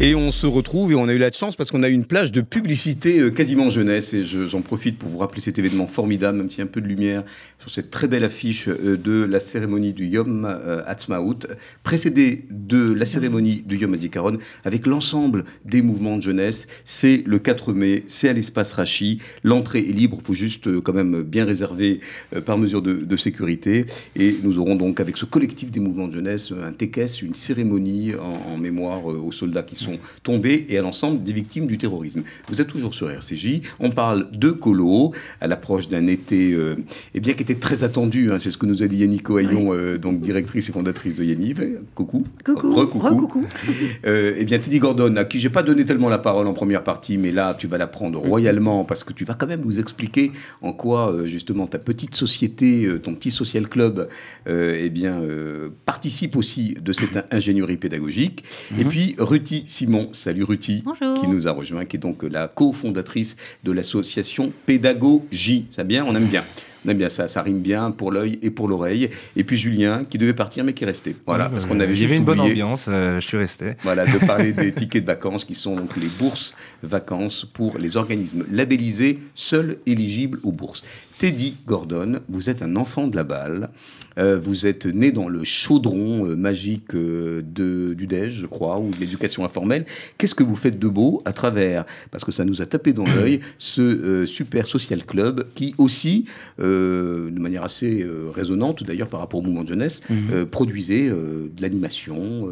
Et 0.00 0.16
on 0.16 0.32
se 0.32 0.48
retrouve 0.48 0.90
et 0.90 0.96
on 0.96 1.06
a 1.06 1.12
eu 1.12 1.18
la 1.18 1.30
chance 1.30 1.54
parce 1.54 1.70
qu'on 1.70 1.84
a 1.84 1.88
une 1.88 2.04
plage 2.04 2.32
de 2.32 2.40
publicité 2.40 3.20
euh, 3.20 3.30
quasiment 3.30 3.70
jeunesse. 3.70 4.12
Et 4.12 4.24
j'en 4.24 4.60
profite 4.60 4.98
pour 4.98 5.08
vous 5.08 5.18
rappeler 5.18 5.40
cet 5.40 5.56
événement 5.60 5.86
formidable, 5.86 6.38
même 6.38 6.48
a 6.58 6.62
un 6.62 6.66
peu 6.66 6.80
de 6.80 6.88
lumière, 6.88 7.22
sur 7.60 7.70
cette 7.70 7.90
très 7.90 8.08
belle 8.08 8.24
affiche 8.24 8.66
euh, 8.66 8.96
de 8.96 9.22
la 9.22 9.38
cérémonie 9.38 9.92
du 9.92 10.06
Yom 10.06 10.46
euh, 10.46 10.82
Ha'atzmaut, 10.84 11.46
précédée 11.84 12.44
de 12.50 12.92
la 12.92 13.06
cérémonie 13.06 13.62
du 13.64 13.76
Yom 13.76 13.94
HaZikaron, 13.94 14.38
avec 14.64 14.88
l'ensemble 14.88 15.44
des 15.64 15.80
mouvements 15.80 16.16
de 16.16 16.22
jeunesse. 16.22 16.66
C'est 16.84 17.22
le 17.24 17.38
4 17.38 17.72
mai, 17.72 18.02
c'est 18.08 18.28
à 18.28 18.32
l'espace 18.32 18.72
Rachi. 18.72 19.20
L'entrée 19.44 19.78
est 19.78 19.92
libre, 19.92 20.16
il 20.20 20.26
faut 20.26 20.34
juste 20.34 20.80
quand 20.80 20.92
même 20.92 21.22
bien 21.22 21.44
réserver 21.44 22.00
par 22.44 22.58
mesure 22.58 22.82
de, 22.82 23.16
sécurité. 23.16 23.86
Et 24.16 24.34
nous 24.42 24.58
aurons 24.58 24.74
donc 24.74 24.98
avec 24.98 25.16
ce 25.16 25.24
collectif 25.24 25.70
des 25.70 25.78
mouvements 25.78 26.08
de 26.08 26.14
jeunesse 26.14 26.50
un 26.50 26.72
TKS, 26.72 27.22
une 27.22 27.36
cérémonie 27.36 28.16
en, 28.16 28.54
en 28.54 28.58
mémoire 28.58 29.06
aux 29.06 29.30
soldats 29.30 29.62
qui 29.62 29.76
sont 29.76 29.83
sont 29.84 29.98
tombés 30.22 30.66
et 30.68 30.78
à 30.78 30.82
l'ensemble 30.82 31.22
des 31.22 31.32
victimes 31.32 31.66
du 31.66 31.78
terrorisme. 31.78 32.22
Vous 32.48 32.60
êtes 32.60 32.68
toujours 32.68 32.94
sur 32.94 33.10
RCJ. 33.10 33.60
On 33.80 33.90
parle 33.90 34.30
de 34.32 34.50
colo 34.50 35.12
à 35.40 35.46
l'approche 35.46 35.88
d'un 35.88 36.06
été 36.06 36.52
euh, 36.52 36.76
eh 37.14 37.20
bien, 37.20 37.34
qui 37.34 37.42
était 37.42 37.54
très 37.56 37.84
attendu. 37.84 38.32
Hein. 38.32 38.38
c'est 38.38 38.50
ce 38.50 38.58
que 38.58 38.66
nous 38.66 38.82
a 38.82 38.88
dit 38.88 38.98
Yannick 38.98 39.28
Ohaillon, 39.30 39.72
euh, 39.72 39.98
donc 39.98 40.20
directrice 40.20 40.68
et 40.68 40.72
fondatrice 40.72 41.14
de 41.14 41.24
Yanniv. 41.24 41.62
Coucou. 41.94 42.24
Coucou. 42.44 42.72
Re-coucou. 42.72 43.46
Euh, 44.06 44.34
eh 44.36 44.44
bien, 44.44 44.58
Teddy 44.58 44.78
Gordon, 44.78 45.16
à 45.16 45.24
qui 45.24 45.38
j'ai 45.38 45.50
pas 45.50 45.62
donné 45.62 45.84
tellement 45.84 46.08
la 46.08 46.18
parole 46.18 46.46
en 46.46 46.52
première 46.52 46.84
partie, 46.84 47.18
mais 47.18 47.32
là, 47.32 47.54
tu 47.54 47.66
vas 47.66 47.78
la 47.78 47.86
prendre 47.86 48.18
royalement 48.18 48.84
parce 48.84 49.04
que 49.04 49.12
tu 49.12 49.24
vas 49.24 49.34
quand 49.34 49.46
même 49.46 49.62
nous 49.62 49.80
expliquer 49.80 50.32
en 50.62 50.72
quoi, 50.72 51.24
justement, 51.24 51.66
ta 51.66 51.78
petite 51.78 52.14
société, 52.14 52.88
ton 53.02 53.14
petit 53.14 53.30
social 53.30 53.68
club, 53.68 54.08
eh 54.46 54.90
bien, 54.90 55.22
participe 55.84 56.36
aussi 56.36 56.76
de 56.80 56.92
cette 56.92 57.26
ingénierie 57.30 57.76
pédagogique. 57.76 58.44
Et 58.78 58.84
mhm. 58.84 58.90
puis, 58.90 59.14
Ruti 59.18 59.64
Simon, 59.74 60.10
salut 60.12 60.44
Ruti, 60.44 60.84
qui 61.20 61.26
nous 61.26 61.48
a 61.48 61.50
rejoint, 61.50 61.84
qui 61.84 61.96
est 61.96 61.98
donc 61.98 62.22
la 62.22 62.46
cofondatrice 62.46 63.34
de 63.64 63.72
l'association 63.72 64.52
Pédagogie. 64.66 65.66
Ça 65.72 65.82
bien? 65.82 66.04
On 66.06 66.14
aime 66.14 66.28
bien. 66.28 66.44
On 66.86 66.90
aime 66.90 66.98
bien 66.98 67.08
ça, 67.08 67.26
ça 67.26 67.42
rime 67.42 67.58
bien 67.58 67.90
pour 67.90 68.12
l'œil 68.12 68.38
et 68.42 68.50
pour 68.50 68.68
l'oreille. 68.68 69.10
Et 69.34 69.42
puis 69.42 69.58
Julien, 69.58 70.04
qui 70.04 70.16
devait 70.16 70.32
partir 70.32 70.62
mais 70.62 70.74
qui 70.74 70.84
est 70.84 70.86
resté. 70.86 71.16
Voilà, 71.26 71.48
parce 71.48 71.66
qu'on 71.66 71.80
avait 71.80 71.92
J'avais 71.92 72.16
une 72.16 72.24
bonne 72.24 72.38
ambiance, 72.38 72.86
euh, 72.88 73.18
je 73.18 73.26
suis 73.26 73.36
resté. 73.36 73.72
Voilà, 73.82 74.04
de 74.06 74.24
parler 74.24 74.52
des 74.52 74.70
tickets 74.70 75.02
de 75.02 75.08
vacances 75.08 75.44
qui 75.44 75.56
sont 75.56 75.74
donc 75.74 75.96
les 75.96 76.06
bourses 76.06 76.54
vacances 76.84 77.44
pour 77.44 77.76
les 77.76 77.96
organismes 77.96 78.44
labellisés, 78.52 79.18
seuls 79.34 79.78
éligibles 79.86 80.38
aux 80.44 80.52
bourses. 80.52 80.84
Teddy 81.18 81.56
Gordon, 81.66 82.20
vous 82.28 82.50
êtes 82.50 82.62
un 82.62 82.76
enfant 82.76 83.06
de 83.06 83.16
la 83.16 83.24
balle. 83.24 83.70
Euh, 84.18 84.38
vous 84.38 84.66
êtes 84.66 84.86
né 84.86 85.10
dans 85.10 85.28
le 85.28 85.42
chaudron 85.44 86.26
euh, 86.26 86.36
magique 86.36 86.94
euh, 86.94 87.42
de, 87.42 87.94
du 87.94 88.06
DEJ, 88.06 88.42
je 88.42 88.46
crois, 88.46 88.78
ou 88.78 88.90
de 88.90 88.98
l'éducation 89.00 89.44
informelle. 89.44 89.86
Qu'est-ce 90.18 90.34
que 90.34 90.44
vous 90.44 90.56
faites 90.56 90.78
de 90.78 90.88
beau 90.88 91.22
à 91.24 91.32
travers, 91.32 91.84
parce 92.10 92.24
que 92.24 92.32
ça 92.32 92.44
nous 92.44 92.62
a 92.62 92.66
tapé 92.66 92.92
dans 92.92 93.04
l'œil, 93.16 93.40
ce 93.58 94.24
super 94.26 94.66
social 94.66 95.04
club 95.04 95.46
qui 95.54 95.74
aussi, 95.78 96.26
de 96.58 97.38
manière 97.38 97.64
assez 97.64 98.06
résonante 98.34 98.84
d'ailleurs 98.84 99.08
par 99.08 99.20
rapport 99.20 99.40
au 99.40 99.42
mouvement 99.42 99.64
de 99.64 99.68
jeunesse, 99.68 100.00
mhm. 100.08 100.46
produisait 100.46 101.08
de 101.08 101.60
l'animation, 101.60 102.48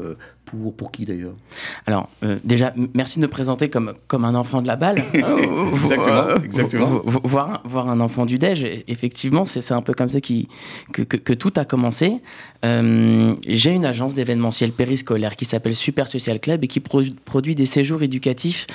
pour, 0.53 0.75
pour 0.75 0.93
qui 0.93 1.05
d'ailleurs 1.05 1.35
Alors, 1.87 2.09
euh, 2.23 2.39
déjà, 2.45 2.73
merci 2.95 3.19
de 3.19 3.23
me 3.23 3.29
présenter 3.29 3.71
comme, 3.71 3.95
comme 4.07 4.25
un 4.25 4.35
enfant 4.35 4.63
de 4.63 4.67
la 4.67 4.77
balle. 4.77 4.99
exactement, 5.15 6.37
exactement. 6.45 7.03
Voir, 7.05 7.63
voir 7.65 7.89
un 7.89 8.01
enfant 8.01 8.27
du 8.27 8.39
déj, 8.39 8.65
effectivement, 8.87 9.47
c'est 9.47 9.73
un 9.73 9.83
peu 9.83 9.95
comme 9.95 10.09
ça 10.09 10.21
qui, 10.21 10.49
que, 10.93 11.03
que, 11.03 11.33
tout 11.33 11.53
a 11.57 11.65
commencé. 11.65 12.21
Euh, 12.65 13.35
j'ai 13.47 13.73
une 13.73 13.85
agence 13.85 14.15
d'événementiel 14.15 14.73
périscolaire 14.73 15.37
qui 15.37 15.45
s'appelle 15.45 15.75
Super 15.75 16.09
Social 16.09 16.39
Club 16.39 16.65
et 16.65 16.69
qui 16.69 16.81
produit 16.81 17.55
des 17.55 17.67
séjours 17.67 18.03
éducatifs, 18.03 18.67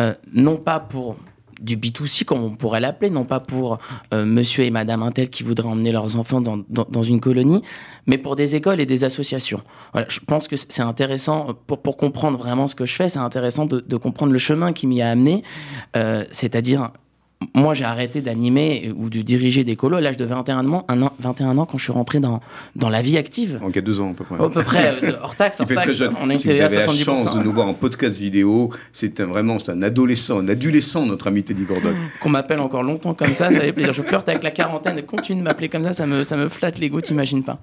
euh, 0.00 0.14
non 0.32 0.56
pas 0.56 0.80
pour 0.80 1.16
du 1.60 1.76
B2C, 1.76 2.24
comme 2.24 2.42
on 2.42 2.50
pourrait 2.50 2.80
l'appeler, 2.80 3.10
non 3.10 3.24
pas 3.24 3.40
pour 3.40 3.78
euh, 4.12 4.24
monsieur 4.24 4.64
et 4.64 4.70
madame 4.70 5.02
Intel 5.02 5.28
qui 5.30 5.42
voudraient 5.42 5.68
emmener 5.68 5.92
leurs 5.92 6.16
enfants 6.16 6.40
dans, 6.40 7.02
une 7.02 7.20
colonie, 7.20 7.62
mais 8.06 8.18
pour 8.18 8.36
des 8.36 8.56
écoles 8.56 8.80
et 8.80 8.86
des 8.86 9.04
associations. 9.04 9.62
Voilà, 9.92 10.06
je 10.10 10.20
pense 10.20 10.48
que 10.48 10.56
c'est 10.56 10.82
intéressant, 10.82 11.54
pour, 11.66 11.96
comprendre 11.96 12.38
vraiment 12.38 12.68
ce 12.68 12.74
que 12.74 12.86
je 12.86 12.94
fais, 12.94 13.08
c'est 13.08 13.18
intéressant 13.18 13.66
de, 13.66 13.80
de, 13.80 13.96
comprendre 13.96 14.32
le 14.32 14.38
chemin 14.38 14.72
qui 14.72 14.86
m'y 14.86 15.02
a 15.02 15.10
amené, 15.10 15.42
euh, 15.96 16.24
c'est-à-dire 16.30 16.90
moi, 17.54 17.72
j'ai 17.72 17.84
arrêté 17.84 18.20
d'animer 18.20 18.92
ou 18.94 19.08
de 19.08 19.22
diriger 19.22 19.64
des 19.64 19.74
colos 19.74 19.96
à 19.96 20.00
l'âge 20.02 20.18
de 20.18 20.26
21 20.26 20.68
ans, 20.68 20.84
an, 20.88 21.10
21 21.20 21.56
ans 21.56 21.64
quand 21.64 21.78
je 21.78 21.84
suis 21.84 21.92
rentré 21.92 22.20
dans, 22.20 22.40
dans 22.76 22.90
la 22.90 23.00
vie 23.00 23.16
active. 23.16 23.58
Donc, 23.60 23.70
il 23.70 23.76
y 23.76 23.78
a 23.78 23.82
deux 23.82 23.98
ans 23.98 24.10
à 24.10 24.14
peu 24.14 24.24
près. 24.24 24.34
À 24.34 24.48
peu 24.50 24.62
près, 24.62 24.98
euh, 25.04 25.12
hors 25.22 25.34
taxe, 25.34 25.58
hors 25.58 25.66
taxe. 25.66 25.92
Jeune. 25.92 26.14
On 26.20 26.28
a 26.28 26.34
une 26.34 26.38
si 26.38 26.48
vous 26.48 26.60
avez 26.60 26.76
la 26.76 26.86
chance 26.86 27.34
de 27.34 27.42
nous 27.42 27.52
voir 27.52 27.66
en 27.66 27.72
podcast 27.72 28.18
vidéo, 28.18 28.70
c'est 28.92 29.20
vraiment 29.22 29.56
un 29.68 29.82
adolescent, 29.82 30.40
un 30.40 30.48
adolescent, 30.48 31.06
notre 31.06 31.28
ami 31.28 31.42
Teddy 31.42 31.64
Gordon. 31.64 31.94
Qu'on 32.20 32.28
m'appelle 32.28 32.60
encore 32.60 32.82
longtemps 32.82 33.14
comme 33.14 33.28
ça, 33.28 33.50
ça 33.50 33.60
fait 33.60 33.72
plaisir. 33.72 33.94
Je 33.94 34.02
flirte 34.02 34.28
avec 34.28 34.42
la 34.42 34.50
quarantaine 34.50 35.00
continue 35.02 35.40
de 35.40 35.44
m'appeler 35.44 35.70
comme 35.70 35.84
ça, 35.84 35.94
ça 35.94 36.06
me, 36.06 36.24
ça 36.24 36.36
me 36.36 36.50
flatte 36.50 36.78
l'ego, 36.78 37.00
t'imagines 37.00 37.42
pas. 37.42 37.58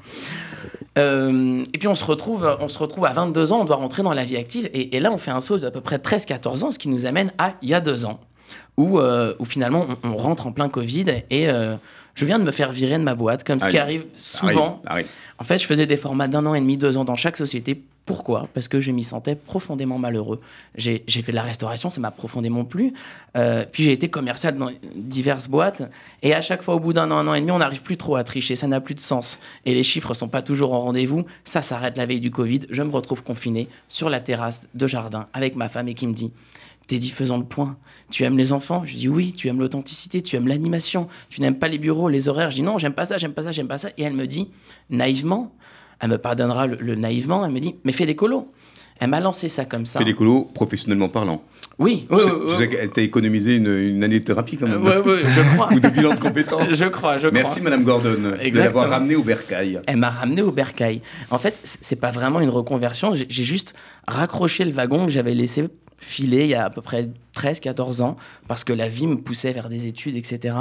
Euh, 0.97 1.63
et 1.71 1.77
puis 1.77 1.87
on 1.87 1.93
se, 1.93 2.03
retrouve, 2.03 2.57
on 2.59 2.67
se 2.67 2.79
retrouve 2.79 3.05
à 3.05 3.13
22 3.13 3.51
ans, 3.51 3.61
on 3.61 3.65
doit 3.65 3.75
rentrer 3.75 4.01
dans 4.01 4.13
la 4.13 4.25
vie 4.25 4.37
active. 4.37 4.67
Et, 4.73 4.97
et 4.97 4.99
là, 4.99 5.11
on 5.11 5.17
fait 5.17 5.29
un 5.29 5.41
saut 5.41 5.59
d'à 5.59 5.69
peu 5.69 5.81
près 5.81 5.97
13-14 5.97 6.63
ans, 6.63 6.71
ce 6.71 6.79
qui 6.79 6.89
nous 6.89 7.05
amène 7.05 7.31
à 7.37 7.53
il 7.61 7.69
y 7.69 7.75
a 7.75 7.79
deux 7.81 8.05
ans 8.05 8.19
où, 8.77 8.99
euh, 8.99 9.33
où 9.39 9.45
finalement 9.45 9.87
on, 10.03 10.15
rentre 10.15 10.47
en 10.47 10.51
plein 10.51 10.69
Covid 10.69 11.05
et 11.29 11.49
euh, 11.49 11.75
je 12.17 12.25
viens 12.25 12.39
de 12.39 12.43
me 12.43 12.51
faire 12.51 12.71
virer 12.71 12.97
de 12.97 13.03
ma 13.03 13.15
boîte, 13.15 13.43
comme 13.43 13.59
ce 13.59 13.69
qui 13.69 13.77
arrive 13.77 14.05
souvent. 14.15 14.81
En 15.39 15.43
fait, 15.43 15.59
je 15.59 15.67
faisais 15.67 15.85
des 15.85 15.97
formats 15.97 16.27
d'un 16.27 16.45
an 16.47 16.55
et 16.55 16.59
demi, 16.59 16.75
deux 16.75 16.97
ans 16.97 17.05
dans 17.05 17.15
chaque 17.15 17.37
société. 17.37 17.83
Pourquoi? 18.07 18.47
Parce 18.53 18.67
que 18.67 18.79
je 18.79 18.89
m'y 18.89 19.03
sentais 19.03 19.35
profondément 19.35 19.99
malheureux. 19.99 20.39
J'ai 20.75 21.03
fait 21.07 21.31
de 21.31 21.35
la 21.35 21.43
restauration, 21.43 21.91
ça 21.91 22.01
m'a 22.01 22.09
profondément 22.09 22.63
plu. 22.63 22.93
Euh, 23.35 23.65
puis 23.71 23.83
j'ai 23.83 23.91
été 23.91 24.09
commercial 24.09 24.57
dans 24.57 24.71
diverses 24.95 25.47
boîtes. 25.47 25.83
Et 26.23 26.33
à 26.33 26.41
chaque 26.41 26.63
fois, 26.63 26.73
au 26.73 26.79
bout 26.79 26.93
d'un 26.93 27.11
an, 27.11 27.17
un 27.17 27.27
an 27.27 27.33
et 27.35 27.41
demi, 27.41 27.51
on 27.51 27.59
n'arrive 27.59 27.83
plus 27.83 27.97
trop 27.97 28.15
à 28.15 28.23
tricher. 28.23 28.55
Ça 28.55 28.65
n'a 28.65 28.81
plus 28.81 28.95
de 28.95 29.01
sens. 29.01 29.39
Et 29.65 29.75
les 29.75 29.83
chiffres 29.83 30.13
sont 30.13 30.29
pas 30.29 30.41
toujours 30.41 30.73
en 30.73 30.79
rendez-vous. 30.79 31.25
Ça 31.43 31.61
s'arrête 31.61 31.97
la 31.97 32.05
veille 32.05 32.21
du 32.21 32.31
Covid. 32.31 32.61
Je 32.71 32.81
me 32.81 32.91
retrouve 32.91 33.21
confiné 33.21 33.67
sur 33.89 34.09
la 34.09 34.21
terrasse 34.21 34.67
de 34.73 34.87
jardin 34.87 35.27
avec 35.33 35.55
ma 35.55 35.67
femme 35.67 35.89
et 35.89 35.93
qui 35.93 36.07
me 36.07 36.13
dit 36.13 36.31
T'es 36.87 36.97
dit 36.97 37.09
faisant 37.09 37.37
le 37.37 37.43
point. 37.43 37.77
Tu 38.09 38.23
aimes 38.23 38.37
les 38.37 38.53
enfants? 38.53 38.83
Je 38.85 38.95
dis 38.95 39.09
oui. 39.09 39.33
Tu 39.33 39.49
aimes 39.49 39.59
l'authenticité, 39.59 40.21
tu 40.21 40.37
aimes 40.37 40.47
l'animation. 40.47 41.07
Tu 41.29 41.41
n'aimes 41.41 41.59
pas 41.59 41.67
les 41.67 41.77
bureaux, 41.77 42.07
les 42.07 42.29
horaires? 42.29 42.49
Je 42.49 42.55
dis 42.55 42.61
non, 42.61 42.77
j'aime 42.77 42.93
pas 42.93 43.05
ça, 43.05 43.17
j'aime 43.17 43.33
pas 43.33 43.43
ça, 43.43 43.51
j'aime 43.51 43.67
pas 43.67 43.77
ça. 43.77 43.89
Et 43.97 44.03
elle 44.03 44.13
me 44.13 44.25
dit 44.25 44.49
naïvement, 44.89 45.53
elle 45.99 46.11
me 46.11 46.17
pardonnera 46.17 46.65
le, 46.67 46.95
naïvement, 46.95 47.45
elle 47.45 47.51
me 47.51 47.59
dit 47.59 47.75
mais 47.83 47.91
fais 47.91 48.05
des 48.05 48.15
colos. 48.15 48.51
Elle 48.99 49.09
m'a 49.09 49.19
lancé 49.19 49.47
ça 49.47 49.65
comme 49.65 49.85
ça. 49.85 49.99
Fais 49.99 50.05
des 50.05 50.15
colos 50.15 50.49
professionnellement 50.53 51.09
parlant. 51.09 51.43
Oui. 51.77 52.07
oui, 52.09 52.21
Elle 52.79 52.89
t'a 52.89 53.01
économisé 53.01 53.55
une, 53.55 54.03
année 54.03 54.19
de 54.19 54.23
thérapie 54.25 54.57
quand 54.57 54.67
même. 54.67 54.83
Oui, 54.83 54.93
oui, 55.05 55.13
je 55.23 55.41
crois. 55.55 55.71
Ou 55.71 55.79
de 55.79 55.89
bilan 55.89 56.15
de 56.15 56.19
compétences. 56.19 56.71
je 56.71 56.85
crois, 56.85 57.19
je 57.19 57.27
Merci 57.27 57.61
Madame 57.61 57.83
Gordon 57.83 58.15
de 58.15 58.57
l'avoir 58.57 58.89
ramené 58.89 59.15
au 59.15 59.23
bercail. 59.23 59.81
Elle 59.85 59.97
m'a 59.97 60.09
ramené 60.09 60.41
au 60.41 60.51
bercail. 60.51 61.01
En 61.29 61.37
fait, 61.37 61.59
c'est 61.63 61.97
pas 61.97 62.11
vraiment 62.11 62.39
une 62.39 62.49
reconversion. 62.49 63.13
J'ai 63.13 63.43
juste 63.43 63.75
raccroché 64.07 64.65
le 64.65 64.71
wagon 64.71 65.05
que 65.05 65.11
j'avais 65.11 65.35
laissé 65.35 65.67
filé 66.07 66.45
il 66.45 66.49
y 66.49 66.55
a 66.55 66.65
à 66.65 66.69
peu 66.69 66.81
près 66.81 67.09
13-14 67.35 68.01
ans, 68.01 68.17
parce 68.47 68.63
que 68.63 68.73
la 68.73 68.87
vie 68.87 69.07
me 69.07 69.17
poussait 69.17 69.51
vers 69.51 69.69
des 69.69 69.85
études, 69.87 70.15
etc. 70.15 70.55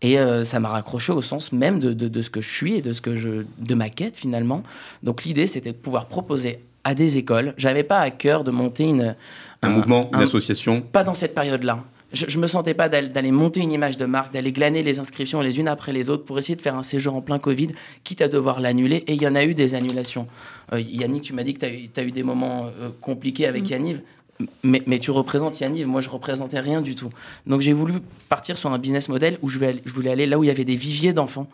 Et 0.00 0.18
euh, 0.18 0.44
ça 0.44 0.58
m'a 0.58 0.68
raccroché 0.68 1.12
au 1.12 1.22
sens 1.22 1.52
même 1.52 1.78
de, 1.78 1.92
de, 1.92 2.22
ce 2.22 2.30
que 2.30 2.40
je 2.40 2.50
suis 2.52 2.74
et 2.74 2.82
de, 2.82 2.92
ce 2.92 3.00
que 3.00 3.14
je, 3.14 3.44
de 3.58 3.74
ma 3.74 3.88
quête 3.88 4.16
finalement. 4.16 4.62
Donc 5.02 5.22
l'idée, 5.24 5.46
c'était 5.46 5.70
de 5.72 5.76
pouvoir 5.76 6.06
proposer 6.06 6.58
à 6.82 6.94
des 6.96 7.18
écoles. 7.18 7.54
J'avais 7.56 7.84
pas 7.84 8.00
à 8.00 8.10
cœur 8.10 8.42
de 8.42 8.50
monter 8.50 8.82
une, 8.84 9.14
un, 9.62 9.68
mouvement, 9.68 10.10
une 10.12 10.20
association? 10.20 10.80
Pas 10.80 11.04
dans 11.04 11.14
cette 11.14 11.34
période-là. 11.36 11.84
je, 12.12 12.24
je 12.28 12.38
me 12.40 12.48
sentais 12.48 12.74
pas 12.74 12.88
d'aller 12.88 13.30
monter 13.30 13.60
une 13.60 13.70
image 13.70 13.96
de 13.96 14.04
marque, 14.04 14.32
d'aller 14.32 14.50
glaner 14.50 14.82
les 14.82 14.98
inscriptions 14.98 15.40
les 15.40 15.60
unes 15.60 15.68
après 15.68 15.92
les 15.92 16.10
autres 16.10 16.24
pour 16.24 16.36
essayer 16.40 16.56
de 16.56 16.62
faire 16.62 16.74
un 16.74 16.82
séjour 16.82 17.14
en 17.14 17.20
plein 17.20 17.38
Covid, 17.38 17.68
quitte 18.02 18.22
à 18.22 18.26
devoir 18.28 18.58
l'annuler. 18.60 19.04
Et 19.06 19.14
il 19.14 19.22
y 19.22 19.28
en 19.28 19.36
a 19.36 19.44
eu 19.44 19.54
des 19.54 19.76
annulations. 19.76 20.26
Euh, 20.72 20.80
Yannick, 20.80 21.22
tu 21.22 21.32
m'as 21.32 21.44
dit 21.44 21.54
que 21.54 21.60
tu 21.60 22.00
as, 22.00 22.02
eu- 22.02 22.10
des 22.10 22.22
moments 22.24 22.66
euh, 22.80 22.90
compliqués 23.00 23.46
avec 23.46 23.62
Mm. 23.62 23.70
Yanniv. 23.70 24.00
Mais, 24.64 24.82
mais 24.86 24.98
tu 24.98 25.10
représentes 25.10 25.60
Yanniv, 25.60 25.86
moi 25.86 26.00
je 26.00 26.08
représentais 26.08 26.58
rien 26.58 26.80
du 26.80 26.94
tout. 26.94 27.10
Donc 27.46 27.60
j'ai 27.60 27.72
voulu 27.72 27.94
partir 28.28 28.58
sur 28.58 28.72
un 28.72 28.78
business 28.78 29.08
model 29.08 29.38
où 29.42 29.48
je, 29.48 29.58
vais 29.58 29.66
aller- 29.68 29.82
je 29.84 29.92
voulais 29.92 30.10
aller 30.10 30.26
là 30.26 30.38
où 30.38 30.44
il 30.44 30.48
y 30.48 30.50
avait 30.50 30.64
des 30.64 30.74
viviers 30.76 31.12
d'enfants 31.12 31.48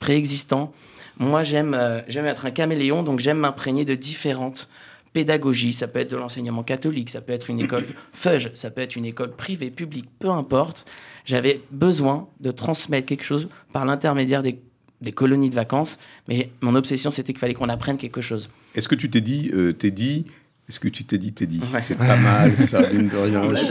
préexistants. 0.00 0.72
Moi 1.18 1.42
j'aime 1.44 1.74
euh, 1.74 2.00
j'aime 2.08 2.26
être 2.26 2.44
un 2.44 2.50
caméléon, 2.50 3.02
donc 3.02 3.20
j'aime 3.20 3.38
m'imprégner 3.38 3.84
de 3.84 3.94
différentes 3.94 4.68
pédagogies. 5.12 5.72
Ça 5.72 5.86
peut 5.88 6.00
être 6.00 6.10
de 6.10 6.16
l'enseignement 6.16 6.62
catholique, 6.64 7.08
ça 7.10 7.20
peut 7.20 7.32
être 7.32 7.48
une 7.50 7.60
école 7.60 7.84
FUJ, 8.12 8.50
ça 8.54 8.70
peut 8.70 8.80
être 8.80 8.96
une 8.96 9.04
école 9.06 9.30
privée, 9.30 9.70
publique, 9.70 10.06
peu 10.18 10.28
importe. 10.30 10.86
J'avais 11.24 11.60
besoin 11.70 12.28
de 12.40 12.50
transmettre 12.50 13.06
quelque 13.06 13.24
chose 13.24 13.48
par 13.72 13.84
l'intermédiaire 13.86 14.42
des, 14.42 14.58
des 15.00 15.12
colonies 15.12 15.48
de 15.50 15.54
vacances, 15.54 15.98
mais 16.28 16.50
mon 16.60 16.74
obsession 16.74 17.10
c'était 17.10 17.32
qu'il 17.32 17.40
fallait 17.40 17.54
qu'on 17.54 17.68
apprenne 17.70 17.96
quelque 17.96 18.20
chose. 18.20 18.50
Est-ce 18.74 18.88
que 18.88 18.96
tu 18.96 19.08
t'es 19.08 19.20
dit, 19.20 19.50
euh, 19.54 19.72
t'es 19.72 19.92
dit, 19.92 20.26
est-ce 20.68 20.80
que 20.80 20.88
tu 20.88 21.04
t'es 21.04 21.18
dit, 21.18 21.32
t'es 21.32 21.46
dit, 21.46 21.60
Ouais. 21.72 21.80
c'est 21.80 21.94
pas 21.98 22.16
mal 22.16 22.56
ça, 22.56 22.80
mine 22.92 23.08
de 23.08 23.16
rien. 23.16 23.54
Je- 23.54 23.68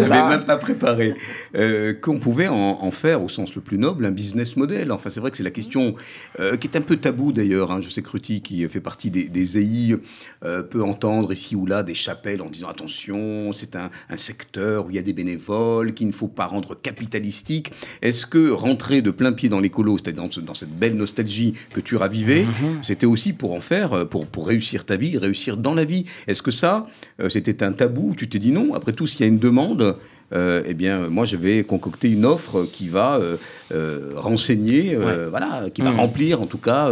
l'avais 0.00 0.28
même 0.28 0.44
pas 0.44 0.56
préparé. 0.56 1.14
Euh, 1.54 1.94
Qu'on 1.94 2.18
pouvait 2.18 2.48
en, 2.48 2.54
en 2.82 2.90
faire, 2.90 3.22
au 3.22 3.28
sens 3.28 3.54
le 3.54 3.60
plus 3.60 3.78
noble, 3.78 4.04
un 4.04 4.10
business 4.10 4.56
model. 4.56 4.90
Enfin, 4.92 5.08
c'est 5.10 5.20
vrai 5.20 5.30
que 5.30 5.36
c'est 5.36 5.42
la 5.44 5.50
question 5.50 5.94
euh, 6.40 6.56
qui 6.56 6.66
est 6.66 6.76
un 6.76 6.80
peu 6.80 6.96
tabou 6.96 7.32
d'ailleurs. 7.32 7.70
hein. 7.70 7.80
Je 7.80 7.88
sais 7.90 8.02
que 8.02 8.10
Ruti, 8.10 8.40
qui 8.42 8.66
fait 8.68 8.80
partie 8.80 9.10
des, 9.10 9.28
des 9.28 9.56
EI, 9.58 9.96
euh, 10.44 10.62
peut 10.62 10.82
entendre 10.82 11.32
ici 11.32 11.54
ou 11.54 11.64
là 11.64 11.82
des 11.82 11.94
chapelles 11.94 12.42
en 12.42 12.50
disant 12.50 12.68
attention, 12.68 13.52
c'est 13.52 13.76
un, 13.76 13.90
un 14.10 14.16
secteur 14.16 14.86
où 14.86 14.90
il 14.90 14.96
y 14.96 14.98
a 14.98 15.02
des 15.02 15.12
bénévoles, 15.12 15.94
qu'il 15.94 16.08
ne 16.08 16.12
faut 16.12 16.28
pas 16.28 16.46
rendre 16.46 16.74
capitalistique. 16.74 17.70
Est-ce 18.02 18.26
que 18.26 18.50
rentrer 18.50 19.00
de 19.00 19.10
plein 19.10 19.32
pied 19.32 19.48
dans 19.48 19.60
l'écolo, 19.60 19.96
c'est-à-dire 19.98 20.22
dans, 20.24 20.30
ce- 20.30 20.40
dans 20.40 20.54
cette 20.54 20.76
belle 20.76 20.94
nostalgie 20.96 21.54
que 21.72 21.80
tu 21.80 21.94
ravivais, 21.96 22.44
Mhm. 22.44 22.82
c'était 22.82 23.06
aussi 23.06 23.32
pour 23.32 23.52
en 23.52 23.60
faire, 23.60 23.92
euh, 23.92 24.04
pour, 24.04 24.26
pour 24.26 24.46
réussir 24.48 24.84
ta 24.84 24.96
vie, 24.96 25.16
réussir 25.18 25.56
dans 25.56 25.74
la 25.74 25.84
vie? 25.84 26.04
Est-ce 26.26 26.42
que 26.42 26.50
ça, 26.50 26.86
euh, 27.20 27.28
c'était 27.28 27.62
un 27.62 27.72
tabou 27.72 28.14
Tu 28.16 28.28
t'es 28.28 28.38
dit 28.38 28.52
non 28.52 28.74
Après 28.74 28.92
tout, 28.92 29.06
s'il 29.06 29.20
y 29.20 29.24
a 29.24 29.26
une 29.28 29.38
demande, 29.38 29.96
euh, 30.32 30.62
eh 30.66 30.74
bien, 30.74 31.08
moi, 31.08 31.24
je 31.24 31.36
vais 31.36 31.62
concocter 31.62 32.10
une 32.10 32.24
offre 32.26 32.66
qui 32.72 32.88
va 32.88 33.16
euh, 33.16 33.36
euh, 33.72 34.12
renseigner, 34.16 34.96
voilà, 35.30 35.70
qui 35.72 35.82
va 35.82 35.90
Mhm. 35.90 35.96
remplir, 36.00 36.42
en 36.42 36.46
tout 36.46 36.58
cas, 36.58 36.90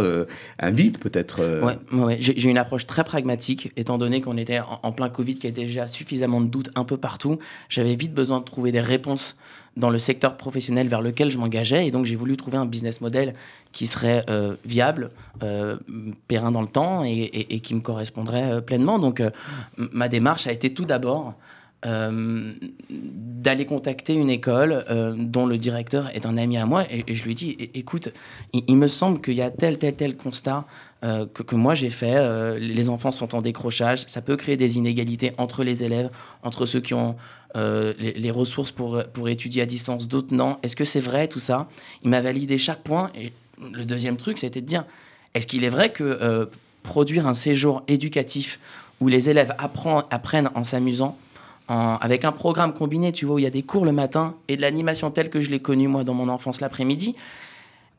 un 0.59 0.71
vide 0.71 0.97
peut-être. 0.99 1.41
Ouais. 1.91 2.17
J'ai 2.19 2.49
une 2.49 2.57
approche 2.57 2.87
très 2.87 3.03
pragmatique, 3.03 3.71
étant 3.75 3.97
donné 3.97 4.21
qu'on 4.21 4.37
était 4.37 4.59
en, 4.59 4.79
en 4.83 4.91
plein 4.93 5.09
Covid, 5.09 5.33
qu'il 5.35 5.49
y 5.49 5.53
avait 5.53 5.65
déjà 5.65 5.87
suffisamment 5.87 6.39
de 6.41 6.47
doutes 6.47 6.71
un 6.75 6.85
peu 6.85 6.97
partout. 6.97 7.37
J'avais 7.69 7.95
vite 7.95 8.13
besoin 8.13 8.39
de 8.39 8.45
trouver 8.45 8.71
des 8.71 8.81
réponses 8.81 9.35
dans 9.77 9.89
le 9.89 9.99
secteur 9.99 10.37
professionnel 10.37 10.87
vers 10.87 11.01
lequel 11.01 11.29
je 11.29 11.37
m'engageais, 11.37 11.87
et 11.87 11.91
donc 11.91 12.05
j'ai 12.05 12.15
voulu 12.15 12.37
trouver 12.37 12.57
un 12.57 12.65
business 12.65 13.01
model 13.01 13.33
qui 13.71 13.87
serait 13.87 14.23
euh, 14.29 14.55
viable, 14.65 15.11
euh, 15.43 15.77
périn 16.27 16.51
dans 16.51 16.61
le 16.61 16.67
temps, 16.67 17.03
et, 17.03 17.59
qui 17.59 17.75
me 17.75 17.81
correspondrait 17.81 18.51
euh, 18.51 18.61
pleinement. 18.61 18.99
Donc 18.99 19.19
euh, 19.19 19.31
ma 19.77 20.07
démarche 20.07 20.47
a 20.47 20.51
été 20.51 20.73
tout 20.73 20.85
d'abord 20.85 21.33
euh, 21.85 22.53
d'aller 22.89 23.65
contacter 23.65 24.13
une 24.13 24.29
école 24.29 24.83
euh, 24.89 25.13
dont 25.17 25.45
le 25.45 25.57
directeur 25.57 26.09
est 26.15 26.25
un 26.25 26.35
ami 26.37 26.57
à 26.57 26.65
moi 26.65 26.83
et, 26.91 27.13
je 27.13 27.23
lui 27.23 27.35
"É- 27.59 27.77
écoute 27.79 28.09
il, 28.53 28.75
me 28.75 28.87
semble 28.87 29.21
qu'il 29.21 29.35
y 29.35 29.41
a 29.41 29.51
tel 29.51 29.77
tel 29.77 29.95
tel 29.95 30.17
constat 30.17 30.65
euh, 31.03 31.25
que, 31.31 31.43
que 31.43 31.55
moi 31.55 31.75
j'ai 31.75 31.89
fait 31.91 32.57
les 32.59 32.89
enfants 32.89 33.11
sont 33.11 33.35
en 33.35 33.41
décrochage 33.41 34.05
ça 34.07 34.21
peut 34.21 34.35
créer 34.35 34.57
des 34.57 34.77
inégalités 34.77 35.33
entre 35.37 35.63
les 35.63 35.83
élèves 35.83 36.09
entre 36.43 36.65
ceux 36.65 36.81
qui 36.81 36.93
ont 36.93 37.15
les, 37.55 38.13
les 38.17 38.31
ressources 38.31 38.71
pour, 38.71 39.01
pour 39.13 39.29
étudier 39.29 39.61
à 39.61 39.65
distance 39.65 40.09
d'autres 40.09 40.35
non. 40.35 40.57
Est-ce 40.61 40.75
que 40.75 40.83
c'est 40.83 40.99
vrai 40.99 41.29
tout 41.29 41.39
ça? 41.39 41.69
Il 42.03 42.09
m'a 42.09 42.19
validé 42.19 42.57
chaque 42.57 42.83
point 42.83 43.11
et 43.15 43.31
le 43.61 43.85
deuxième 43.85 44.17
truc 44.17 44.39
c'était 44.39 44.59
de 44.59 44.65
dire 44.65 44.83
est-ce 45.33 45.47
qu'il 45.47 45.63
est 45.63 45.69
vrai 45.69 45.91
que 45.91 46.49
produire 46.83 47.27
un 47.27 47.33
séjour 47.33 47.83
éducatif 47.87 48.59
où 49.01 49.07
les 49.07 49.29
élèves 49.29 49.53
apprennent 49.57 50.49
en 50.55 50.63
s'amusant 50.63 51.17
en- 51.67 51.95
avec 51.99 52.25
un 52.25 52.31
programme 52.31 52.73
combiné, 52.73 53.11
tu 53.11 53.25
vois, 53.25 53.35
où 53.35 53.39
il 53.39 53.43
y 53.43 53.47
a 53.47 53.51
des 53.51 53.63
cours 53.63 53.85
le 53.85 53.91
matin 53.91 54.35
et 54.47 54.55
de 54.57 54.61
l'animation 54.61 55.11
telle 55.11 55.29
que 55.29 55.41
je 55.41 55.49
l'ai 55.49 55.59
connue 55.59 55.87
moi 55.87 56.03
dans 56.03 56.13
mon 56.13 56.29
enfance 56.29 56.61
l'après-midi, 56.61 57.15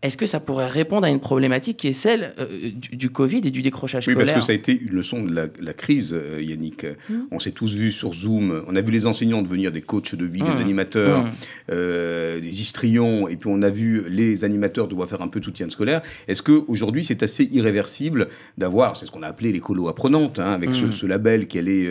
est-ce 0.02 0.16
que 0.16 0.26
ça 0.26 0.40
pourrait 0.40 0.68
répondre 0.68 1.06
à 1.06 1.10
une 1.10 1.20
problématique 1.20 1.78
qui 1.78 1.88
est 1.88 1.92
celle 1.94 2.34
euh, 2.38 2.70
du, 2.70 2.96
du 2.96 3.10
Covid 3.10 3.38
et 3.44 3.50
du 3.50 3.62
décrochage 3.62 4.06
Oui, 4.06 4.14
parce 4.14 4.26
scolaire 4.26 4.40
que 4.40 4.46
ça 4.46 4.52
a 4.52 4.54
été 4.54 4.78
une 4.78 4.92
leçon 4.94 5.22
de 5.22 5.34
la, 5.34 5.46
la 5.60 5.72
crise, 5.72 6.12
euh, 6.14 6.40
Yannick. 6.42 6.84
Mm. 7.08 7.14
On 7.30 7.38
s'est 7.40 7.50
tous 7.50 7.74
vus 7.74 7.92
sur 7.92 8.12
Zoom. 8.12 8.62
On 8.68 8.76
a 8.76 8.80
vu 8.82 8.92
les 8.92 9.06
enseignants 9.06 9.40
devenir 9.42 9.72
des 9.72 9.80
coachs 9.80 10.14
de 10.14 10.24
vie, 10.26 10.42
des 10.42 10.60
animateurs, 10.60 11.24
Mm. 11.24 11.32
euh, 11.72 12.40
des 12.40 12.60
histrions, 12.60 13.26
et 13.26 13.36
puis 13.36 13.48
on 13.50 13.62
a 13.62 13.70
vu 13.70 14.04
les 14.10 14.44
animateurs 14.44 14.86
devoir 14.86 15.08
faire 15.08 15.22
un 15.22 15.28
peu 15.28 15.40
de 15.40 15.44
soutien 15.44 15.68
scolaire. 15.70 16.02
Est-ce 16.28 16.42
qu'aujourd'hui, 16.42 17.04
c'est 17.04 17.22
assez 17.22 17.44
irréversible 17.44 18.28
d'avoir, 18.58 18.96
c'est 18.96 19.06
ce 19.06 19.10
qu'on 19.10 19.22
a 19.22 19.28
appelé 19.28 19.50
l'écolo 19.50 19.88
apprenante, 19.88 20.38
hein, 20.38 20.52
avec 20.52 20.74
ce, 20.74 20.90
ce 20.90 21.06
label 21.06 21.46
qui, 21.46 21.58
allait, 21.58 21.88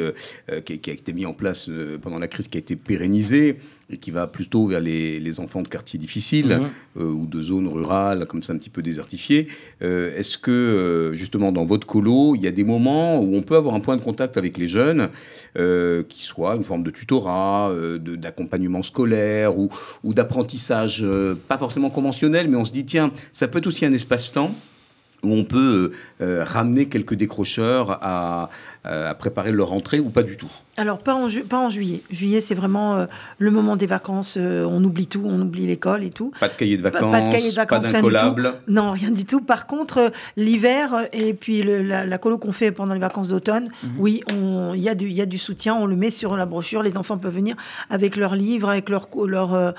qui, 0.63 0.77
qui 0.79 0.89
a 0.89 0.93
été 0.93 1.11
mis 1.11 1.25
en 1.25 1.33
place 1.33 1.69
pendant 2.01 2.19
la 2.19 2.27
crise, 2.27 2.47
qui 2.47 2.57
a 2.57 2.59
été 2.59 2.75
pérennisé 2.75 3.57
et 3.91 3.97
qui 3.97 4.09
va 4.09 4.25
plutôt 4.25 4.65
vers 4.67 4.79
les, 4.79 5.19
les 5.19 5.39
enfants 5.39 5.61
de 5.61 5.67
quartiers 5.67 5.99
difficiles 5.99 6.57
Mhm. 6.59 6.69
euh, 7.01 7.11
ou 7.11 7.27
de 7.27 7.41
zones 7.41 7.67
rurales, 7.67 8.25
comme 8.25 8.41
ça 8.41 8.53
un 8.53 8.57
petit 8.57 8.71
peu 8.71 8.81
désertifiées. 8.81 9.47
Euh, 9.83 10.17
Est-ce 10.17 10.37
que, 10.39 10.49
euh, 10.51 11.13
justement, 11.13 11.51
dans 11.51 11.65
votre 11.65 11.85
colo, 11.85 12.35
il 12.35 12.41
y 12.41 12.47
a 12.47 12.51
des 12.51 12.63
moments 12.63 13.19
où 13.19 13.35
on 13.35 13.43
peut 13.43 13.55
avoir 13.55 13.75
un 13.75 13.79
point 13.81 13.95
de 13.95 14.01
contact 14.01 14.37
avec 14.37 14.57
les 14.57 14.67
jeunes, 14.67 15.09
qui 16.09 16.23
soit 16.23 16.55
une 16.55 16.63
forme 16.63 16.83
de 16.83 16.91
tutorat, 16.91 17.71
d'accompagnement 17.99 18.83
scolaire 18.83 19.57
ou, 19.57 19.69
ou 20.03 20.13
d'apprentissage, 20.13 21.05
pas 21.47 21.57
forcément 21.57 21.89
conventionnel, 21.89 22.49
mais 22.49 22.57
on 22.57 22.65
se 22.65 22.71
dit, 22.71 22.85
tiens, 22.85 23.11
ça 23.33 23.47
peut 23.47 23.59
être 23.59 23.67
aussi 23.67 23.85
un 23.85 23.93
espace-temps 23.93 24.51
où 25.23 25.33
on 25.33 25.43
peut 25.43 25.91
euh, 26.21 26.43
ramener 26.45 26.85
quelques 26.85 27.15
décrocheurs 27.15 27.97
à, 28.01 28.49
à 28.85 29.13
préparer 29.15 29.51
leur 29.51 29.69
rentrée 29.69 29.99
ou 29.99 30.09
pas 30.09 30.23
du 30.23 30.37
tout 30.37 30.49
Alors, 30.77 30.99
pas 30.99 31.15
en, 31.15 31.27
ju- 31.27 31.43
pas 31.43 31.59
en 31.59 31.69
juillet. 31.69 32.01
Juillet, 32.11 32.39
c'est 32.41 32.53
vraiment 32.55 32.95
euh, 32.95 33.05
le 33.39 33.49
moment 33.51 33.75
des 33.75 33.87
vacances. 33.87 34.35
euh, 34.37 34.65
on 34.69 34.83
oublie 34.83 35.07
tout, 35.07 35.23
on 35.25 35.41
oublie 35.41 35.65
l'école 35.65 36.03
et 36.03 36.09
tout. 36.11 36.31
Pas 36.39 36.49
de 36.49 36.53
cahier 36.53 36.77
de 36.77 36.83
Pas- 36.83 36.91
vacances, 36.91 37.11
pas 37.11 37.21
de 37.21 37.31
cahier 37.31 37.49
de 37.51 37.55
vacances, 37.55 37.79
rien 37.85 37.89
du 37.89 37.93
d'incollable 37.95 38.53
Non, 38.67 38.91
rien 38.91 39.11
du 39.11 39.25
tout. 39.25 39.41
Par 39.41 39.65
contre, 39.67 39.97
euh, 39.97 40.09
l'hiver 40.37 40.93
euh, 40.93 41.03
et 41.13 41.33
puis 41.33 41.63
le- 41.63 41.81
la, 41.81 42.05
la 42.05 42.17
colo 42.17 42.37
qu'on 42.37 42.51
fait 42.51 42.71
pendant 42.71 42.93
les 42.93 42.99
vacances 42.99 43.27
d'automne, 43.29 43.69
Mhm. 43.83 43.89
oui, 43.97 44.21
il 44.75 44.81
y, 44.81 44.89
a 44.89 44.95
du- 44.95 45.07
il 45.07 45.13
y 45.15 45.21
a 45.21 45.25
du 45.25 45.37
soutien. 45.37 45.75
On 45.75 45.85
le 45.87 45.95
met 45.95 46.11
sur 46.11 46.35
la 46.37 46.45
brochure. 46.45 46.83
Les 46.83 46.97
enfants 46.97 47.17
peuvent 47.17 47.33
venir 47.35 47.55
avec 47.89 48.15
leurs 48.17 48.35
livres, 48.35 48.69
avec 48.69 48.89
leurs 48.89 49.07
euh, 49.53 49.71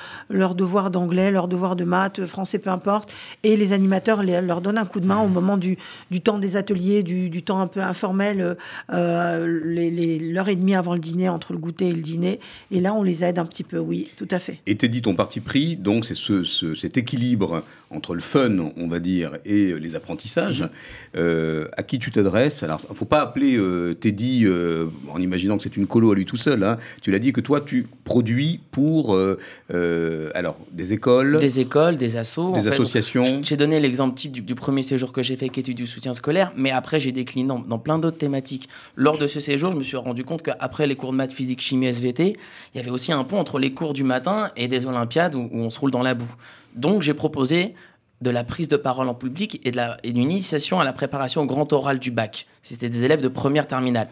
devoirs 0.55 0.91
d'anglais, 0.91 1.31
leurs 1.31 1.49
devoirs 1.49 1.77
de 1.77 1.85
maths, 1.85 2.19
euh, 2.21 2.27
français, 2.27 2.59
peu 2.59 2.71
importe. 2.71 3.13
Et 3.43 3.57
les 3.57 3.73
animateurs 3.73 4.23
les- 4.23 4.41
leur 4.41 4.61
donnent 4.61 4.79
un 4.79 4.85
coup 4.87 5.01
de 5.01 5.07
main 5.07 5.19
au 5.21 5.29
moment 5.29 5.57
du, 5.57 5.77
du 6.11 6.21
temps 6.21 6.39
des 6.39 6.57
ateliers, 6.57 7.03
du, 7.03 7.31
du 7.31 7.43
temps 7.43 7.61
un 7.61 7.67
peu 7.67 7.81
informel, 7.81 8.57
euh, 8.97 9.61
les- 9.65 9.91
les- 9.91 10.19
l'heure 10.19 10.49
et 10.49 10.57
demie 10.57 10.75
avant 10.75 10.95
le 10.95 10.99
dîner, 11.01 11.29
entre 11.29 11.53
le 11.53 11.59
goûter 11.59 11.89
et 11.89 11.93
le 11.93 12.01
dîner. 12.03 12.41
Et 12.71 12.81
là, 12.81 12.95
on 12.95 13.03
les 13.03 13.23
aide 13.23 13.39
un 13.39 13.45
petit 13.45 13.63
peu, 13.65 13.79
oui, 13.79 14.09
tout 14.17 14.29
à 14.31 14.39
fait. 14.39 14.59
Et 14.67 14.77
t'es 14.77 14.89
dit 14.89 15.03
ton 15.03 15.15
parti 15.15 15.41
pris, 15.41 15.77
donc 15.77 16.05
c'est 16.07 16.15
ce, 16.15 16.43
ce- 16.45 16.75
cet 16.75 16.97
équilibre 16.97 17.63
entre 17.91 18.15
le 18.15 18.21
fun, 18.21 18.73
on 18.77 18.89
va 18.89 18.99
dire, 18.99 19.39
et 19.45 19.79
les 19.79 19.95
apprentissages. 19.95 20.69
Euh, 21.17 21.69
à 21.77 21.83
qui 21.83 21.99
tu 21.99 22.11
t'adresses? 22.11 22.63
Alors, 22.63 22.81
il 22.89 22.93
ne 22.93 22.97
faut 22.97 23.05
pas 23.05 23.21
appeler 23.23 23.57
euh, 23.57 23.95
Teddy 23.95 24.45
euh, 24.47 24.87
en 25.09 25.21
imaginant 25.21 25.57
que 25.57 25.63
c'est 25.63 25.77
une 25.77 25.87
colo 25.87 26.11
à 26.13 26.15
lui 26.15 26.25
tout 26.25 26.37
seul. 26.37 26.63
hein. 26.65 26.79
Tu 27.03 27.11
l'as 27.11 27.19
dit 27.21 27.33
que 27.33 27.41
toi, 27.41 27.61
tu 27.61 27.87
produis 28.05 28.61
pour 28.73 29.15
euh, 29.15 29.39
euh, 29.73 30.31
alors 30.35 30.57
des 30.73 30.93
écoles, 30.93 31.39
Des 31.39 31.61
écoles, 31.61 31.97
des 31.97 32.17
assos. 32.17 32.53
des 32.53 32.59
en 32.59 32.63
fait. 32.63 32.69
associations. 32.69 33.41
J'ai 33.43 33.57
donné 33.57 33.79
l'exemple 33.81 34.17
type 34.17 34.33
du, 34.33 34.41
du 34.41 34.55
premier 34.55 34.83
séjour 34.83 35.13
que 35.13 35.23
j'ai 35.23 35.37
fait, 35.37 35.49
qui 35.49 35.61
était 35.61 35.75
du 35.75 35.87
soutien 35.87 36.13
scolaire, 36.15 36.53
mais 36.57 36.71
après 36.71 36.99
j'ai 37.01 37.13
décliné 37.13 37.47
dans, 37.49 37.59
dans 37.61 37.79
plein 37.79 37.99
d'autres 37.99 38.19
thématiques. 38.19 38.69
Lors 38.95 39.19
de 39.19 39.27
ce 39.27 39.41
séjour, 39.41 39.73
je 39.73 39.77
me 39.77 39.83
suis 39.83 39.97
rendu 39.97 40.25
compte 40.25 40.43
qu'après 40.43 40.87
les 40.87 40.97
cours 40.97 41.13
de 41.13 41.17
maths, 41.17 41.33
physique, 41.33 41.61
chimie, 41.61 41.87
SVT, 41.87 42.37
il 42.75 42.77
y 42.77 42.81
avait 42.81 42.91
aussi 42.91 43.13
un 43.13 43.25
pont 43.25 43.39
entre 43.39 43.59
les 43.59 43.73
cours 43.73 43.93
du 43.93 44.05
matin 44.05 44.51
et 44.57 44.69
des 44.69 44.87
Olympiades 44.87 45.35
où, 45.35 45.49
on 45.53 45.71
se 45.71 45.79
roule 45.79 45.91
dans 45.91 46.03
la 46.03 46.15
boue. 46.15 46.33
Donc 46.75 47.03
j'ai 47.03 47.15
proposé 47.15 47.75
de 48.23 48.31
la 48.31 48.45
prise 48.45 48.69
de 48.69 48.77
parole 48.77 49.09
en 49.09 49.15
public 49.15 49.61
et 49.65 49.73
d'une 50.13 50.31
initiation 50.31 50.81
à 50.81 50.85
la 50.85 50.93
préparation 50.93 51.43
au 51.43 51.47
grand 51.47 51.71
oral 51.73 51.99
du 51.99 52.11
bac. 52.11 52.47
C'était 52.63 52.89
des 52.89 53.05
élèves 53.05 53.21
de 53.21 53.29
première 53.29 53.67
terminale. 53.67 54.09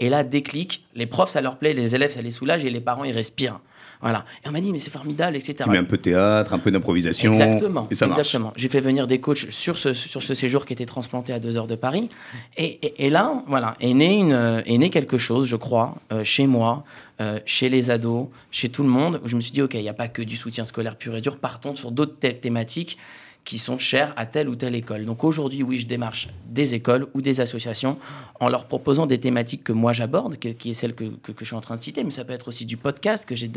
Et 0.00 0.08
là, 0.08 0.22
déclic, 0.22 0.84
les 0.94 1.06
profs, 1.06 1.30
ça 1.30 1.40
leur 1.40 1.56
plaît, 1.56 1.74
les 1.74 1.94
élèves, 1.94 2.12
ça 2.12 2.22
les 2.22 2.30
soulage 2.30 2.64
et 2.64 2.70
les 2.70 2.80
parents, 2.80 3.04
ils 3.04 3.12
respirent. 3.12 3.60
Voilà. 4.00 4.24
Et 4.44 4.48
on 4.48 4.52
m'a 4.52 4.60
dit, 4.60 4.70
mais 4.72 4.78
c'est 4.78 4.90
formidable, 4.92 5.36
etc. 5.36 5.56
Tu 5.64 5.70
mets 5.70 5.78
un 5.78 5.84
peu 5.84 5.96
de 5.96 6.02
théâtre, 6.02 6.54
un 6.54 6.58
peu 6.58 6.70
d'improvisation. 6.70 7.32
Exactement. 7.32 7.88
Et 7.90 7.94
ça 7.94 8.06
marche. 8.06 8.18
exactement. 8.20 8.52
J'ai 8.56 8.68
fait 8.68 8.80
venir 8.80 9.06
des 9.06 9.20
coachs 9.20 9.50
sur 9.50 9.76
ce, 9.76 9.92
sur 9.92 10.22
ce 10.22 10.34
séjour 10.34 10.64
qui 10.66 10.72
était 10.72 10.86
transplanté 10.86 11.32
à 11.32 11.40
deux 11.40 11.56
heures 11.56 11.66
de 11.66 11.74
Paris. 11.74 12.08
Et, 12.56 12.64
et- 12.86 13.06
et 13.06 13.10
là, 13.10 13.42
voilà, 13.46 13.76
est 13.80 13.94
né, 13.94 14.14
une, 14.14 14.32
euh, 14.32 14.62
est 14.66 14.78
né 14.78 14.90
quelque 14.90 15.18
chose, 15.18 15.46
je 15.46 15.56
crois, 15.56 15.96
euh, 16.12 16.22
chez 16.24 16.46
moi, 16.46 16.84
euh, 17.20 17.40
chez 17.46 17.68
les 17.68 17.90
ados, 17.90 18.28
chez 18.52 18.68
tout 18.68 18.82
le 18.84 18.88
monde, 18.88 19.20
où 19.24 19.28
je 19.28 19.34
me 19.34 19.40
suis 19.40 19.50
dit, 19.52 19.62
OK, 19.62 19.74
il 19.74 19.80
n'y 19.82 19.88
a 19.88 19.94
pas 19.94 20.08
que 20.08 20.22
du 20.22 20.36
soutien 20.36 20.64
scolaire 20.64 20.94
pur 20.96 21.16
et 21.16 21.20
dur, 21.20 21.36
partons 21.38 21.74
sur 21.74 21.90
d'autres 21.90 22.14
thé- 22.20 22.36
thématiques 22.36 22.98
qui 23.48 23.58
sont 23.58 23.78
chers 23.78 24.12
à 24.16 24.26
telle 24.26 24.46
ou 24.46 24.56
telle 24.56 24.74
école. 24.74 25.06
Donc 25.06 25.24
aujourd'hui, 25.24 25.62
oui, 25.62 25.78
je 25.78 25.86
démarche 25.86 26.28
des 26.50 26.74
écoles 26.74 27.06
ou 27.14 27.22
des 27.22 27.40
associations 27.40 27.96
en 28.40 28.50
leur 28.50 28.66
proposant 28.66 29.06
des 29.06 29.18
thématiques 29.18 29.64
que 29.64 29.72
moi 29.72 29.94
j'aborde, 29.94 30.36
qui 30.36 30.70
est 30.70 30.74
celle 30.74 30.94
que, 30.94 31.04
que, 31.04 31.32
je 31.38 31.46
suis 31.46 31.56
en 31.56 31.62
train 31.62 31.76
de 31.76 31.80
citer, 31.80 32.04
mais 32.04 32.10
ça 32.10 32.26
peut 32.26 32.34
être 32.34 32.48
aussi 32.48 32.66
du 32.66 32.76
podcast 32.76 33.26
que 33.26 33.34
j'ai 33.34 33.48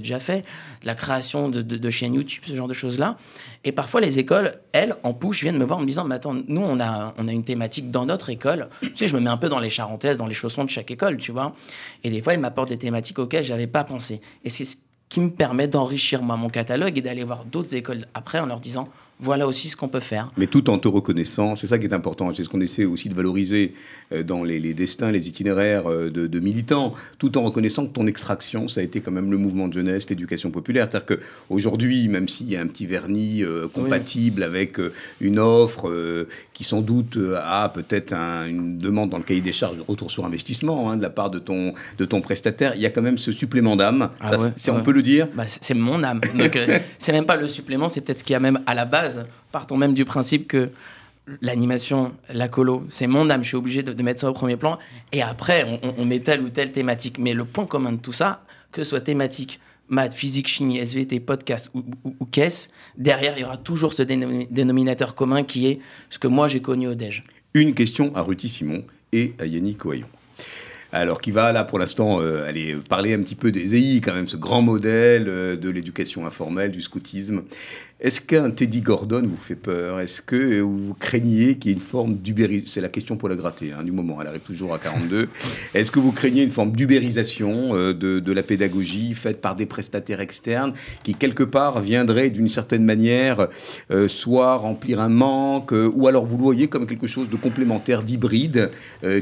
déjà 0.00 0.18
fait, 0.18 0.46
de 0.80 0.86
la 0.86 0.94
création 0.94 1.50
de, 1.50 1.60
de, 1.60 1.90
chaînes 1.90 2.14
YouTube, 2.14 2.42
ce 2.46 2.54
genre 2.54 2.68
de 2.68 2.72
choses-là. 2.72 3.18
Et 3.64 3.72
parfois, 3.72 4.00
les 4.00 4.18
écoles, 4.18 4.60
elles, 4.72 4.96
en 5.02 5.12
push, 5.12 5.42
viennent 5.42 5.58
me 5.58 5.64
voir 5.66 5.78
en 5.78 5.82
me 5.82 5.86
disant, 5.86 6.04
mais 6.04 6.14
attends, 6.14 6.32
nous, 6.48 6.62
on 6.62 6.80
a, 6.80 7.12
on 7.18 7.28
a 7.28 7.32
une 7.32 7.44
thématique 7.44 7.90
dans 7.90 8.06
notre 8.06 8.30
école. 8.30 8.70
Tu 8.80 8.96
sais, 8.96 9.08
je 9.08 9.14
me 9.14 9.20
mets 9.20 9.28
un 9.28 9.36
peu 9.36 9.50
dans 9.50 9.60
les 9.60 9.68
charentaises, 9.68 10.16
dans 10.16 10.26
les 10.26 10.32
chaussons 10.32 10.64
de 10.64 10.70
chaque 10.70 10.90
école, 10.90 11.18
tu 11.18 11.32
vois. 11.32 11.54
Et 12.02 12.08
des 12.08 12.22
fois, 12.22 12.32
ils 12.32 12.40
m'apportent 12.40 12.70
des 12.70 12.78
thématiques 12.78 13.18
auxquelles 13.18 13.44
je 13.44 13.52
n'avais 13.52 13.66
pas 13.66 13.84
pensé. 13.84 14.22
Et 14.42 14.48
c'est 14.48 14.64
ce 14.64 14.76
qui 15.10 15.20
me 15.20 15.30
permet 15.30 15.68
d'enrichir 15.68 16.22
mon 16.22 16.48
catalogue 16.48 16.96
et 16.96 17.02
d'aller 17.02 17.24
voir 17.24 17.44
d'autres 17.44 17.74
écoles 17.74 18.06
après 18.14 18.40
en 18.40 18.46
leur 18.46 18.58
disant 18.58 18.88
voilà 19.20 19.46
aussi 19.46 19.68
ce 19.68 19.76
qu'on 19.76 19.88
peut 19.88 20.00
faire. 20.00 20.28
Mais 20.36 20.46
tout 20.46 20.68
en 20.70 20.78
te 20.78 20.88
reconnaissant, 20.88 21.54
c'est 21.56 21.66
ça 21.66 21.78
qui 21.78 21.86
est 21.86 21.94
important, 21.94 22.32
c'est 22.34 22.42
ce 22.42 22.48
qu'on 22.48 22.60
essaie 22.60 22.84
aussi 22.84 23.08
de 23.08 23.14
valoriser 23.14 23.74
euh, 24.12 24.22
dans 24.22 24.42
les, 24.42 24.74
destins, 24.74 25.10
les 25.10 25.28
itinéraires 25.28 25.90
euh, 25.90 26.10
de, 26.10 26.40
militants, 26.40 26.94
tout 27.18 27.38
en 27.38 27.42
reconnaissant 27.42 27.86
que 27.86 27.92
ton 27.92 28.06
extraction, 28.06 28.66
ça 28.66 28.80
a 28.80 28.82
été 28.82 29.00
quand 29.00 29.12
même 29.12 29.30
le 29.30 29.36
mouvement 29.36 29.68
de 29.68 29.72
jeunesse, 29.72 30.08
l'éducation 30.10 30.50
populaire. 30.50 30.88
C'est-à-dire 30.90 31.16
qu'aujourd'hui, 31.16 32.08
même 32.08 32.28
s'il 32.28 32.50
y 32.50 32.56
a 32.56 32.60
un 32.60 32.66
petit 32.66 32.86
vernis 32.86 33.42
euh, 33.42 33.68
compatible 33.68 34.42
avec 34.42 34.78
une 35.20 35.38
offre 35.38 36.26
qui 36.52 36.64
sans 36.64 36.80
doute 36.80 37.18
a 37.36 37.68
peut-être 37.68 38.12
une 38.12 38.78
demande 38.78 39.10
dans 39.10 39.18
le 39.18 39.24
cahier 39.24 39.40
des 39.40 39.52
charges 39.52 39.76
de 39.76 39.82
retour 39.86 40.10
sur 40.10 40.24
investissement 40.24 40.90
hein, 40.90 40.96
de 40.96 41.02
la 41.02 41.10
part 41.10 41.30
de 41.30 41.38
ton, 41.38 41.74
de 41.98 42.04
ton 42.04 42.20
prestataire, 42.20 42.74
il 42.74 42.82
y 42.82 42.86
a 42.86 42.90
quand 42.90 43.02
même 43.02 43.18
ce 43.18 43.32
supplément 43.32 43.76
d'âme, 43.76 44.10
ah 44.20 44.36
si 44.56 44.70
on 44.70 44.82
peut 44.82 44.92
le 44.92 45.02
dire. 45.02 45.28
Bah, 45.34 45.44
c'est 45.46 45.74
mon 45.74 46.02
âme. 46.02 46.20
c'est 46.98 47.12
même 47.12 47.26
pas 47.26 47.36
le 47.36 47.48
supplément, 47.48 47.88
c'est 47.88 48.00
peut-être 48.00 48.20
ce 48.20 48.24
qu'il 48.24 48.32
y 48.34 48.36
a 48.36 48.40
même 48.40 48.60
à 48.66 48.74
la 48.74 48.84
base 48.84 49.13
partons 49.52 49.76
même 49.76 49.94
du 49.94 50.04
principe 50.04 50.48
que 50.48 50.70
l'animation, 51.40 52.12
la 52.28 52.48
colo, 52.48 52.84
c'est 52.90 53.06
mon 53.06 53.30
âme, 53.30 53.42
je 53.42 53.48
suis 53.48 53.56
obligé 53.56 53.82
de, 53.82 54.02
mettre 54.02 54.20
ça 54.20 54.30
au 54.30 54.34
premier 54.34 54.56
plan, 54.56 54.78
et 55.12 55.22
après, 55.22 55.80
on, 55.96 56.04
met 56.04 56.20
telle 56.20 56.42
ou 56.42 56.50
telle 56.50 56.72
thématique. 56.72 57.18
Mais 57.18 57.32
le 57.32 57.44
point 57.44 57.66
commun 57.66 57.92
de 57.92 57.98
tout 57.98 58.12
ça, 58.12 58.44
que 58.72 58.82
ce 58.82 58.90
soit 58.90 59.00
thématique, 59.00 59.60
maths, 59.88 60.14
physique, 60.14 60.48
chimie, 60.48 60.78
SVT, 60.78 61.20
podcast 61.20 61.70
ou, 61.74 62.24
caisse, 62.26 62.70
derrière, 62.96 63.34
il 63.36 63.42
y 63.42 63.44
aura 63.44 63.56
toujours 63.56 63.92
ce 63.92 64.02
dénominateur 64.02 65.14
commun 65.14 65.44
qui 65.44 65.66
est 65.66 65.80
ce 66.10 66.18
que 66.18 66.28
moi 66.28 66.48
j'ai 66.48 66.60
connu 66.60 66.88
au 66.88 66.94
DEJ. 66.94 67.24
Une 67.54 67.74
question 67.74 68.14
à 68.14 68.22
Ruti 68.22 68.48
Simon 68.48 68.84
et 69.12 69.34
à 69.38 69.46
Yannick 69.46 69.84
Oyon 69.86 70.08
alors 70.94 71.20
qui 71.20 71.32
va 71.32 71.50
là 71.50 71.64
pour 71.64 71.80
l'instant 71.80 72.20
euh, 72.20 72.48
aller 72.48 72.76
parler 72.88 73.14
un 73.14 73.20
petit 73.20 73.34
peu 73.34 73.50
des 73.50 73.74
EI, 73.74 74.00
quand 74.00 74.14
même, 74.14 74.28
ce 74.28 74.36
grand 74.36 74.62
modèle 74.62 75.28
euh, 75.28 75.56
de 75.56 75.68
l'éducation 75.68 76.24
informelle, 76.24 76.70
du 76.70 76.80
scoutisme. 76.80 77.42
Est-ce 78.04 78.20
qu'un 78.20 78.50
Teddy 78.50 78.82
Gordon 78.82 79.22
vous 79.24 79.38
fait 79.38 79.54
peur? 79.54 79.98
Est-ce 79.98 80.20
que 80.20 80.60
vous 80.60 80.92
craignez 80.92 81.56
qu'il 81.56 81.70
y 81.70 81.72
ait 81.72 81.76
une 81.78 81.82
forme 81.82 82.16
d'ubérisation? 82.16 82.70
C'est 82.70 82.82
la 82.82 82.90
question 82.90 83.16
pour 83.16 83.30
la 83.30 83.34
gratter 83.34 83.72
hein, 83.72 83.82
du 83.82 83.92
moment, 83.92 84.20
elle 84.20 84.26
arrive 84.26 84.42
toujours 84.42 84.74
à 84.74 84.78
42. 84.78 85.30
Est-ce 85.74 85.90
que 85.90 85.98
vous 86.00 86.12
craignez 86.12 86.42
une 86.42 86.50
forme 86.50 86.72
d'ubérisation 86.72 87.74
euh, 87.74 87.94
de, 87.94 88.32
la 88.32 88.42
pédagogie 88.42 89.14
faite 89.14 89.40
par 89.40 89.56
des 89.56 89.64
prestataires 89.64 90.20
externes 90.20 90.74
qui, 91.02 91.14
quelque 91.14 91.44
part, 91.44 91.80
viendraient 91.80 92.28
d'une 92.28 92.50
certaine 92.50 92.84
manière 92.84 93.48
soit 94.08 94.56
remplir 94.56 95.00
un 95.00 95.08
manque, 95.08 95.72
ou 95.72 96.06
alors 96.06 96.26
vous 96.26 96.36
le 96.36 96.42
voyez 96.42 96.68
comme 96.68 96.86
quelque 96.86 97.06
chose 97.06 97.30
de 97.30 97.36
complémentaire, 97.36 98.02
d'hybride, 98.02 98.70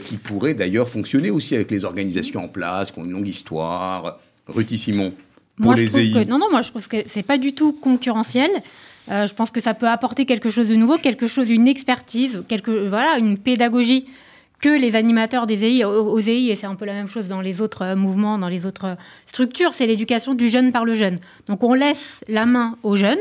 qui 0.04 0.16
pourrait 0.16 0.54
d'ailleurs 0.54 0.88
fonctionner 0.88 1.30
aussi 1.30 1.54
avec 1.54 1.70
les 1.70 1.84
organisations 1.84 2.44
en 2.44 2.48
place, 2.48 2.90
qui 2.90 2.98
ont 2.98 3.04
une 3.04 3.12
longue 3.12 3.28
histoire? 3.28 4.18
Ruti 4.48 4.78
Simon, 4.78 5.12
pour 5.56 5.66
moi, 5.66 5.74
les 5.74 5.88
je 5.88 5.92
que, 5.92 6.28
Non, 6.28 6.38
non, 6.38 6.46
moi 6.50 6.62
je 6.62 6.70
trouve 6.70 6.86
que 6.88 6.98
c'est 7.06 7.22
pas 7.22 7.38
du 7.38 7.54
tout 7.54 7.72
concurrentiel. 7.72 8.50
Euh, 9.10 9.26
je 9.26 9.34
pense 9.34 9.50
que 9.50 9.60
ça 9.60 9.74
peut 9.74 9.88
apporter 9.88 10.26
quelque 10.26 10.50
chose 10.50 10.68
de 10.68 10.76
nouveau, 10.76 10.96
quelque 10.96 11.26
chose, 11.26 11.50
une 11.50 11.66
expertise, 11.66 12.44
quelque, 12.48 12.88
voilà, 12.88 13.18
une 13.18 13.36
pédagogie 13.36 14.06
que 14.60 14.68
les 14.68 14.94
animateurs 14.94 15.48
des 15.48 15.64
EI, 15.64 15.84
aux 15.84 16.20
EI, 16.20 16.50
et 16.50 16.54
c'est 16.54 16.68
un 16.68 16.76
peu 16.76 16.84
la 16.84 16.92
même 16.92 17.08
chose 17.08 17.26
dans 17.26 17.40
les 17.40 17.60
autres 17.60 17.82
euh, 17.82 17.96
mouvements, 17.96 18.38
dans 18.38 18.48
les 18.48 18.64
autres 18.64 18.96
structures, 19.26 19.74
c'est 19.74 19.88
l'éducation 19.88 20.34
du 20.34 20.48
jeune 20.48 20.70
par 20.70 20.84
le 20.84 20.94
jeune. 20.94 21.16
Donc 21.48 21.64
on 21.64 21.74
laisse 21.74 22.20
la 22.28 22.46
main 22.46 22.78
aux 22.84 22.94
jeunes, 22.94 23.18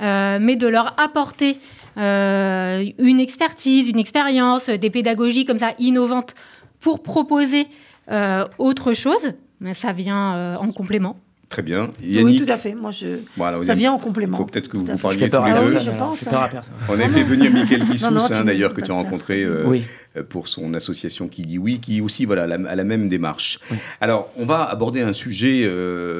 euh, 0.00 0.38
mais 0.40 0.56
de 0.56 0.66
leur 0.66 0.98
apporter 0.98 1.58
une 1.96 3.18
expertise, 3.18 3.88
une 3.88 3.98
expérience, 3.98 4.68
des 4.68 4.88
pédagogies 4.88 5.44
comme 5.44 5.58
ça 5.58 5.72
innovantes 5.80 6.36
pour 6.80 7.02
proposer 7.02 7.66
euh, 8.10 8.46
autre 8.58 8.94
chose, 8.94 9.32
mais 9.60 9.74
ça 9.74 9.92
vient 9.92 10.34
euh, 10.34 10.56
en 10.56 10.72
complément. 10.72 11.16
Très 11.48 11.62
bien. 11.62 11.92
Yannick. 12.02 12.40
Oui, 12.40 12.46
tout 12.46 12.52
à 12.52 12.58
fait. 12.58 12.74
Moi, 12.74 12.90
je... 12.90 13.20
ça 13.62 13.74
vient 13.74 13.92
en 13.92 13.98
complément. 13.98 14.36
Il 14.36 14.38
faut 14.38 14.44
peut-être 14.44 14.68
que 14.68 14.76
vous 14.76 14.84
vous 14.84 14.98
parliez 14.98 15.30
tous 15.30 15.44
les 15.44 15.52
deux. 15.52 15.78
je 15.80 15.90
pense, 15.90 16.24
On 16.88 17.00
a 17.00 17.08
fait 17.08 17.24
venir 17.24 17.50
Michael 17.50 17.82
hein, 18.32 18.44
d'ailleurs, 18.44 18.74
que 18.74 18.82
tu 18.82 18.90
as 18.90 18.94
rencontré 18.94 19.44
euh, 19.44 19.64
oui. 19.66 19.84
Pour 20.28 20.48
son 20.48 20.74
association 20.74 21.28
qui 21.28 21.42
dit 21.42 21.58
oui, 21.58 21.78
qui 21.80 22.00
aussi 22.00 22.24
voilà, 22.24 22.44
a 22.44 22.76
la 22.76 22.84
même 22.84 23.08
démarche. 23.08 23.60
Alors, 24.00 24.30
on 24.36 24.46
va 24.46 24.64
aborder 24.64 25.00
un 25.00 25.12
sujet, 25.12 25.68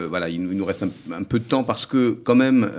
voilà, 0.08 0.28
il 0.28 0.40
nous 0.40 0.64
reste 0.64 0.82
un, 0.82 1.22
peu 1.22 1.38
de 1.38 1.44
temps 1.44 1.64
parce 1.64 1.86
que 1.86 2.10
quand 2.10 2.36
même, 2.36 2.70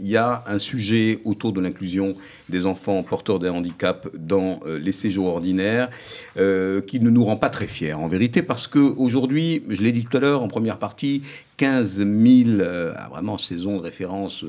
il 0.00 0.08
y 0.08 0.16
a 0.16 0.44
un 0.46 0.58
sujet 0.58 1.20
autour 1.24 1.52
de 1.52 1.60
l'inclusion 1.60 2.16
des 2.48 2.66
enfants 2.66 3.02
porteurs 3.02 3.38
d'un 3.38 3.52
handicap 3.52 4.08
dans 4.14 4.60
euh, 4.66 4.78
les 4.78 4.92
séjours 4.92 5.26
ordinaires, 5.26 5.90
euh, 6.36 6.80
qui 6.80 7.00
ne 7.00 7.10
nous 7.10 7.24
rend 7.24 7.36
pas 7.36 7.50
très 7.50 7.66
fiers 7.66 7.92
en 7.92 8.08
vérité, 8.08 8.42
parce 8.42 8.66
qu'aujourd'hui, 8.66 9.62
je 9.68 9.82
l'ai 9.82 9.92
dit 9.92 10.04
tout 10.04 10.16
à 10.16 10.20
l'heure 10.20 10.42
en 10.42 10.48
première 10.48 10.78
partie, 10.78 11.22
15 11.56 11.96
000, 11.96 12.08
euh, 12.60 12.92
vraiment 13.10 13.36
saison 13.36 13.78
de 13.78 13.82
référence 13.82 14.44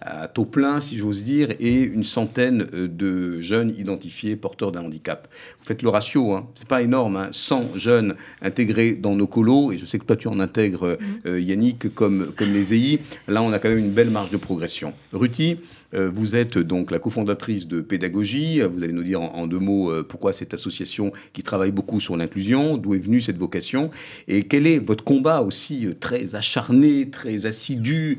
à 0.00 0.28
taux 0.28 0.44
plein, 0.44 0.80
si 0.80 0.96
j'ose 0.98 1.22
dire, 1.22 1.48
et 1.58 1.80
une 1.82 2.04
centaine 2.04 2.58
de 2.58 3.40
jeunes 3.40 3.70
identifiés 3.70 4.36
porteurs 4.36 4.70
d'un 4.70 4.84
handicap. 4.84 5.28
Vous 5.60 5.66
faites 5.66 5.82
le 5.82 5.88
ratio, 5.88 6.32
hein, 6.32 6.46
c'est 6.54 6.68
pas 6.68 6.82
énorme, 6.82 7.16
hein, 7.16 7.28
100 7.32 7.76
jeunes 7.76 8.16
intégrés 8.42 8.92
dans 8.92 9.16
nos 9.16 9.26
colos, 9.26 9.72
et 9.72 9.76
je 9.76 9.86
sais 9.86 9.98
que 9.98 10.04
toi 10.04 10.16
tu 10.16 10.28
en 10.28 10.40
intègres, 10.40 10.98
mmh. 11.24 11.38
Yannick, 11.38 11.94
comme, 11.94 12.32
comme 12.36 12.52
les 12.52 12.74
EI. 12.74 13.00
Là, 13.28 13.42
on 13.42 13.52
a 13.52 13.58
quand 13.58 13.68
même 13.68 13.78
une 13.78 13.92
belle 13.92 14.10
marge 14.10 14.30
de 14.30 14.36
progression. 14.36 14.92
Ruti, 15.12 15.52
euh, 15.52 15.83
vous 15.94 16.36
êtes 16.36 16.58
donc 16.58 16.90
la 16.90 16.98
cofondatrice 16.98 17.66
de 17.66 17.80
Pédagogie. 17.80 18.60
Vous 18.60 18.82
allez 18.82 18.92
nous 18.92 19.02
dire 19.02 19.20
en, 19.20 19.46
deux 19.46 19.58
mots 19.58 19.90
euh, 19.90 20.02
pourquoi 20.02 20.32
cette 20.32 20.54
association 20.54 21.12
qui 21.32 21.42
travaille 21.42 21.72
beaucoup 21.72 22.00
sur 22.00 22.16
l'inclusion, 22.16 22.76
d'où 22.76 22.94
est 22.94 22.98
venue 22.98 23.20
cette 23.20 23.36
vocation 23.36 23.90
et 24.28 24.44
quel 24.44 24.66
est 24.66 24.78
votre 24.78 25.04
combat 25.04 25.42
aussi 25.42 25.86
euh, 25.86 25.94
très 25.98 26.34
acharné, 26.34 27.10
très 27.10 27.46
assidu 27.46 28.18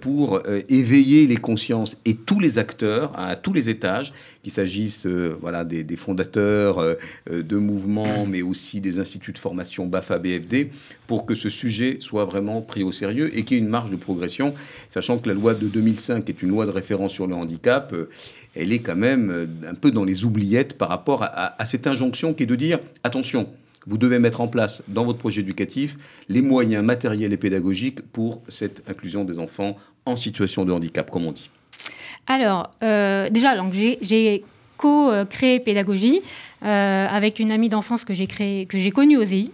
pour 0.00 0.42
éveiller 0.68 1.26
les 1.26 1.36
consciences 1.36 1.96
et 2.04 2.14
tous 2.14 2.40
les 2.40 2.58
acteurs 2.58 3.12
à 3.18 3.36
tous 3.36 3.52
les 3.52 3.68
étages 3.68 4.12
qu'il 4.42 4.52
s'agisse 4.52 5.06
euh, 5.06 5.36
voilà, 5.40 5.64
des, 5.64 5.96
fondateurs 5.96 6.78
euh, 6.78 6.94
euh, 7.30 7.42
de 7.42 7.56
mouvements, 7.56 8.26
mais 8.28 8.42
aussi 8.42 8.80
des 8.80 8.98
instituts 8.98 9.32
de 9.32 9.38
formation 9.38 9.86
BAFA, 9.86 10.18
BFD, 10.18 10.70
pour 11.06 11.26
que 11.26 11.34
ce 11.34 11.48
sujet 11.48 11.98
soit 12.00 12.24
vraiment 12.24 12.60
pris 12.60 12.82
au 12.82 12.92
sérieux 12.92 13.36
et 13.36 13.44
qu'il 13.44 13.56
y 13.56 13.60
ait 13.60 13.62
une 13.62 13.68
marge 13.68 13.90
de 13.90 13.96
progression, 13.96 14.54
sachant 14.90 15.18
que 15.18 15.28
la 15.28 15.34
loi 15.34 15.54
de 15.54 15.68
2005 15.68 16.28
est 16.28 16.42
une 16.42 16.50
loi 16.50 16.66
de 16.66 16.70
référence 16.70 17.11
sur 17.12 17.26
le 17.26 17.34
handicap 17.34 17.94
elle 18.54 18.72
est 18.72 18.80
quand 18.80 18.96
même 18.96 19.48
un 19.66 19.74
peu 19.74 19.90
dans 19.90 20.04
les 20.04 20.26
oubliettes 20.26 20.76
par 20.76 20.90
rapport 20.90 21.22
à, 21.22 21.54
à, 21.58 21.64
cette 21.64 21.86
injonction 21.86 22.34
qui 22.34 22.42
est 22.42 22.46
de 22.46 22.54
dire 22.54 22.80
attention, 23.02 23.48
vous 23.86 23.98
devez 23.98 24.18
mettre 24.18 24.40
en 24.40 24.48
place 24.48 24.82
dans 24.88 25.04
votre 25.04 25.18
projet 25.18 25.40
éducatif 25.40 25.96
les 26.28 26.42
moyens 26.42 26.84
matériels 26.84 27.32
et 27.32 27.36
pédagogiques 27.36 28.00
pour 28.12 28.42
cette 28.48 28.82
inclusion 28.88 29.24
des 29.24 29.38
enfants 29.38 29.76
en 30.06 30.16
situation 30.16 30.64
de 30.64 30.72
handicap, 30.72 31.10
comme 31.10 31.26
on 31.26 31.32
dit. 31.32 31.50
Alors, 32.26 32.70
euh, 32.82 33.28
déjà, 33.30 33.54
j'ai 34.00 34.44
co-créé 34.76 35.60
Pédagogie 35.60 36.22
euh, 36.64 37.06
avec 37.08 37.38
une 37.38 37.50
amie 37.50 37.68
d'enfance 37.68 38.04
que 38.04 38.14
j'ai 38.14 38.26
que 38.26 38.78
j'ai 38.78 38.90
connue 38.90 39.16
aux 39.16 39.22
EI, 39.22 39.50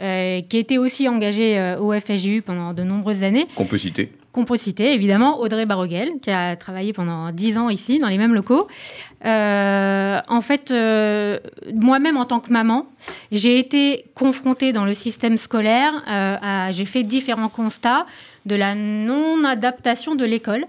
euh, 0.00 0.40
qui 0.42 0.58
était 0.58 0.78
aussi 0.78 1.08
engagée 1.08 1.74
au 1.80 1.92
FSJU 1.98 2.42
pendant 2.42 2.74
de 2.74 2.82
nombreuses 2.82 3.22
années. 3.22 3.46
Qu'on 3.54 3.64
peut 3.64 3.78
citer 3.78 4.10
qu'on 4.32 4.44
peut 4.44 4.56
citer, 4.56 4.92
évidemment, 4.94 5.40
Audrey 5.40 5.66
Baroguel, 5.66 6.12
qui 6.22 6.30
a 6.30 6.54
travaillé 6.56 6.92
pendant 6.92 7.32
dix 7.32 7.58
ans 7.58 7.68
ici, 7.68 7.98
dans 7.98 8.08
les 8.08 8.18
mêmes 8.18 8.34
locaux. 8.34 8.68
en 9.24 10.40
fait, 10.40 10.72
moi-même, 11.74 12.16
en 12.16 12.24
tant 12.24 12.38
que 12.40 12.52
maman, 12.52 12.86
j'ai 13.32 13.58
été 13.58 14.04
confrontée 14.14 14.72
dans 14.72 14.84
le 14.84 14.94
système 14.94 15.36
scolaire, 15.36 15.92
j'ai 16.70 16.84
fait 16.84 17.02
différents 17.02 17.48
constats 17.48 18.06
de 18.46 18.54
la 18.54 18.74
non-adaptation 18.74 20.14
de 20.14 20.24
l'école 20.24 20.66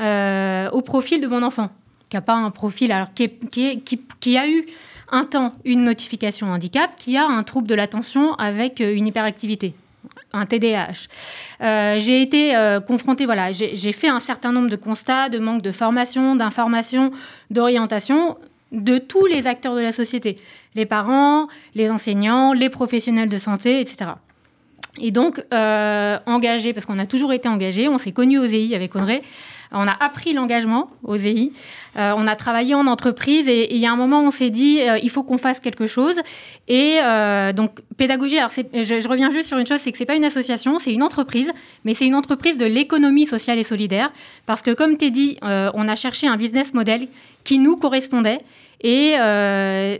euh, 0.00 0.68
au 0.70 0.82
profil 0.82 1.20
de 1.20 1.26
mon 1.26 1.42
enfant, 1.42 1.70
qui 2.10 2.20
pas 2.20 2.34
un 2.34 2.50
profil, 2.50 2.92
alors 2.92 3.08
qui, 3.14 4.36
a 4.36 4.48
eu 4.48 4.66
un 5.10 5.24
temps 5.24 5.54
une 5.64 5.84
notification 5.84 6.48
handicap, 6.48 6.90
qui 6.98 7.16
a 7.16 7.26
un 7.26 7.42
trouble 7.42 7.66
de 7.66 7.74
l'attention 7.74 8.34
avec 8.34 8.80
euh, 8.80 8.94
une 8.94 9.06
hyperactivité 9.06 9.74
un 10.36 10.46
TDAH. 10.46 11.08
Euh, 11.62 11.98
j'ai 11.98 12.22
été 12.22 12.54
confrontée, 12.86 13.24
voilà, 13.24 13.52
j'ai 13.52 13.92
fait 13.92 14.08
un 14.08 14.20
certain 14.20 14.52
nombre 14.52 14.70
de 14.70 14.76
constats 14.76 15.28
de 15.28 15.38
manque 15.38 15.62
de 15.62 15.72
formation, 15.72 16.36
d'information, 16.36 17.12
d'orientation 17.50 18.36
de 18.72 18.98
tous 18.98 19.26
les 19.26 19.46
acteurs 19.46 19.74
de 19.74 19.80
la 19.80 19.92
société, 19.92 20.38
les 20.74 20.86
parents, 20.86 21.48
les 21.74 21.90
enseignants, 21.90 22.52
les 22.52 22.68
professionnels 22.68 23.28
de 23.28 23.36
santé, 23.36 23.80
etc. 23.80 24.10
Et 24.98 25.10
donc, 25.10 25.42
euh, 25.52 26.18
engagé, 26.26 26.72
parce 26.72 26.86
qu'on 26.86 26.98
a 26.98 27.06
toujours 27.06 27.32
été 27.32 27.48
engagé, 27.48 27.88
on 27.88 27.98
s'est 27.98 28.12
connus 28.12 28.38
aux 28.38 28.46
EI 28.46 28.74
avec 28.74 28.94
Audrey, 28.96 29.22
on 29.72 29.86
a 29.86 29.96
appris 30.00 30.32
l'engagement 30.32 30.90
aux 31.02 31.16
EI, 31.16 31.52
euh, 31.96 32.12
on 32.16 32.26
a 32.26 32.36
travaillé 32.36 32.74
en 32.74 32.86
entreprise 32.86 33.48
et 33.48 33.74
il 33.74 33.80
y 33.80 33.86
a 33.86 33.92
un 33.92 33.96
moment 33.96 34.20
on 34.20 34.30
s'est 34.30 34.50
dit 34.50 34.80
euh, 34.80 34.98
il 35.02 35.10
faut 35.10 35.22
qu'on 35.22 35.38
fasse 35.38 35.60
quelque 35.60 35.86
chose. 35.86 36.16
Et 36.68 36.98
euh, 37.02 37.52
donc, 37.52 37.80
pédagogie, 37.96 38.38
alors 38.38 38.50
je, 38.50 39.08
reviens 39.08 39.30
juste 39.30 39.48
sur 39.48 39.58
une 39.58 39.66
chose 39.66 39.80
c'est 39.80 39.92
que 39.92 39.98
ce 39.98 40.02
n'est 40.02 40.06
pas 40.06 40.16
une 40.16 40.24
association, 40.24 40.78
c'est 40.78 40.92
une 40.92 41.02
entreprise, 41.02 41.50
mais 41.84 41.94
c'est 41.94 42.06
une 42.06 42.14
entreprise 42.14 42.58
de 42.58 42.66
l'économie 42.66 43.26
sociale 43.26 43.58
et 43.58 43.64
solidaire. 43.64 44.12
Parce 44.46 44.62
que, 44.62 44.72
comme 44.72 44.96
tu 44.96 45.10
dit, 45.10 45.38
on 45.42 45.88
a 45.88 45.96
cherché 45.96 46.26
un 46.26 46.36
business 46.36 46.74
model 46.74 47.08
qui 47.44 47.58
nous 47.58 47.76
correspondait 47.76 48.40
et 48.82 49.14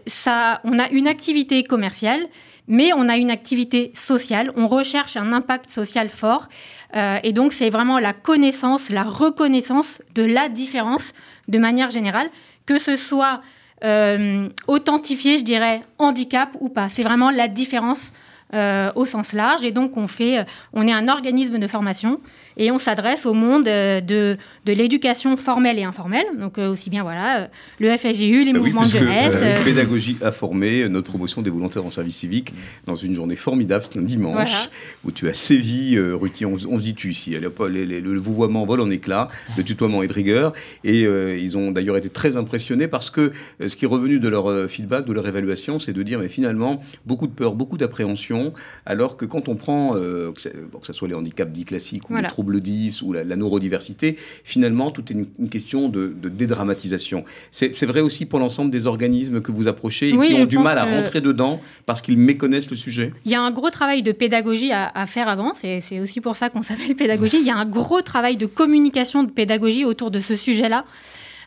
ça, 0.07 0.61
on 0.65 0.79
a 0.79 0.89
une 0.91 1.07
activité 1.07 1.63
commerciale 1.65 2.27
mais 2.69 2.93
on 2.93 3.09
a 3.09 3.17
une 3.17 3.31
activité 3.31 3.93
sociale, 3.95 4.53
on 4.57 4.69
recherche 4.69 5.17
un 5.17 5.33
impact 5.33 5.71
social 5.71 6.09
fort, 6.09 6.49
euh, 6.95 7.19
et 7.23 7.33
donc 7.33 7.53
c'est 7.53 7.71
vraiment 7.71 7.99
la 7.99 8.13
connaissance, 8.13 8.91
la 8.91 9.03
reconnaissance 9.03 10.01
de 10.15 10.23
la 10.23 10.49
différence 10.49 11.13
de 11.49 11.59
manière 11.59 11.91
générale, 11.91 12.29
que 12.67 12.79
ce 12.79 12.97
soit 12.97 13.41
euh, 13.85 14.49
authentifié, 14.67 15.39
je 15.39 15.45
dirais, 15.45 15.83
handicap 15.99 16.51
ou 16.61 16.69
pas. 16.69 16.89
C'est 16.89 17.03
vraiment 17.03 17.31
la 17.31 17.49
différence 17.49 18.13
euh, 18.55 18.91
au 18.95 19.05
sens 19.05 19.33
large. 19.33 19.65
Et 19.65 19.73
donc, 19.73 19.97
on, 19.97 20.07
fait, 20.07 20.47
on 20.73 20.87
est 20.87 20.93
un 20.93 21.09
organisme 21.09 21.59
de 21.59 21.67
formation 21.67 22.21
et 22.57 22.71
on 22.71 22.79
s'adresse 22.79 23.27
au 23.27 23.35
monde 23.35 23.69
euh, 23.69 24.01
de, 24.01 24.37
de 24.65 24.73
l'éducation 24.73 25.37
formelle 25.37 25.79
et 25.79 25.85
informelle. 25.85 26.27
Donc, 26.39 26.59
aussi 26.59 26.91
bien 26.91 27.03
voilà, 27.03 27.49
le 27.79 27.97
FSJU, 27.97 28.45
les 28.45 28.53
bah 28.53 28.59
mouvements 28.59 28.83
de 28.83 28.89
jeunesse. 28.89 29.65
pédagogie 29.65 30.19
informée, 30.23 30.89
notre 30.89 31.11
promotion 31.11 31.43
des 31.43 31.51
volontaires 31.51 31.85
en 31.85 31.91
service 31.91 32.17
civique, 32.17 32.53
dans 32.87 32.97
une 32.97 33.15
journée 33.15 33.37
formidable, 33.37 33.85
c'est 33.91 33.99
un 33.99 34.03
dimanche, 34.03 34.69
où 35.05 35.13
tu 35.13 35.29
as 35.29 35.35
sévi, 35.35 35.99
Ruti, 35.99 36.47
on, 36.47 36.59
se 36.59 36.83
dit 36.83 36.95
tu 36.95 37.11
ici. 37.11 37.37
le 37.39 38.19
vouvoiement 38.19 38.65
vole 38.65 38.81
en 38.81 38.91
éclats, 38.91 39.29
le 39.57 39.63
tutoiement 39.63 40.03
est 40.03 40.07
de 40.07 40.13
rigueur. 40.13 40.53
Et 40.85 41.03
ils 41.03 41.59
ont 41.59 41.71
d'ailleurs 41.71 41.97
été 41.97 42.09
très 42.09 42.37
impressionnés 42.37 42.89
parce 42.89 43.11
que 43.11 43.33
ce 43.65 43.75
qui 43.77 43.85
est 43.85 43.89
revenu 43.89 44.19
de 44.19 44.29
leur 44.29 44.71
feedback, 44.71 45.05
de 45.05 45.13
leur 45.13 45.27
évaluation, 45.27 45.79
c'est 45.79 45.93
de 45.93 46.03
dire, 46.03 46.19
mais 46.19 46.29
finalement, 46.29 46.81
beaucoup 47.05 47.27
de 47.27 47.33
peur, 47.33 47.55
beaucoup 47.55 47.77
d'appréhension 47.77 48.53
alors 48.85 49.17
que 49.17 49.25
quand 49.25 49.49
on 49.49 49.57
prend, 49.57 49.97
euh, 49.97 50.33
que, 50.33 50.41
ce 50.41 50.93
soit 50.93 51.09
les 51.09 51.15
handicaps 51.15 51.53
dits 51.53 51.65
classiques 51.65 52.09
ou 52.11 52.17
les 52.17 52.23
troubles 52.25 52.46
10 52.55 53.03
ou 53.03 53.13
la, 53.13 53.25
neurodiversité, 53.25 54.17
finalement, 54.45 54.91
tout 54.91 55.05
est 55.11 55.17
une, 55.39 55.49
question 55.49 55.89
de, 55.89 56.15
dédramatisation. 56.29 57.25
C'est 57.51 57.87
vrai 57.87 58.01
aussi 58.01 58.27
pour 58.27 58.39
l'ensemble 58.39 58.71
des 58.71 58.87
organismes 58.87 59.41
que 59.41 59.53
vous 59.53 59.69
approchez 59.69 60.09
et 60.09 60.19
qui 60.19 60.35
ont 60.35 60.45
du 60.45 60.59
mal 60.59 60.79
à 60.79 60.85
rentrer 60.85 61.21
dedans 61.21 61.61
parce 61.85 62.01
qu'ils 62.01 62.19
méconnaissent 62.19 62.71
le 62.71 62.77
sujet 62.77 63.13
Il 63.25 63.33
y 63.33 63.35
a 63.35 63.41
un 63.41 63.51
gros 63.51 63.71
travail 63.71 64.03
de 64.03 64.13
pédagogie 64.13 64.73
à, 64.73 65.07
faire 65.07 65.29
avant, 65.29 65.53
c'est 65.55 66.01
aussi 66.01 66.21
pour 66.21 66.37
ça 66.37 66.51
qu'on 66.51 66.63
s'appelle 66.63 66.95
pédagogie. 66.97 67.39
Il 67.41 67.47
y 67.47 67.51
a 67.51 67.57
un 67.57 67.67
gros 67.67 68.03
travail 68.03 68.37
de 68.37 68.47
communication, 68.47 69.23
de 69.23 69.31
pédagogie 69.31 69.85
autour 69.85 70.11
de 70.11 70.21
ce 70.21 70.35
sujet-là, 70.35 70.85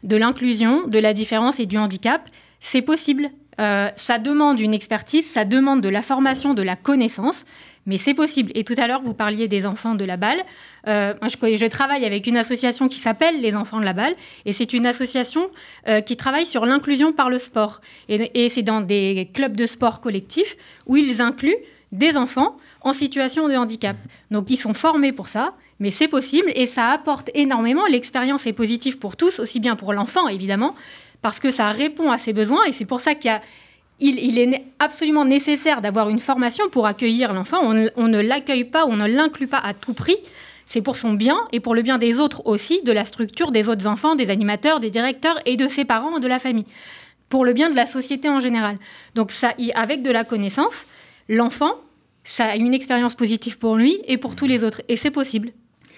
de 0.04 0.16
l'inclusion, 0.16 0.88
de 0.88 1.00
la 1.00 1.14
différence 1.14 1.60
et 1.60 1.66
du 1.66 1.78
handicap. 1.78 2.22
C'est 2.60 2.82
possible. 2.82 3.30
Euh, 3.60 3.90
ça 3.98 4.20
demande 4.20 4.60
une 4.60 4.74
expertise, 4.74 5.30
ça 5.30 5.44
demande 5.44 5.82
de 5.82 5.90
la 5.90 6.02
formation, 6.02 6.54
de 6.54 6.62
la 6.62 6.78
connaissance, 6.78 7.44
mais 7.90 7.98
c'est 7.98 8.14
possible. 8.14 8.52
Et 8.54 8.64
tout 8.64 8.76
à 8.78 8.86
l'heure, 8.88 9.02
vous 9.02 9.16
parliez 9.16 9.48
des 9.48 9.66
enfants 9.66 9.96
de 9.96 10.06
la 10.06 10.16
balle. 10.16 10.44
Euh, 10.88 11.16
je, 11.24 11.66
travaille 11.66 12.06
avec 12.06 12.28
une 12.28 12.38
association 12.38 12.88
qui 12.88 13.00
s'appelle 13.00 13.42
Les 13.42 13.56
Enfants 13.56 13.80
de 13.80 13.86
la 13.86 13.94
balle, 13.94 14.16
et 14.46 14.54
c'est 14.54 14.74
une 14.74 14.86
association 14.86 15.50
euh, 15.88 16.00
qui 16.00 16.16
travaille 16.16 16.46
sur 16.46 16.68
l'inclusion 16.68 17.12
par 17.14 17.32
le 17.32 17.40
sport. 17.40 17.82
Et, 18.08 18.48
c'est 18.50 18.62
dans 18.62 18.82
des 18.82 19.32
clubs 19.34 19.58
de 19.58 19.66
sport 19.66 20.02
collectifs 20.02 20.56
où 20.86 20.98
ils 20.98 21.20
incluent 21.20 21.58
des 21.92 22.16
enfants 22.16 22.58
en 22.82 22.94
situation 22.94 23.50
de 23.50 23.56
handicap. 23.56 23.98
Donc 24.30 24.52
ils 24.52 24.58
sont 24.58 24.76
formés 24.76 25.12
pour 25.12 25.28
ça, 25.28 25.56
mais 25.80 25.90
c'est 25.90 26.08
possible 26.08 26.52
et 26.54 26.68
ça 26.68 26.92
apporte 26.92 27.32
énormément. 27.34 27.88
L'expérience 27.88 28.46
est 28.46 28.54
positive 28.54 29.00
pour 29.00 29.18
tous, 29.18 29.40
aussi 29.40 29.60
bien 29.60 29.76
pour 29.76 29.94
l'enfant 29.94 30.28
évidemment, 30.28 30.76
parce 31.24 31.40
que 31.40 31.50
ça 31.50 31.72
répond 31.72 32.12
à 32.12 32.20
ses 32.20 32.34
besoins 32.34 32.64
et 32.66 32.72
c'est 32.72 32.86
pour 32.86 33.02
ça 33.02 33.16
qu'il 33.16 33.32
il, 34.00 34.38
est 34.38 34.64
absolument 34.80 35.26
nécessaire 35.26 35.82
d'avoir 35.82 36.10
une 36.10 36.20
formation 36.20 36.70
pour 36.70 36.86
accueillir 36.86 37.34
l'enfant. 37.34 37.60
On, 37.62 38.08
ne 38.08 38.20
l'accueille 38.20 38.64
pas, 38.64 38.86
on 38.86 38.96
ne 38.96 39.08
l'inclut 39.08 39.48
pas 39.48 39.60
à 39.60 39.74
tout 39.74 39.94
prix. 39.94 40.18
C'est 40.68 40.82
pour 40.82 40.96
son 40.96 41.14
bien 41.14 41.38
et 41.52 41.60
pour 41.60 41.74
le 41.74 41.82
bien 41.82 41.98
des 41.98 42.20
autres 42.20 42.46
aussi, 42.46 42.82
de 42.84 42.92
la 42.92 43.06
structure 43.06 43.52
des 43.52 43.70
autres 43.70 43.88
enfants, 43.88 44.16
des 44.16 44.30
animateurs, 44.30 44.80
des 44.80 44.90
directeurs 44.90 45.40
et 45.46 45.58
de 45.58 45.68
ses 45.68 45.84
parents 45.84 46.20
de 46.20 46.28
la 46.28 46.40
famille. 46.40 46.66
Pour 47.28 47.44
le 47.44 47.54
bien 47.54 47.70
de 47.70 47.76
la 47.76 47.86
société 47.86 48.30
en 48.30 48.40
général. 48.40 48.78
Donc 49.16 49.32
avec 49.76 50.04
de 50.04 50.12
la 50.12 50.24
connaissance, 50.24 50.86
l'enfant, 51.28 51.76
ça 52.24 52.46
a 52.46 52.56
une 52.56 52.74
expérience 52.74 53.16
positive 53.16 53.58
pour 53.58 53.76
lui 53.76 54.00
et 54.08 54.18
pour 54.18 54.36
tous 54.36 54.48
les 54.48 54.64
autres. 54.64 54.82
Et 54.88 54.96
c'est 54.96 55.12
possible. 55.12 55.52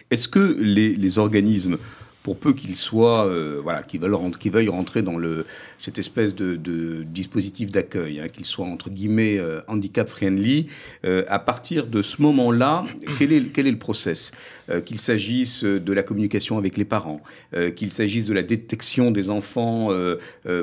Est-ce 0.10 0.28
que 0.28 0.58
les 0.60 1.20
organismes 1.20 1.78
pour 2.24 2.38
peu 2.38 2.54
qu'ils 2.54 2.76
soient, 2.76 3.26
euh, 3.26 3.60
voilà, 3.64 3.84
qu'ils 3.84 4.00
veuillent, 4.02 4.70
rentrer 4.70 5.02
dans 5.02 5.18
le, 5.18 5.46
cette 5.80 5.98
espèce 5.98 6.36
de, 6.36 6.56
dispositif 7.04 7.72
d'accueil, 7.72 8.20
hein, 8.20 8.28
qu'ils 8.30 8.46
soient 8.46 8.66
entre 8.66 8.90
guillemets 8.90 9.38
euh, 9.38 9.62
handicap 9.68 10.08
friendly, 10.08 10.68
euh, 11.06 11.24
à 11.28 11.40
partir 11.40 11.88
de 11.88 12.02
ce 12.02 12.22
moment-là, 12.22 12.84
quel 13.18 13.34
est, 13.34 13.72
le 13.72 13.78
process? 13.78 14.32
Qu'il 14.86 15.00
s'agisse 15.00 15.66
de 15.66 15.92
la 15.92 16.02
communication 16.02 16.58
avec 16.58 16.78
les 16.78 16.86
parents, 16.86 17.22
qu'il 17.76 17.92
s'agisse 17.92 18.26
de 18.26 18.34
la 18.34 18.42
détection 18.42 19.12
des 19.12 19.30
enfants 19.30 19.90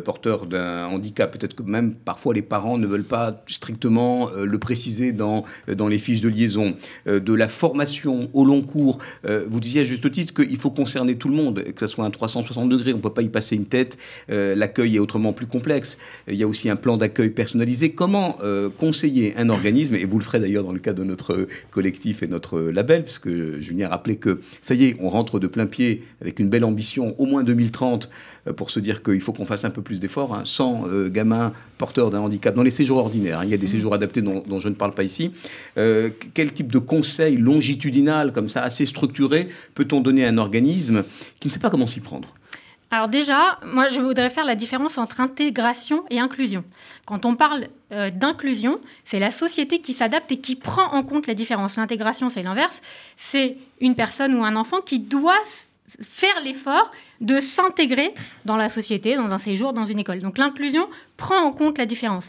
porteurs 0.04 0.46
d'un 0.46 0.86
handicap, 0.86 1.30
peut-être 1.36 1.54
que 1.54 1.62
même 1.62 1.94
parfois 1.94 2.32
les 2.32 2.40
parents 2.40 2.78
ne 2.78 2.86
veulent 2.86 3.04
pas 3.04 3.42
strictement 3.48 4.30
le 4.30 4.58
préciser 4.58 5.12
dans, 5.12 5.44
dans 5.70 5.88
les 5.88 5.98
fiches 5.98 6.22
de 6.22 6.30
liaison, 6.30 6.74
de 7.06 7.34
la 7.34 7.48
formation 7.48 8.30
au 8.32 8.46
long 8.46 8.62
cours. 8.62 8.98
vous 9.24 9.60
disiez 9.60 9.82
à 9.82 9.84
juste 9.84 10.10
titre 10.10 10.32
qu'il 10.32 10.56
faut 10.56 10.70
concerner 10.70 11.16
tout 11.16 11.28
le 11.28 11.34
monde 11.34 11.47
que 11.54 11.80
ce 11.80 11.86
soit 11.86 12.04
un 12.04 12.10
360 12.10 12.68
degrés, 12.68 12.92
on 12.92 12.96
ne 12.96 13.02
peut 13.02 13.12
pas 13.12 13.22
y 13.22 13.28
passer 13.28 13.56
une 13.56 13.66
tête. 13.66 13.98
Euh, 14.30 14.54
l'accueil 14.54 14.96
est 14.96 14.98
autrement 14.98 15.32
plus 15.32 15.46
complexe. 15.46 15.98
Il 16.28 16.36
y 16.36 16.42
a 16.42 16.48
aussi 16.48 16.68
un 16.68 16.76
plan 16.76 16.96
d'accueil 16.96 17.30
personnalisé. 17.30 17.90
Comment 17.90 18.38
euh, 18.42 18.70
conseiller 18.70 19.34
un 19.36 19.48
organisme, 19.48 19.94
et 19.94 20.04
vous 20.04 20.18
le 20.18 20.24
ferez 20.24 20.40
d'ailleurs 20.40 20.64
dans 20.64 20.72
le 20.72 20.78
cadre 20.78 20.98
de 21.00 21.04
notre 21.04 21.46
collectif 21.70 22.22
et 22.22 22.26
notre 22.26 22.60
label, 22.60 23.04
puisque 23.04 23.28
je 23.28 23.74
viens 23.74 23.88
rappeler 23.88 24.16
que 24.16 24.40
ça 24.62 24.74
y 24.74 24.84
est, 24.84 24.96
on 25.00 25.08
rentre 25.08 25.38
de 25.38 25.46
plein 25.46 25.66
pied 25.66 26.02
avec 26.20 26.38
une 26.38 26.48
belle 26.48 26.64
ambition, 26.64 27.14
au 27.18 27.26
moins 27.26 27.44
2030, 27.44 28.08
euh, 28.46 28.52
pour 28.52 28.70
se 28.70 28.80
dire 28.80 29.02
qu'il 29.02 29.20
faut 29.20 29.32
qu'on 29.32 29.46
fasse 29.46 29.64
un 29.64 29.70
peu 29.70 29.82
plus 29.82 30.00
d'efforts. 30.00 30.34
Hein, 30.34 30.42
sans 30.44 30.84
gamins 31.08 31.52
porteurs 31.78 32.10
d'un 32.10 32.20
handicap, 32.20 32.54
dans 32.54 32.62
les 32.62 32.70
séjours 32.70 32.98
ordinaires, 32.98 33.40
hein. 33.40 33.44
il 33.44 33.50
y 33.50 33.54
a 33.54 33.56
des 33.56 33.66
mmh. 33.66 33.70
séjours 33.70 33.94
adaptés 33.94 34.20
dont, 34.20 34.42
dont, 34.46 34.58
je 34.58 34.68
ne 34.68 34.74
parle 34.74 34.92
pas 34.92 35.04
ici. 35.04 35.32
quel 35.74 36.52
type 36.52 36.72
de 36.72 36.78
conseil 36.78 37.36
longitudinal, 37.36 38.32
comme 38.32 38.48
ça, 38.48 38.62
assez 38.62 38.84
structuré, 38.84 39.48
peut-on 39.74 40.00
donner 40.00 40.26
à 40.26 40.28
un 40.28 40.38
organisme 40.38 41.04
qui 41.40 41.48
ne 41.48 41.52
sait 41.52 41.60
pas 41.60 41.70
comment 41.70 41.86
s'y 41.86 42.00
prendre? 42.00 42.34
Alors 42.90 43.08
déjà, 43.08 43.58
moi 43.66 43.88
je 43.88 44.00
voudrais 44.00 44.30
faire 44.30 44.46
la 44.46 44.54
différence 44.54 44.96
entre 44.96 45.20
intégration 45.20 46.04
et 46.08 46.20
inclusion. 46.20 46.64
Quand 47.04 47.26
on 47.26 47.36
parle 47.36 47.66
euh, 47.92 48.10
d'inclusion, 48.10 48.80
c'est 49.04 49.18
la 49.18 49.30
société 49.30 49.80
qui 49.80 49.92
s'adapte 49.92 50.32
et 50.32 50.38
qui 50.38 50.56
prend 50.56 50.90
en 50.92 51.02
compte 51.02 51.26
la 51.26 51.34
différence. 51.34 51.76
L'intégration, 51.76 52.30
c'est 52.30 52.42
l'inverse. 52.42 52.80
C'est 53.16 53.58
une 53.80 53.94
personne 53.94 54.34
ou 54.34 54.42
un 54.42 54.56
enfant 54.56 54.80
qui 54.80 55.00
doit 55.00 55.38
faire 56.00 56.40
l'effort 56.42 56.90
de 57.20 57.40
s'intégrer 57.40 58.14
dans 58.44 58.56
la 58.56 58.68
société, 58.68 59.16
dans 59.16 59.30
un 59.30 59.38
séjour, 59.38 59.72
dans 59.72 59.86
une 59.86 59.98
école. 59.98 60.20
Donc 60.20 60.38
l'inclusion 60.38 60.88
prend 61.16 61.38
en 61.38 61.52
compte 61.52 61.78
la 61.78 61.86
différence. 61.86 62.24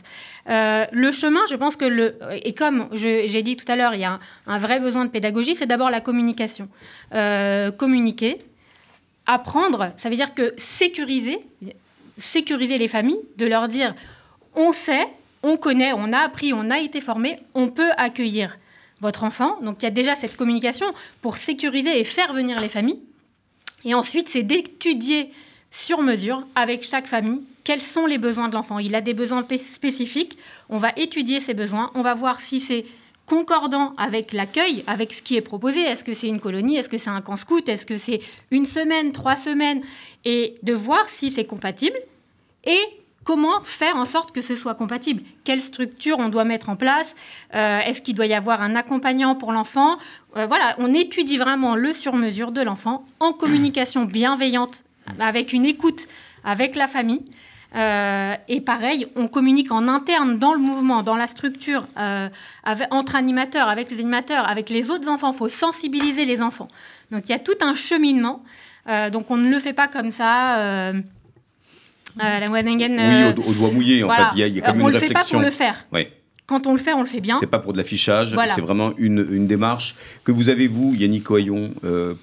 Euh, 0.49 0.85
le 0.91 1.11
chemin, 1.11 1.41
je 1.49 1.55
pense 1.55 1.75
que 1.75 1.85
le 1.85 2.17
et 2.43 2.53
comme 2.53 2.89
j'ai 2.93 3.43
dit 3.43 3.55
tout 3.55 3.71
à 3.71 3.75
l'heure, 3.75 3.93
il 3.93 4.01
y 4.01 4.05
a 4.05 4.19
un, 4.47 4.57
vrai 4.57 4.79
besoin 4.79 5.05
de 5.05 5.11
pédagogie, 5.11 5.55
c'est 5.55 5.67
d'abord 5.67 5.91
la 5.91 6.01
communication. 6.01 6.69
Euh, 7.13 7.71
communiquer, 7.71 8.39
apprendre, 9.27 9.91
ça 9.97 10.09
veut 10.09 10.15
dire 10.15 10.33
que 10.33 10.53
sécuriser, 10.57 11.39
sécuriser 12.17 12.77
les 12.77 12.87
familles, 12.87 13.19
de 13.37 13.45
leur 13.45 13.67
dire 13.67 13.93
on 14.55 14.71
sait, 14.71 15.07
on 15.43 15.55
connaît, 15.57 15.93
on 15.93 16.11
a 16.11 16.17
appris, 16.17 16.51
on 16.51 16.71
a 16.71 16.79
été 16.79 16.99
formé, 16.99 17.37
on 17.53 17.67
peut 17.67 17.91
accueillir 17.97 18.57
votre 19.01 19.23
enfant. 19.23 19.57
Donc 19.61 19.77
il 19.81 19.85
y 19.85 19.87
a 19.87 19.91
déjà 19.91 20.15
cette 20.15 20.35
communication 20.35 20.87
pour 21.21 21.37
sécuriser 21.37 21.99
et 21.99 22.03
faire 22.03 22.33
venir 22.33 22.59
les 22.59 22.69
familles. 22.69 22.99
Et 23.85 23.93
ensuite, 23.93 24.29
c'est 24.29 24.43
d'étudier 24.43 25.31
sur 25.71 26.01
mesure 26.01 26.45
avec 26.55 26.83
chaque 26.83 27.07
famille 27.07 27.41
quels 27.63 27.81
sont 27.81 28.07
les 28.07 28.17
besoins 28.17 28.49
de 28.49 28.55
l'enfant. 28.55 28.79
Il 28.79 28.95
a 28.95 29.01
des 29.01 29.13
besoins 29.13 29.45
spécifiques, 29.57 30.39
on 30.69 30.79
va 30.79 30.91
étudier 30.97 31.39
ces 31.39 31.53
besoins, 31.53 31.91
on 31.93 32.01
va 32.01 32.15
voir 32.15 32.39
si 32.39 32.59
c'est 32.59 32.85
concordant 33.27 33.93
avec 33.97 34.33
l'accueil, 34.33 34.83
avec 34.87 35.13
ce 35.13 35.21
qui 35.21 35.35
est 35.35 35.41
proposé. 35.41 35.81
Est-ce 35.81 36.03
que 36.03 36.15
c'est 36.15 36.27
une 36.27 36.39
colonie? 36.39 36.77
Est-ce 36.77 36.89
que 36.89 36.97
c'est 36.97 37.11
un 37.11 37.21
camp 37.21 37.37
scout? 37.37 37.69
Est-ce 37.69 37.85
que 37.85 37.97
c'est 37.97 38.21
une 38.49 38.65
semaine, 38.65 39.11
trois 39.11 39.35
semaines? 39.35 39.83
Et 40.25 40.55
de 40.63 40.73
voir 40.73 41.07
si 41.09 41.29
c'est 41.29 41.45
compatible 41.45 41.97
et 42.63 42.81
comment 43.29 43.61
faire 43.63 43.95
en 43.95 44.05
sorte 44.05 44.31
que 44.31 44.41
ce 44.41 44.55
soit 44.55 44.73
compatible? 44.73 45.21
Quelle 45.43 45.61
structure 45.61 46.17
on 46.17 46.29
doit 46.29 46.45
mettre 46.45 46.67
en 46.67 46.75
place? 46.75 47.13
Euh, 47.53 47.77
Est-ce 47.81 48.01
qu'il 48.01 48.15
doit 48.15 48.25
y 48.25 48.33
avoir 48.33 48.59
un 48.63 48.75
accompagnant 48.75 49.35
pour 49.35 49.51
l'enfant? 49.51 49.99
Euh, 50.35 50.47
Voilà, 50.47 50.73
on 50.79 50.95
étudie 50.95 51.37
vraiment 51.37 51.75
le 51.75 51.93
sur-mesure 51.93 52.51
de 52.51 52.61
l'enfant 52.61 53.05
en 53.19 53.31
communication 53.31 54.05
bienveillante, 54.05 54.83
avec 55.19 55.53
une 55.53 55.65
écoute 55.65 56.07
avec 56.43 56.75
la 56.75 56.87
famille. 56.87 57.21
Euh, 57.75 58.33
et 58.47 58.61
pareil, 58.61 59.05
on 59.15 59.27
communique 59.27 59.71
en 59.71 59.87
interne 59.87 60.39
dans 60.39 60.53
le 60.53 60.59
mouvement, 60.59 61.03
dans 61.03 61.15
la 61.15 61.27
structure, 61.27 61.85
entre 62.89 63.15
animateurs, 63.15 63.69
avec 63.69 63.91
les 63.91 63.99
animateurs, 63.99 64.49
avec 64.49 64.71
les 64.71 64.89
autres 64.89 65.07
enfants. 65.07 65.33
Il 65.33 65.37
faut 65.37 65.49
sensibiliser 65.49 66.25
les 66.25 66.41
enfants. 66.41 66.69
Donc 67.11 67.25
il 67.25 67.31
y 67.31 67.35
a 67.35 67.39
tout 67.39 67.59
un 67.61 67.75
cheminement. 67.75 68.41
Donc 69.11 69.29
on 69.29 69.37
ne 69.37 69.51
le 69.51 69.59
fait 69.59 69.73
pas 69.73 69.87
comme 69.87 70.09
ça. 70.09 70.93
La 72.17 72.49
oui, 72.49 73.33
au, 73.47 73.53
doigt 73.53 73.71
mouillé, 73.71 74.03
en 74.03 74.09
fait. 74.09 74.23
Il 74.33 74.39
y 74.39 74.43
a, 74.43 74.47
il 74.47 74.55
y 74.55 74.61
a 74.61 74.65
comme 74.65 74.81
on 74.81 74.89
une 74.89 74.95
réflexion. 74.95 75.37
On 75.37 75.41
ne 75.41 75.45
le 75.45 75.51
fait 75.51 75.65
pas 75.65 75.73
pour 75.73 75.91
le 75.91 76.01
faire. 76.01 76.07
Oui. 76.07 76.07
Quand 76.47 76.65
on 76.65 76.73
le 76.73 76.79
fait, 76.79 76.93
on 76.93 77.01
le 77.01 77.07
fait 77.07 77.21
bien. 77.21 77.37
C'est 77.39 77.45
pas 77.45 77.59
pour 77.59 77.73
de 77.73 77.77
l'affichage, 77.77 78.35
c'est 78.55 78.61
vraiment 78.61 78.93
une, 78.97 79.27
une, 79.31 79.45
démarche 79.45 79.95
que 80.23 80.31
vous 80.31 80.49
avez, 80.49 80.67
vous, 80.67 80.95
Yannick 80.95 81.29
Oyon, 81.29 81.73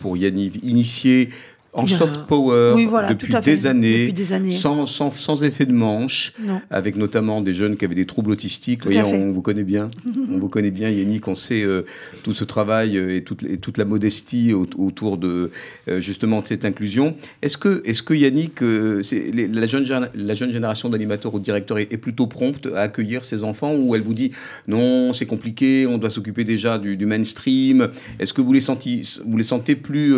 pour 0.01 0.16
Yannick, 0.16 0.64
initier 0.64 1.30
en 1.77 1.87
soft 1.87 2.27
power 2.27 2.74
depuis, 3.09 3.35
des 3.43 3.66
années, 3.66 4.12
Sans, 4.51 4.87
sans, 4.87 5.11
sans, 5.11 5.45
effet 5.45 5.66
de 5.66 5.72
manche, 5.72 6.33
avec 6.70 6.97
notamment 6.97 7.41
des 7.41 7.53
jeunes 7.53 7.77
qui 7.77 7.85
avaient 7.85 7.95
des 7.95 8.07
troubles 8.07 8.31
autistiques. 8.31 8.85
Vous 8.85 8.93
voyez, 8.93 9.03
on 9.03 9.33
vous 9.33 9.43
connaît 9.43 9.64
bien, 9.64 9.89
on 10.33 10.39
vous 10.39 10.49
connaît 10.49 10.70
bien, 10.70 10.91
Yannick, 10.91 11.29
on 11.29 11.35
sait 11.35 11.62
euh, 11.62 11.83
tout 12.22 12.33
ce 12.33 12.45
travail 12.45 12.97
euh, 12.97 13.16
et, 13.16 13.22
toute, 13.22 13.43
et, 13.43 13.59
toute, 13.59 13.79
la 13.79 13.85
modestie 13.85 14.53
autour 14.53 15.18
de 15.18 15.51
euh, 15.89 16.01
justement 16.01 16.41
de 16.41 16.47
cette 16.47 16.64
inclusion. 16.64 17.14
Est-ce 17.43 17.59
que, 17.59 17.83
est 17.85 17.93
-ce 17.93 18.03
que 18.03 18.14
Yannick, 18.14 18.61
la, 18.61 19.66
jeune, 19.66 20.09
la 20.14 20.35
jeune 20.35 20.53
génération 20.53 20.89
d'animateurs 20.89 21.35
ou 21.35 21.39
de 21.39 21.45
directeurs 21.45 21.79
est, 21.79 21.97
plutôt 21.97 22.27
prompte 22.27 22.66
à 22.74 22.83
accueillir 22.83 23.24
ces 23.24 23.43
enfants 23.43 23.74
ou 23.74 23.95
elle 23.95 24.03
vous 24.03 24.14
dit 24.14 24.31
non, 24.68 25.12
c'est 25.12 25.27
compliqué, 25.27 25.87
on 25.87 25.99
doit 25.99 26.11
s'occuper 26.11 26.45
déjà 26.45 26.79
du, 26.79 27.07
mainstream? 27.07 27.89
Est-ce 28.18 28.33
que 28.33 28.41
vous 28.41 28.53
les, 28.53 28.61
sentez, 28.61 29.03
vous 29.24 29.37
les 29.37 29.43
sentez 29.45 29.77
plus 29.77 30.14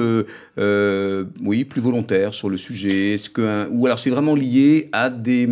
oui, 1.48 1.64
plus 1.64 1.80
volontaires 1.80 2.34
sur 2.34 2.50
le 2.50 2.58
sujet 2.58 3.14
Est-ce 3.14 3.30
que, 3.30 3.68
Ou 3.70 3.86
alors 3.86 3.98
c'est 3.98 4.10
vraiment 4.10 4.34
lié 4.34 4.90
à 4.92 5.08
des, 5.08 5.48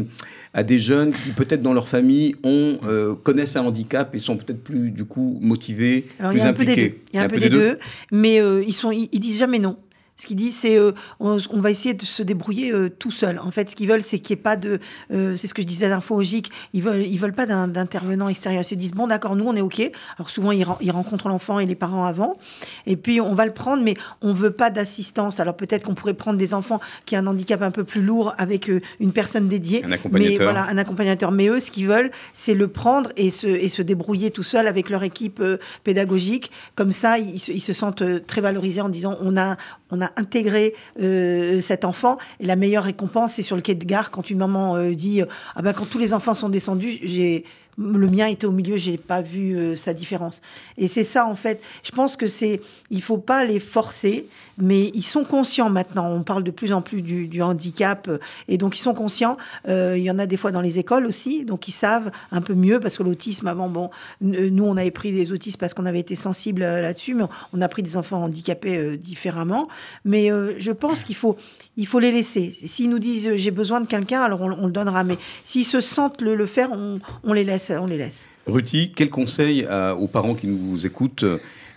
à 0.53 0.63
des 0.63 0.79
jeunes 0.79 1.13
qui 1.13 1.31
peut-être 1.31 1.63
dans 1.63 1.73
leur 1.73 1.89
famille 1.89 2.37
ont, 2.45 2.79
euh, 2.85 3.15
connaissent 3.15 3.57
un 3.57 3.65
handicap 3.65 4.15
et 4.15 4.19
sont 4.19 4.37
peut-être 4.37 4.63
plus 4.63 4.91
du 4.91 5.07
coup 5.07 5.39
motivés, 5.41 6.07
plus 6.29 6.43
impliqués. 6.43 7.03
Il 7.13 7.17
y 7.17 7.19
a 7.19 7.23
un 7.23 7.29
peu 7.29 7.41
des 7.41 7.49
deux, 7.49 7.79
mais 8.13 8.41
euh, 8.41 8.63
ils, 8.67 8.75
sont, 8.75 8.91
ils 8.93 9.21
disent 9.21 9.39
jamais 9.39 9.59
non. 9.59 9.77
Ce 10.19 10.27
qu'ils 10.27 10.37
disent, 10.37 10.57
c'est 10.57 10.79
euh, 10.79 10.93
on, 11.21 11.37
va 11.61 11.71
essayer 11.71 11.93
de 11.93 12.05
se 12.05 12.23
débrouiller 12.23 12.73
euh, 12.73 12.89
tout 12.89 13.11
seul. 13.11 13.39
En 13.39 13.51
fait, 13.51 13.71
ce 13.71 13.77
qu'ils 13.77 13.89
veulent, 13.89 14.03
c'est 14.03 14.19
qu'il 14.19 14.35
n'y 14.35 14.41
ait 14.41 14.43
pas 14.43 14.57
de. 14.57 14.81
Euh, 15.13 15.37
c'est 15.37 15.47
ce 15.47 15.53
que 15.53 15.61
je 15.61 15.67
disais 15.67 15.89
l'info 15.91 16.23
Ils 16.23 16.83
veulent, 16.83 17.05
ils 17.05 17.19
veulent 17.19 17.35
pas 17.35 17.45
d'intervenant 17.45 18.29
extérieur. 18.29 18.63
Ils 18.63 18.67
se 18.67 18.75
disent 18.75 18.93
bon, 18.93 19.09
d'accord, 19.09 19.37
nous, 19.37 19.45
on 19.45 19.55
est 19.55 19.61
OK. 19.61 19.81
Alors 20.19 20.31
souvent, 20.31 20.53
ils, 20.53 20.65
ils 20.81 20.91
rencontrent 20.91 21.29
l'enfant 21.29 21.59
et 21.59 21.67
les 21.67 21.75
parents 21.75 22.05
avant. 22.05 22.39
Et 22.87 22.97
puis, 22.97 23.21
on 23.21 23.35
va 23.35 23.45
le 23.45 23.53
prendre, 23.53 23.83
mais 23.83 23.95
on 24.23 24.33
veut 24.33 24.53
pas 24.53 24.71
d'assistance. 24.71 25.39
Alors 25.39 25.55
peut-être 25.55 25.85
qu'on 25.85 25.95
pourrait 25.95 26.15
prendre 26.15 26.39
des 26.39 26.55
enfants 26.55 26.81
qui 27.05 27.15
ont 27.17 27.21
un 27.21 27.27
handicap 27.27 27.61
un 27.61 27.71
peu 27.71 27.85
plus 27.85 28.03
lourd 28.03 28.35
avec 28.39 28.71
une 29.01 29.13
personne 29.13 29.49
dédiée. 29.49 29.85
Un 29.85 29.93
accompagnateur. 29.93 30.39
Mais 30.39 30.45
voilà, 30.45 30.63
un 30.65 30.79
accompagnateur. 30.79 31.31
Mais 31.31 31.49
eux, 31.49 31.61
ce 31.61 31.71
qu'ils 31.71 31.89
veulent, 31.89 32.11
c'est 32.33 32.55
le 32.55 32.69
prendre 32.69 33.11
et 33.17 33.31
se, 33.31 33.47
et 33.47 33.69
se 33.69 33.83
débrouiller 33.83 34.31
tout 34.31 34.43
seul 34.43 34.67
avec 34.67 34.89
leur 34.89 35.03
équipe 35.03 35.43
pédagogique. 35.85 36.51
Comme 36.75 36.93
ça, 36.93 37.19
ils, 37.19 37.37
ils 37.37 37.61
se 37.61 37.75
sentent 37.75 38.27
très 38.27 38.41
valorisés 38.41 38.81
en 38.81 38.89
disant 38.89 39.19
on 39.21 39.37
a, 39.37 39.57
on 39.91 40.01
a 40.01 40.11
intégré 40.17 40.75
euh, 41.01 41.61
cet 41.61 41.85
enfant. 41.85 42.19
Et 42.41 42.47
la 42.47 42.57
meilleure 42.57 42.85
récompense, 42.85 43.35
c'est 43.35 43.43
sur 43.43 43.57
le 43.57 43.63
quai 43.63 43.75
de 43.75 43.85
gare 43.85 44.11
quand 44.11 44.31
une 44.31 44.39
maman 44.39 44.77
euh, 44.77 44.95
dit 44.95 45.23
ah 45.55 45.63
ben 45.63 45.73
quand 45.73 45.87
tous 45.87 45.99
les 45.99 46.13
enfants 46.13 46.35
sont 46.35 46.49
descendus, 46.49 46.99
j'ai 47.03 47.45
le 47.79 48.09
mien 48.09 48.27
était 48.27 48.47
au 48.47 48.53
milieu, 48.53 48.77
j'ai 48.77 48.97
pas 48.97 49.21
vu 49.21 49.57
euh, 49.57 49.75
sa 49.75 49.93
différence. 49.93 50.41
Et 50.79 50.89
c'est 50.89 51.05
ça 51.05 51.27
en 51.27 51.35
fait. 51.35 51.61
Je 51.83 51.91
pense 51.91 52.17
que 52.17 52.27
c'est, 52.27 52.63
il 52.91 53.03
faut 53.03 53.19
pas 53.19 53.45
les 53.45 53.61
forcer, 53.61 54.27
mais 54.59 54.91
ils 54.95 55.03
sont 55.03 55.25
conscients 55.25 55.69
maintenant. 55.69 56.11
On 56.11 56.23
parle 56.23 56.43
de 56.43 56.51
plus 56.51 56.73
en 56.73 56.81
plus 56.81 57.03
du, 57.03 57.43
handicap, 57.43 58.09
euh, 58.09 58.19
et 58.49 58.57
donc 58.57 58.77
ils 58.77 58.81
sont 58.81 58.95
conscients. 58.95 59.37
Euh, 59.69 59.97
il 59.99 60.05
y 60.05 60.11
en 60.11 60.19
a 60.19 60.27
des 60.27 60.37
fois 60.37 60.53
dans 60.53 60.63
les 60.63 60.79
écoles 60.79 61.07
aussi, 61.07 61.45
donc 61.45 61.69
ils 61.69 61.73
savent 61.73 62.11
un 62.33 62.41
peu 62.41 62.55
mieux 62.55 62.81
parce 62.81 62.97
que 62.97 63.03
l'autisme 63.03 63.47
avant, 63.47 63.69
bon, 63.69 63.91
nous 64.21 64.65
on 64.65 64.77
avait 64.77 64.91
pris 64.91 65.13
des 65.13 65.33
autistes 65.33 65.59
parce 65.59 65.75
qu'on 65.75 65.87
avait 65.87 66.01
été 66.01 66.17
sensible 66.17 66.63
là-dessus, 66.63 67.15
mais 67.15 67.25
on 67.53 67.61
a 67.61 67.69
pris 67.69 67.83
des 67.83 67.97
enfants 67.97 68.23
handicapés 68.23 68.97
différemment. 68.97 69.69
Mais 70.05 70.31
je 70.59 70.73
pense 70.73 71.05
qu'il 71.05 71.17
faut, 71.17 71.37
il 71.77 71.87
faut 71.87 71.99
les 71.99 72.13
laisser. 72.13 72.53
S'ils 72.53 72.91
nous 72.91 72.99
disent 72.99 73.35
j'ai 73.37 73.51
besoin 73.51 73.81
de 73.81 73.87
quelqu'un, 73.87 74.23
alors 74.23 74.41
on, 74.41 74.67
le 74.67 74.73
donnera. 74.73 75.05
Mais 75.05 75.19
s'ils 75.45 75.65
se 75.65 75.81
sentent 75.81 76.23
le, 76.23 76.47
faire, 76.47 76.71
on, 76.73 77.33
les 77.33 77.45
laisse, 77.45 77.71
on 77.71 77.87
les 77.87 77.99
laisse. 77.99 78.27
Ruti, 78.47 78.93
quel 78.95 79.11
conseil 79.11 79.67
aux 79.67 80.07
parents 80.07 80.35
qui 80.35 80.47
nous 80.47 80.87
écoutent 80.87 81.25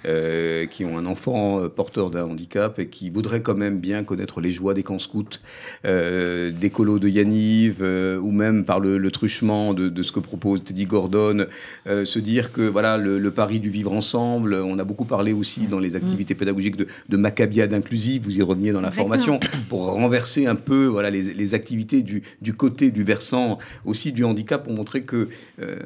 euh, 0.06 0.66
qui 0.66 0.86
ont 0.86 0.97
un 0.97 1.06
enfant 1.06 1.60
euh, 1.60 1.68
porteur 1.68 2.10
d'un 2.10 2.24
handicap 2.24 2.80
et 2.80 2.88
qui 2.88 3.10
voudraient 3.10 3.41
quand 3.41 3.56
même 3.56 3.80
bien 3.80 4.06
connaître 4.06 4.39
les 4.39 4.54
joies 4.54 4.74
des 4.74 4.82
camps 4.82 4.97
scouts, 4.97 5.26
euh, 5.84 6.52
des 6.52 6.70
colos 6.70 7.00
de 7.00 7.10
Yaniv, 7.10 7.82
ou 7.82 8.32
même 8.32 8.64
par 8.64 8.80
le, 8.80 9.12
truchement 9.12 9.74
de, 9.74 10.04
ce 10.04 10.14
que 10.14 10.22
propose 10.22 10.64
Teddy 10.64 10.86
Gordon, 10.86 11.47
se 11.86 12.20
dire 12.20 12.54
que 12.54 12.62
voilà 12.62 12.97
le, 12.97 13.32
pari 13.32 13.60
du 13.60 13.70
vivre 13.70 13.91
ensemble, 13.91 14.54
on 14.54 14.80
a 14.80 14.84
beaucoup 14.84 15.06
parlé 15.06 15.34
aussi 15.34 15.68
dans 15.68 15.80
les 15.80 15.95
activités 15.95 16.36
pédagogiques 16.36 16.78
de, 16.78 16.88
de 17.10 17.18
Maccabiade 17.18 17.74
inclusive, 17.74 18.24
vous 18.24 18.38
y 18.38 18.41
reveniez 18.41 18.72
dans 18.72 18.82
la 18.82 18.91
formation, 18.91 19.39
pour 19.68 19.86
renverser 19.86 20.45
un 20.45 20.56
peu 20.56 20.86
voilà, 20.86 21.10
les, 21.10 21.54
activités 21.54 22.02
du, 22.02 22.24
du, 22.41 22.54
côté 22.54 22.91
du 22.91 23.04
versant 23.04 23.58
aussi 23.86 24.12
du 24.12 24.24
handicap 24.24 24.64
pour 24.64 24.74
montrer 24.74 25.02
que 25.02 25.28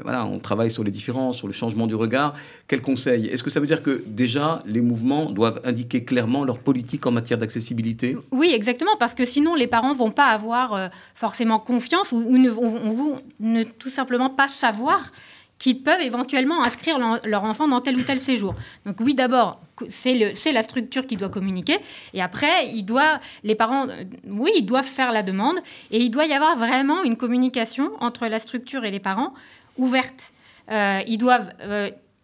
voilà, 0.03 0.25
on 0.25 0.39
travaille 0.39 0.71
sur 0.71 0.83
les 0.83 0.91
différences, 0.91 1.37
sur 1.37 1.47
le 1.47 1.53
changement 1.53 1.87
du 1.87 1.95
regard. 1.95 2.35
Quel 2.67 2.81
conseil? 2.81 3.27
Est-ce 3.27 3.43
que 3.43 3.49
ça 3.49 3.59
veut 3.59 3.67
dire 3.67 3.81
que 3.81 4.02
déjà, 4.05 4.61
les 4.65 4.81
mouvements 4.81 5.31
doivent 5.31 5.61
indiquer 5.63 6.03
clairement 6.03 6.43
leur 6.43 6.59
politique 6.59 7.05
en 7.05 7.11
matière 7.11 7.37
d'accessibilité 7.37 8.17
Oui, 8.31 8.51
exactement, 8.53 8.95
parce 8.99 9.13
que 9.13 9.25
sinon, 9.25 9.55
les 9.55 9.67
parents 9.67 9.93
vont 9.93 10.11
pas 10.11 10.27
avoir 10.27 10.73
euh, 10.73 10.87
forcément 11.15 11.59
confiance 11.59 12.11
ou, 12.11 12.37
ne 12.37 12.49
vont 12.49 13.19
ne 13.39 13.63
tout 13.63 13.89
simplement 13.89 14.29
pas 14.29 14.47
savoir 14.47 15.11
qu'ils 15.59 15.81
peuvent 15.81 16.01
éventuellement 16.01 16.63
inscrire 16.63 16.97
leur 17.23 17.43
enfant 17.45 17.67
dans 17.67 17.79
tel 17.79 17.95
ou 17.95 18.01
tel 18.01 18.19
séjour. 18.19 18.53
Donc 18.85 18.97
oui, 18.99 19.13
d'abord, 19.13 19.61
c'est 19.89 20.51
la 20.51 20.63
structure 20.63 21.05
qui 21.05 21.15
doit 21.15 21.29
communiquer. 21.29 21.77
Et 22.13 22.21
après, 22.21 22.69
il 22.69 22.83
doit, 22.83 23.19
les 23.43 23.55
parents, 23.55 23.87
euh, 23.87 24.03
oui, 24.27 24.51
ils 24.55 24.65
doivent 24.65 24.83
faire 24.83 25.11
la 25.11 25.23
demande. 25.23 25.57
Et 25.91 25.99
il 25.99 26.09
doit 26.09 26.25
y 26.25 26.33
avoir 26.33 26.57
vraiment 26.57 27.03
une 27.03 27.15
communication 27.15 27.91
entre 28.01 28.27
la 28.27 28.39
structure 28.39 28.83
et 28.83 28.91
les 28.91 28.99
parents 28.99 29.33
ouverte. 29.77 30.33
Euh, 30.71 31.01
ils 31.07 31.17
doivent 31.17 31.51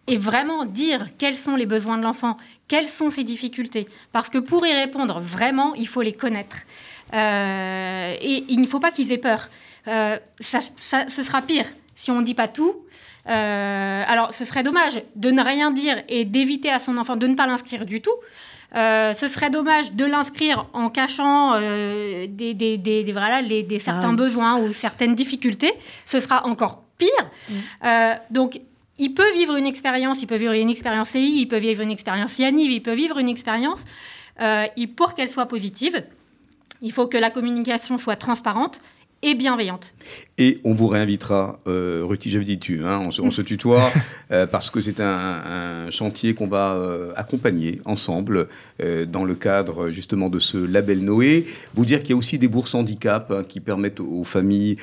et 0.10 0.18
vraiment 0.18 0.66
dire 0.66 1.07
quels 1.18 1.38
sont 1.38 1.55
les 1.55 1.68
besoins 1.68 1.97
de 1.97 2.03
l'enfant, 2.03 2.36
quelles 2.68 2.88
sont 2.88 3.12
ses 3.12 3.24
difficultés. 3.24 3.88
Parce 4.12 4.30
que 4.30 4.39
pour 4.39 4.66
y 4.66 4.74
répondre 4.74 5.20
vraiment, 5.20 5.76
il 5.76 5.88
faut 5.88 6.01
les 6.01 6.14
connaître. 6.14 6.57
Euh, 7.14 8.16
et 8.20 8.43
il 8.49 8.60
ne 8.60 8.68
faut 8.68 8.80
pas 8.80 8.91
qu'ils 8.91 9.12
aient 9.12 9.18
peur. 9.18 9.47
Euh, 9.88 10.18
ça, 10.39 10.60
ce 11.07 11.24
sera 11.24 11.41
pire 11.41 11.66
si 11.95 12.12
on 12.12 12.20
ne 12.20 12.26
dit 12.26 12.34
pas 12.34 12.47
tout. 12.47 12.76
Euh, 13.28 14.03
alors, 14.07 14.34
ce 14.34 14.45
serait 14.45 14.64
dommage 14.64 15.01
de 15.16 15.30
ne 15.30 15.43
rien 15.43 15.70
dire 15.72 16.01
et 16.10 16.26
d'éviter 16.26 16.72
à 16.72 16.80
son 16.80 16.97
enfant 16.97 17.16
de 17.16 17.28
ne 17.28 17.36
pas 17.36 17.45
l'inscrire 17.45 17.86
du 17.86 18.01
tout. 18.01 18.16
ce 18.74 19.28
serait 19.32 19.51
dommage 19.51 19.91
de 19.93 20.05
l'inscrire 20.05 20.66
en 20.74 20.89
cachant 20.89 21.60
des, 21.60 22.53
des, 22.53 22.78
des, 22.78 23.12
voilà, 23.12 23.41
les, 23.41 23.62
des 23.62 23.80
certains 23.80 24.14
ah 24.14 24.16
besoins 24.16 24.60
ou 24.60 24.74
certaines 24.74 25.14
difficultés. 25.14 25.74
Ce 26.05 26.20
sera 26.20 26.47
encore 26.47 26.84
pire. 26.97 27.30
Donc, 28.32 28.60
il 28.99 29.13
peut 29.13 29.31
vivre 29.33 29.55
une 29.55 29.65
expérience, 29.65 30.21
il 30.21 30.27
peut 30.27 30.35
vivre 30.35 30.53
une 30.53 30.69
expérience 30.69 31.09
CI, 31.09 31.41
il 31.41 31.47
peut 31.47 31.57
vivre 31.57 31.81
une 31.81 31.91
expérience 31.91 32.37
Yaniv, 32.37 32.71
il 32.71 32.83
peut 32.83 32.93
vivre 32.93 33.17
une 33.17 33.29
expérience. 33.29 33.79
Euh, 34.41 34.67
pour 34.95 35.15
qu'elle 35.15 35.31
soit 35.31 35.47
positive, 35.47 36.03
il 36.81 36.91
faut 36.91 37.07
que 37.07 37.17
la 37.17 37.29
communication 37.29 37.97
soit 37.97 38.15
transparente 38.15 38.79
et 39.21 39.35
bienveillante. 39.35 39.91
Et 40.41 40.61
on 40.63 40.73
vous 40.73 40.87
réinvitera, 40.87 41.59
euh, 41.67 42.03
Ruti, 42.05 42.29
j'avais 42.29 42.45
dit 42.45 42.59
tu, 42.59 42.85
hein, 42.85 43.01
on, 43.21 43.29
se, 43.29 43.41
tutoie, 43.41 43.91
euh, 44.31 44.47
parce 44.47 44.69
que 44.69 44.79
c'est 44.79 45.01
un, 45.01 45.89
chantier 45.89 46.33
qu'on 46.33 46.47
va 46.47 46.75
euh, 46.75 47.11
accompagner 47.17 47.81
ensemble 47.83 48.47
euh, 48.81 49.05
dans 49.05 49.25
le 49.25 49.35
cadre 49.35 49.89
justement 49.89 50.29
de 50.29 50.39
ce 50.39 50.57
label 50.57 51.03
Noé. 51.03 51.45
Vous 51.75 51.83
dire 51.83 51.99
qu'il 51.99 52.11
y 52.11 52.13
a 52.13 52.15
aussi 52.15 52.39
des 52.39 52.47
bourses 52.47 52.73
handicap 52.73 53.33
hein, 53.35 53.43
qui 53.45 53.59
permettent 53.59 53.99
aux, 53.99 54.23
familles, 54.23 54.77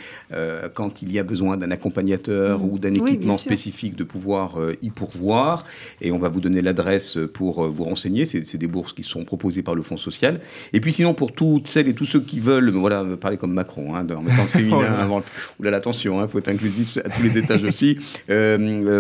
quand 0.75 1.01
il 1.01 1.13
y 1.13 1.19
a 1.19 1.23
besoin 1.23 1.57
d'un 1.57 1.71
accompagnateur 1.71 2.59
mmh. 2.59 2.69
ou 2.69 2.79
d'un 2.79 2.93
équipement 2.93 3.39
spécifique, 3.39 3.97
de 3.97 4.05
pouvoir 4.05 4.59
y 4.83 4.91
pourvoir. 4.91 5.65
Et 6.03 6.11
on 6.11 6.19
va 6.19 6.29
vous 6.29 6.41
donner 6.41 6.61
l'adresse 6.61 7.17
pour 7.33 7.67
vous 7.69 7.85
renseigner. 7.85 8.27
C'est 8.27 8.59
des 8.59 8.67
bourses 8.67 8.93
qui 8.93 9.03
sont 9.03 9.25
proposées 9.25 9.63
par 9.63 9.75
le 9.75 9.83
Fonds 9.83 9.97
social. 9.97 10.41
Et 10.73 10.81
puis 10.81 10.93
sinon, 10.93 11.15
pour 11.15 11.33
toutes 11.33 11.69
celles 11.69 11.89
et 11.89 11.95
tous 11.95 12.05
ceux 12.05 12.21
qui 12.21 12.41
veulent, 12.41 12.71
voilà, 12.71 13.05
parler 13.19 13.39
comme 13.39 13.53
Macron, 13.53 13.95
hein, 13.95 14.07
en 14.11 14.23
mettant 14.23 14.43
le 14.43 14.49
féminin 14.49 14.95
avant 14.99 15.23
oulala, 15.59 15.79
attention, 15.79 16.21
il 16.21 16.25
hein, 16.25 16.29
faut 16.29 16.39
être 16.39 16.49
inclusif 16.49 16.99
à 16.99 17.09
tous 17.09 17.23
les 17.23 17.39
étages 17.39 17.65
aussi. 17.69 17.99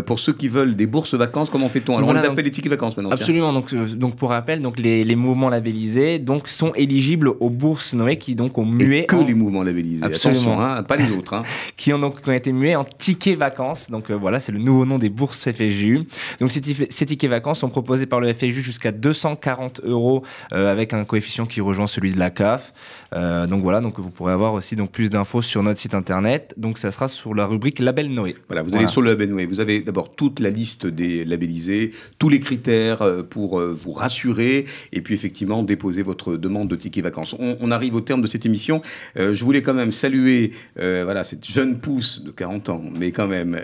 pour 0.06 0.18
ceux 0.18 0.32
qui 0.32 0.48
veulent 0.48 0.76
des 0.76 0.86
bourses 0.86 1.14
vacances, 1.14 1.50
comment 1.50 1.68
fait-on 1.68 1.96
Alors, 1.96 2.10
on 2.10 2.12
les 2.12 2.24
appelle 2.24 2.44
les 2.44 2.50
tickets 2.50 2.70
vacances 2.70 2.96
maintenant. 2.96 3.10
Absolument. 3.10 3.52
Donc, 3.52 3.74
donc, 3.74 4.16
pour 4.16 4.30
rappel, 4.30 4.62
donc 4.62 4.78
les, 4.78 5.04
les, 5.04 5.16
mouvements 5.16 5.48
labellisés 5.48 6.18
donc, 6.18 6.48
sont 6.48 6.72
éligibles 6.74 7.28
aux 7.40 7.50
bourses 7.50 7.94
Noé 7.94 8.18
qui 8.18 8.34
donc 8.34 8.58
ont 8.58 8.64
mué. 8.64 9.06
que 9.06 9.16
les 9.16 9.34
mouvements 9.34 9.62
labellisés. 9.62 10.04
Absolument. 10.04 10.40
Attention, 10.40 10.60
hein, 10.60 10.82
pas 10.82 10.96
les 10.96 11.10
autres. 11.10 11.34
Hein. 11.34 11.42
qui, 11.76 11.92
ont 11.92 11.98
donc, 11.98 12.22
qui 12.22 12.28
ont 12.28 12.32
été 12.32 12.52
mués 12.52 12.76
en 12.76 12.84
tickets 12.84 13.38
vacances. 13.38 13.90
Donc, 13.90 14.10
voilà, 14.10 14.40
c'est 14.40 14.52
le 14.52 14.58
nouveau 14.58 14.84
nom 14.84 14.98
des 14.98 15.08
bourses 15.08 15.50
FSJU. 15.50 16.06
Donc, 16.40 16.52
ces, 16.52 16.62
ces 16.90 17.06
tickets 17.06 17.30
vacances 17.30 17.60
sont 17.60 17.70
proposés 17.70 18.06
par 18.06 18.20
le 18.20 18.32
FSJU 18.32 18.62
jusqu'à 18.62 18.92
240 18.92 19.80
euros 19.84 20.22
avec 20.50 20.92
un 20.92 21.04
coefficient 21.04 21.46
qui 21.46 21.60
rejoint 21.60 21.86
celui 21.86 22.12
de 22.12 22.18
la 22.18 22.30
CAF. 22.30 22.72
Euh, 23.14 23.46
donc 23.46 23.62
voilà, 23.62 23.80
donc 23.80 23.98
vous 23.98 24.10
pourrez 24.10 24.32
avoir 24.32 24.52
aussi 24.52 24.76
donc 24.76 24.90
plus 24.90 25.10
d'infos 25.10 25.42
sur 25.42 25.62
notre 25.62 25.80
site 25.80 25.94
internet. 25.94 26.35
Donc 26.56 26.78
ça 26.78 26.90
sera 26.90 27.08
sur 27.08 27.34
la 27.34 27.46
rubrique 27.46 27.78
Label 27.78 28.10
Noé. 28.10 28.34
Voilà, 28.48 28.62
vous 28.62 28.74
allez 28.74 28.86
sur 28.86 29.02
le 29.02 29.10
Label 29.10 29.30
Noé. 29.30 29.46
Vous 29.46 29.60
avez 29.60 29.80
d'abord 29.80 30.14
toute 30.14 30.40
la 30.40 30.50
liste 30.50 30.86
des 30.86 31.24
labellisés, 31.24 31.92
tous 32.18 32.28
les 32.28 32.40
critères 32.40 33.02
euh, 33.02 33.22
pour 33.22 33.60
euh, 33.60 33.72
vous 33.72 33.92
rassurer 33.92 34.66
et 34.92 35.00
puis 35.00 35.14
effectivement 35.14 35.62
déposer 35.62 36.02
votre 36.02 36.36
demande 36.36 36.68
de 36.68 36.76
ticket 36.76 37.02
vacances. 37.02 37.34
On, 37.38 37.70
arrive 37.70 37.94
au 37.94 38.00
terme 38.00 38.22
de 38.22 38.26
cette 38.26 38.46
émission. 38.46 38.80
je 39.16 39.44
voulais 39.44 39.60
quand 39.60 39.74
même 39.74 39.90
saluer 39.90 40.52
voilà 40.76 41.24
cette 41.24 41.44
jeune 41.44 41.78
pousse 41.78 42.22
de 42.22 42.30
40 42.30 42.68
ans, 42.68 42.82
mais 42.96 43.10
quand 43.10 43.26
même 43.26 43.60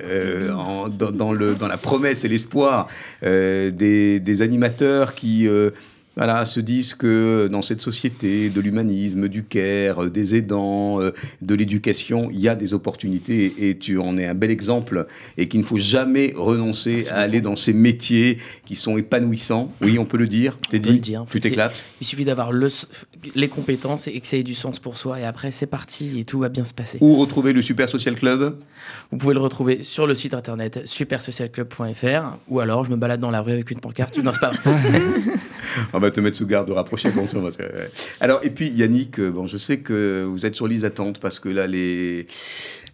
dans, 0.99 1.33
le, 1.33 1.55
dans 1.55 1.68
la 1.68 1.79
promesse 1.79 2.25
et 2.25 2.29
l'espoir 2.29 2.89
des, 3.23 4.20
des, 4.20 4.43
animateurs 4.43 5.14
qui 5.14 5.49
voilà, 6.17 6.45
se 6.45 6.61
disent 6.61 6.95
que 6.95 7.49
dans 7.51 7.63
cette 7.63 7.81
société 7.81 8.51
de 8.51 8.61
l'humanisme, 8.61 9.29
du 9.29 9.45
care, 9.45 10.05
euh, 10.05 10.11
des 10.11 10.35
aidants, 10.35 11.01
euh, 11.01 11.13
de 11.41 11.55
l'éducation, 11.55 12.29
il 12.31 12.41
y 12.41 12.49
a 12.49 12.55
des 12.55 12.75
opportunités 12.75 13.55
et 13.69 13.79
tu 13.79 13.99
en 13.99 14.19
es 14.19 14.27
un 14.27 14.35
bel 14.35 14.51
exemple 14.51 15.07
et 15.39 15.49
qu'il 15.49 15.61
ne 15.61 15.65
faut 15.65 15.79
jamais 15.79 16.33
renoncer 16.37 17.09
à 17.09 17.21
aller 17.21 17.41
dans 17.41 17.57
ces 17.57 17.73
métiers 17.73 18.39
qui 18.67 18.77
sont 18.77 18.99
épanouissants. 18.99 19.73
Oui, 19.81 19.99
on 19.99 20.05
peut 20.05 20.19
le 20.19 20.29
dire. 20.29 20.57
T'es 20.71 20.79
dit, 20.79 20.93
le 20.93 20.99
dire. 20.99 21.25
tu 21.31 21.41
t'éclates? 21.41 21.83
Il 22.01 22.07
suffit 22.07 22.25
d'avoir 22.25 22.53
le, 22.53 22.69
les 23.35 23.49
compétences 23.49 24.09
et 24.09 24.20
que 24.20 24.27
ça 24.27 24.37
ait 24.37 24.43
du 24.43 24.55
sens 24.55 24.79
pour 24.79 24.97
soi 24.97 25.20
et 25.20 25.25
après 25.25 25.51
c'est 25.51 25.66
parti 25.66 26.18
et 26.18 26.25
tout 26.25 26.39
va 26.39 26.49
bien 26.49 26.64
se 26.64 26.75
passer. 26.75 26.99
Où 27.01 27.16
retrouver 27.16 27.53
le 27.53 27.62
Super 27.62 27.89
Social 27.89 28.14
Club? 28.14 28.59
Vous 29.11 29.18
pouvez 29.18 29.35
le 29.35 29.41
retrouver 29.41 29.85
sur 29.85 30.07
le 30.07 30.14
site 30.14 30.35
internet 30.35 30.83
supersocialclub.fr 30.85 32.39
ou 32.49 32.61
alors 32.61 32.85
je 32.85 32.91
me 32.91 32.97
balade 32.97 33.20
dans 33.20 33.31
la 33.31 33.41
rue 33.41 33.53
avec 33.53 33.70
une 33.70 33.81
pancarte. 33.81 34.18
non, 34.18 34.33
c'est 34.33 34.41
pas. 34.41 34.53
On 35.93 35.99
va 35.99 36.11
te 36.11 36.20
mettre 36.20 36.37
sous 36.37 36.47
garde, 36.47 36.70
rapprocher 36.70 37.09
attention. 37.09 37.43
Alors, 38.20 38.41
et 38.43 38.51
puis 38.51 38.68
Yannick, 38.68 39.18
euh, 39.18 39.31
bon, 39.31 39.47
je 39.47 39.57
sais 39.57 39.79
que 39.79 40.25
vous 40.25 40.45
êtes 40.45 40.55
sur 40.55 40.66
liste 40.66 40.83
d'attente 40.83 41.18
parce 41.18 41.39
que 41.39 41.49
là, 41.49 41.66
les, 41.66 42.27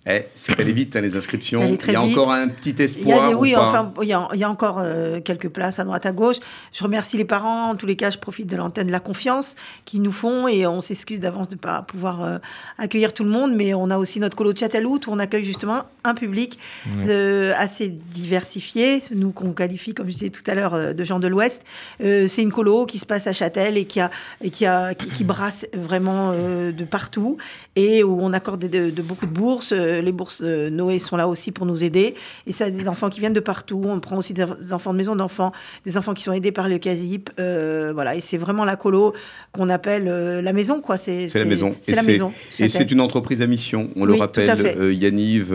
eh, 0.07 0.27
c'est 0.35 0.59
allé 0.59 0.73
vite, 0.73 0.95
hein, 0.97 1.01
les 1.01 1.17
inscriptions. 1.17 1.77
Il 1.87 1.93
y 1.93 1.97
a 1.97 2.03
encore 2.03 2.31
un 2.31 2.49
petit 2.49 2.75
espoir. 2.83 3.39
oui, 3.39 3.55
enfin, 3.57 3.93
il 4.01 4.09
y, 4.09 4.13
a, 4.13 4.51
encore 4.51 4.79
euh, 4.79 5.21
quelques 5.21 5.49
places 5.49 5.79
à 5.81 5.85
droite, 5.85 6.07
à 6.07 6.13
gauche. 6.13 6.37
Je 6.73 6.83
remercie 6.83 7.17
les 7.17 7.25
parents. 7.25 7.71
En 7.71 7.75
tous 7.75 7.87
les 7.87 7.97
cas, 7.97 8.11
je 8.11 8.19
profite 8.19 8.47
de 8.47 8.57
l'antenne 8.57 8.87
de 8.87 8.93
la 8.93 9.01
confiance 9.01 9.55
qu'ils 9.85 10.01
nous 10.01 10.13
font 10.13 10.49
et 10.49 10.67
on 10.67 10.81
s'excuse 10.81 11.21
d'avance 11.21 11.49
de 11.49 11.57
ne 11.57 11.61
pas 11.61 11.83
pouvoir 11.83 12.25
euh, 12.25 12.39
accueillir 12.79 13.13
tout 13.13 13.25
le 13.25 13.31
monde. 13.31 13.55
Mais 13.55 13.75
on 13.75 13.91
a 13.91 13.99
aussi 13.99 14.21
notre 14.21 14.37
colo 14.37 14.53
de 14.53 14.59
Châteloup 14.59 15.01
où 15.07 15.11
on 15.11 15.19
accueille 15.19 15.45
justement 15.45 15.85
un 16.05 16.15
public 16.15 16.59
euh, 17.07 17.53
assez 17.59 17.89
diversifié. 17.89 19.03
Nous, 19.15 19.33
qu'on 19.33 19.53
qualifie, 19.53 19.95
comme 19.95 20.07
je 20.07 20.15
disais 20.15 20.31
tout 20.31 20.45
à 20.47 20.55
l'heure, 20.55 20.95
de 20.95 21.05
gens 21.05 21.19
de 21.19 21.29
l'Ouest. 21.29 21.63
c'est 22.01 22.43
une 22.43 22.53
colo 22.53 22.87
qui 22.87 22.99
se 22.99 23.07
passe 23.07 23.27
à 23.27 23.33
Châtel 23.33 23.77
et 23.77 23.85
qui, 23.85 24.01
a, 24.01 24.11
et 24.43 24.51
qui, 24.51 24.65
a, 24.65 24.95
qui, 24.95 25.25
brasse 25.25 25.67
vraiment 25.75 26.33
de 26.33 26.85
partout 26.85 27.37
et 27.79 28.03
où 28.03 28.19
on 28.21 28.33
accorde 28.33 28.65
de 28.69 29.03
beaucoup 29.03 29.27
de 29.27 29.33
bourses 29.33 29.73
les 29.73 30.13
bourses 30.13 30.41
Noé 30.41 30.99
sont 30.99 31.17
là 31.17 31.29
aussi 31.29 31.53
pour 31.53 31.67
nous 31.67 31.85
aider. 31.85 32.15
Et 32.47 32.53
ça, 32.53 32.71
des 32.71 32.89
enfants 32.89 33.09
qui 33.09 33.21
viennent 33.21 33.33
de 33.33 33.41
partout. 33.41 33.83
On 33.85 34.01
prend 34.01 34.17
aussi 34.17 34.35
des 34.35 34.45
enfants 34.73 34.93
de 34.93 34.99
maison 34.99 35.17
d'enfants, 35.17 35.53
des 35.85 35.97
enfants 35.97 36.15
qui 36.15 36.23
sont 36.23 36.33
aidés 36.33 36.53
par 36.53 36.69
le 36.69 36.79
CASIP. 36.79 37.31
Euh, 37.39 37.93
voilà, 37.93 38.15
et 38.15 38.21
c'est 38.21 38.39
vraiment 38.39 38.65
la 38.65 38.77
colo 38.77 39.15
qu'on 39.53 39.69
appelle 39.69 40.09
euh, 40.09 40.43
la 40.43 40.53
maison, 40.53 40.81
quoi. 40.81 40.99
C'est 40.99 41.29
la 41.35 41.45
maison. 41.45 41.75
C'est 41.83 41.95
la 41.95 42.03
maison. 42.03 42.33
Et 42.59 42.69
c'est 42.69 42.91
une 42.91 43.01
entreprise 43.01 43.43
à 43.43 43.47
mission. 43.47 43.91
On 43.97 44.05
le 44.05 44.15
rappelle, 44.15 44.75
euh, 44.79 44.93
Yaniv, 44.93 45.55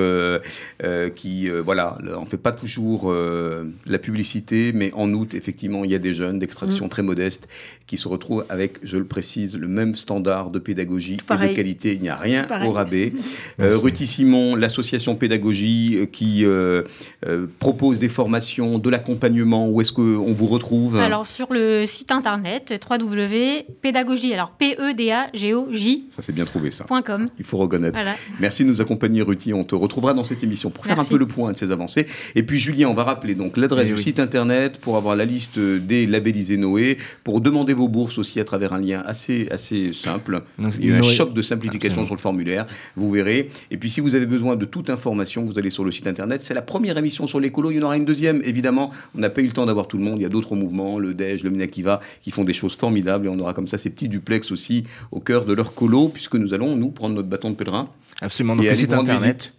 qui, 1.16 1.50
voilà, 1.50 1.98
on 2.18 2.26
fait 2.26 2.38
pas 2.38 2.52
toujours 2.52 3.14
la 3.14 4.00
publicité, 4.00 4.72
mais 4.74 4.92
en 4.94 5.12
août, 5.14 5.34
effectivement, 5.34 5.84
il 5.84 5.92
y 5.92 5.96
a 5.96 6.00
des 6.00 6.14
jeunes 6.14 6.40
d'extraction 6.40 6.86
mm. 6.86 6.90
très 6.90 7.04
modeste 7.04 7.48
qui 7.88 7.98
se 7.98 8.08
retrouvent 8.08 8.46
avec, 8.50 8.80
je 8.84 8.98
le 8.98 9.06
précise, 9.06 9.58
le 9.58 9.68
même 9.68 9.96
standard 9.96 10.50
de 10.50 10.60
pédagogie 10.60 11.18
et 11.18 11.48
de 11.48 11.54
qualité. 11.56 11.94
Il 11.94 12.02
n'y 12.02 12.10
a 12.10 12.13
rien 12.16 12.46
au 12.66 12.72
rabais. 12.72 13.14
Ruti 13.60 14.08
Simon, 14.08 14.56
l'association 14.56 15.16
pédagogie 15.16 15.96
euh, 15.96 16.06
qui 16.06 16.46
euh, 16.46 16.84
euh, 17.26 17.48
propose 17.60 18.00
des 18.00 18.10
formations, 18.10 18.80
de 18.80 18.90
l'accompagnement. 18.90 19.70
Où 19.70 19.82
est-ce 19.82 19.92
qu'on 19.92 20.34
vous 20.34 20.48
retrouve? 20.48 20.98
Alors, 20.98 21.26
sur 21.26 21.52
le 21.52 21.86
site 21.86 22.12
internet 22.12 22.74
www.pédagogie, 22.90 24.34
alors 24.34 24.52
P-E-D-A-G-O-J. 24.52 26.06
Ça, 26.10 26.22
c'est 26.22 26.34
bien 26.34 26.46
trouvé, 26.46 26.72
ça. 26.72 26.86
.com. 27.06 27.28
Il 27.40 27.46
faut 27.46 27.58
reconnaître. 27.58 28.00
Merci 28.40 28.64
de 28.64 28.70
nous 28.70 28.82
accompagner, 28.82 29.22
Ruti. 29.22 29.54
On 29.54 29.64
te 29.64 29.76
retrouvera 29.76 30.14
dans 30.14 30.24
cette 30.24 30.44
émission 30.44 30.70
pour 30.70 30.86
faire 30.86 31.00
un 31.00 31.06
peu 31.06 31.18
le 31.18 31.26
point 31.26 31.52
de 31.52 31.58
ces 31.58 31.72
avancées. 31.72 32.08
Et 32.36 32.44
puis, 32.44 32.60
Julien, 32.60 32.90
on 32.90 32.94
va 32.94 33.04
rappeler 33.04 33.36
donc 33.36 33.58
l'adresse 33.58 33.88
eh 33.90 33.94
du 33.94 34.02
site 34.02 34.20
internet 34.20 34.80
pour 34.80 34.98
avoir 34.98 35.16
la 35.16 35.26
liste 35.26 35.60
des 35.60 36.06
labellisés 36.08 36.58
Noé, 36.58 36.98
pour 37.24 37.42
demander 37.42 37.74
vos 37.74 37.88
bourses 37.88 38.18
aussi 38.18 38.40
à 38.40 38.44
travers 38.44 38.74
un 38.74 38.80
lien 38.80 39.04
assez, 39.06 39.48
assez 39.52 39.94
simple. 39.94 40.44
Il 40.80 40.90
y 40.90 40.92
a 40.92 40.98
un 40.98 41.02
choc 41.02 41.34
de 41.34 41.42
simplification 41.42 41.93
sur 41.94 42.16
le 42.16 42.20
formulaire, 42.20 42.66
vous 42.96 43.12
verrez. 43.12 43.50
Et 43.72 43.78
puis, 43.78 43.90
si 43.90 44.02
vous 44.02 44.16
avez 44.16 44.26
besoin 44.26 44.56
de 44.56 44.66
toute 44.66 44.90
information, 44.90 45.44
vous 45.44 45.58
allez 45.58 45.70
sur 45.70 45.84
le 45.84 45.92
site 45.92 46.08
internet. 46.08 46.42
C'est 46.42 46.54
la 46.54 46.62
première 46.62 46.98
émission 46.98 47.28
sur 47.28 47.40
l'écolo. 47.40 47.72
Il 47.72 47.78
y 47.78 47.80
en 47.80 47.84
aura 47.84 47.98
une 47.98 48.06
deuxième, 48.06 48.42
évidemment. 48.44 48.92
On 49.16 49.20
n'a 49.20 49.30
pas 49.30 49.42
eu 49.42 49.48
le 49.48 49.54
temps 49.54 49.66
d'avoir 49.66 49.88
tout 49.88 49.98
le 49.98 50.04
monde. 50.04 50.20
Il 50.20 50.24
y 50.24 50.26
a 50.26 50.30
d'autres 50.30 50.56
mouvements, 50.56 51.00
le 51.00 51.14
DEJ, 51.14 51.44
le 51.44 51.50
Minakiva, 51.50 52.02
qui 52.22 52.32
font 52.32 52.44
des 52.44 52.54
choses 52.54 52.76
formidables. 52.76 53.26
Et 53.26 53.30
on 53.30 53.40
aura 53.40 53.54
comme 53.54 53.68
ça 53.68 53.78
ces 53.78 53.90
petits 53.90 54.10
duplex 54.10 54.52
aussi 54.52 54.86
au 55.12 55.20
cœur 55.20 55.46
de 55.46 55.54
leur 55.54 55.74
colo, 55.74 56.10
puisque 56.10 56.36
nous 56.36 56.54
allons, 56.54 56.76
nous, 56.76 56.90
prendre 56.90 57.16
notre 57.16 57.30
bâton 57.30 57.50
de 57.50 57.56
pèlerin. 57.56 57.90
Absolument. 58.22 58.56
Donc, 58.56 58.66
le 58.66 58.76
site 58.76 58.94
internet. 58.94 59.54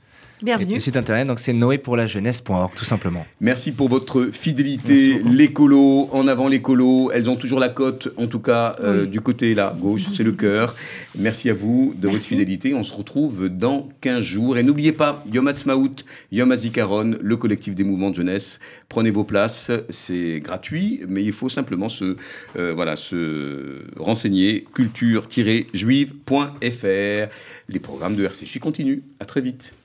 Bienvenue. 0.44 0.74
Le 0.74 0.80
site 0.80 0.98
internet, 0.98 1.26
donc 1.26 1.40
c'est 1.40 1.54
noépourlajeunesse.org, 1.54 2.74
tout 2.76 2.84
simplement. 2.84 3.24
Merci 3.40 3.72
pour 3.72 3.88
votre 3.88 4.28
fidélité. 4.30 5.22
L'écolo, 5.24 6.10
en 6.12 6.28
avant 6.28 6.48
l'écolo, 6.48 7.10
elles 7.12 7.30
ont 7.30 7.36
toujours 7.36 7.60
la 7.60 7.70
cote, 7.70 8.12
en 8.18 8.26
tout 8.26 8.40
cas 8.40 8.76
euh, 8.80 9.06
du 9.06 9.22
côté 9.22 9.54
là, 9.54 9.74
gauche, 9.80 10.04
c'est 10.14 10.22
le 10.22 10.32
cœur. 10.32 10.76
Merci 11.18 11.48
à 11.48 11.54
vous 11.54 11.94
de 11.96 12.08
votre 12.08 12.22
fidélité. 12.22 12.74
On 12.74 12.84
se 12.84 12.92
retrouve 12.92 13.48
dans 13.48 13.88
15 14.02 14.20
jours. 14.20 14.58
Et 14.58 14.62
n'oubliez 14.62 14.92
pas, 14.92 15.24
Yom 15.32 15.48
Ha'atzmaut, 15.48 16.04
Yom 16.30 16.52
HaZikaron, 16.52 17.16
le 17.18 17.36
collectif 17.38 17.74
des 17.74 17.84
mouvements 17.84 18.10
de 18.10 18.16
jeunesse. 18.16 18.60
Prenez 18.90 19.10
vos 19.10 19.24
places, 19.24 19.70
c'est 19.88 20.40
gratuit, 20.40 21.00
mais 21.08 21.24
il 21.24 21.32
faut 21.32 21.48
simplement 21.48 21.88
se, 21.88 22.18
euh, 22.58 22.74
voilà, 22.74 22.96
se 22.96 23.80
renseigner 23.96 24.66
culture-juive.fr. 24.74 27.32
Les 27.70 27.80
programmes 27.80 28.16
de 28.16 28.24
RCJ 28.24 28.58
continuent. 28.58 29.00
À 29.20 29.24
très 29.24 29.40
vite. 29.40 29.74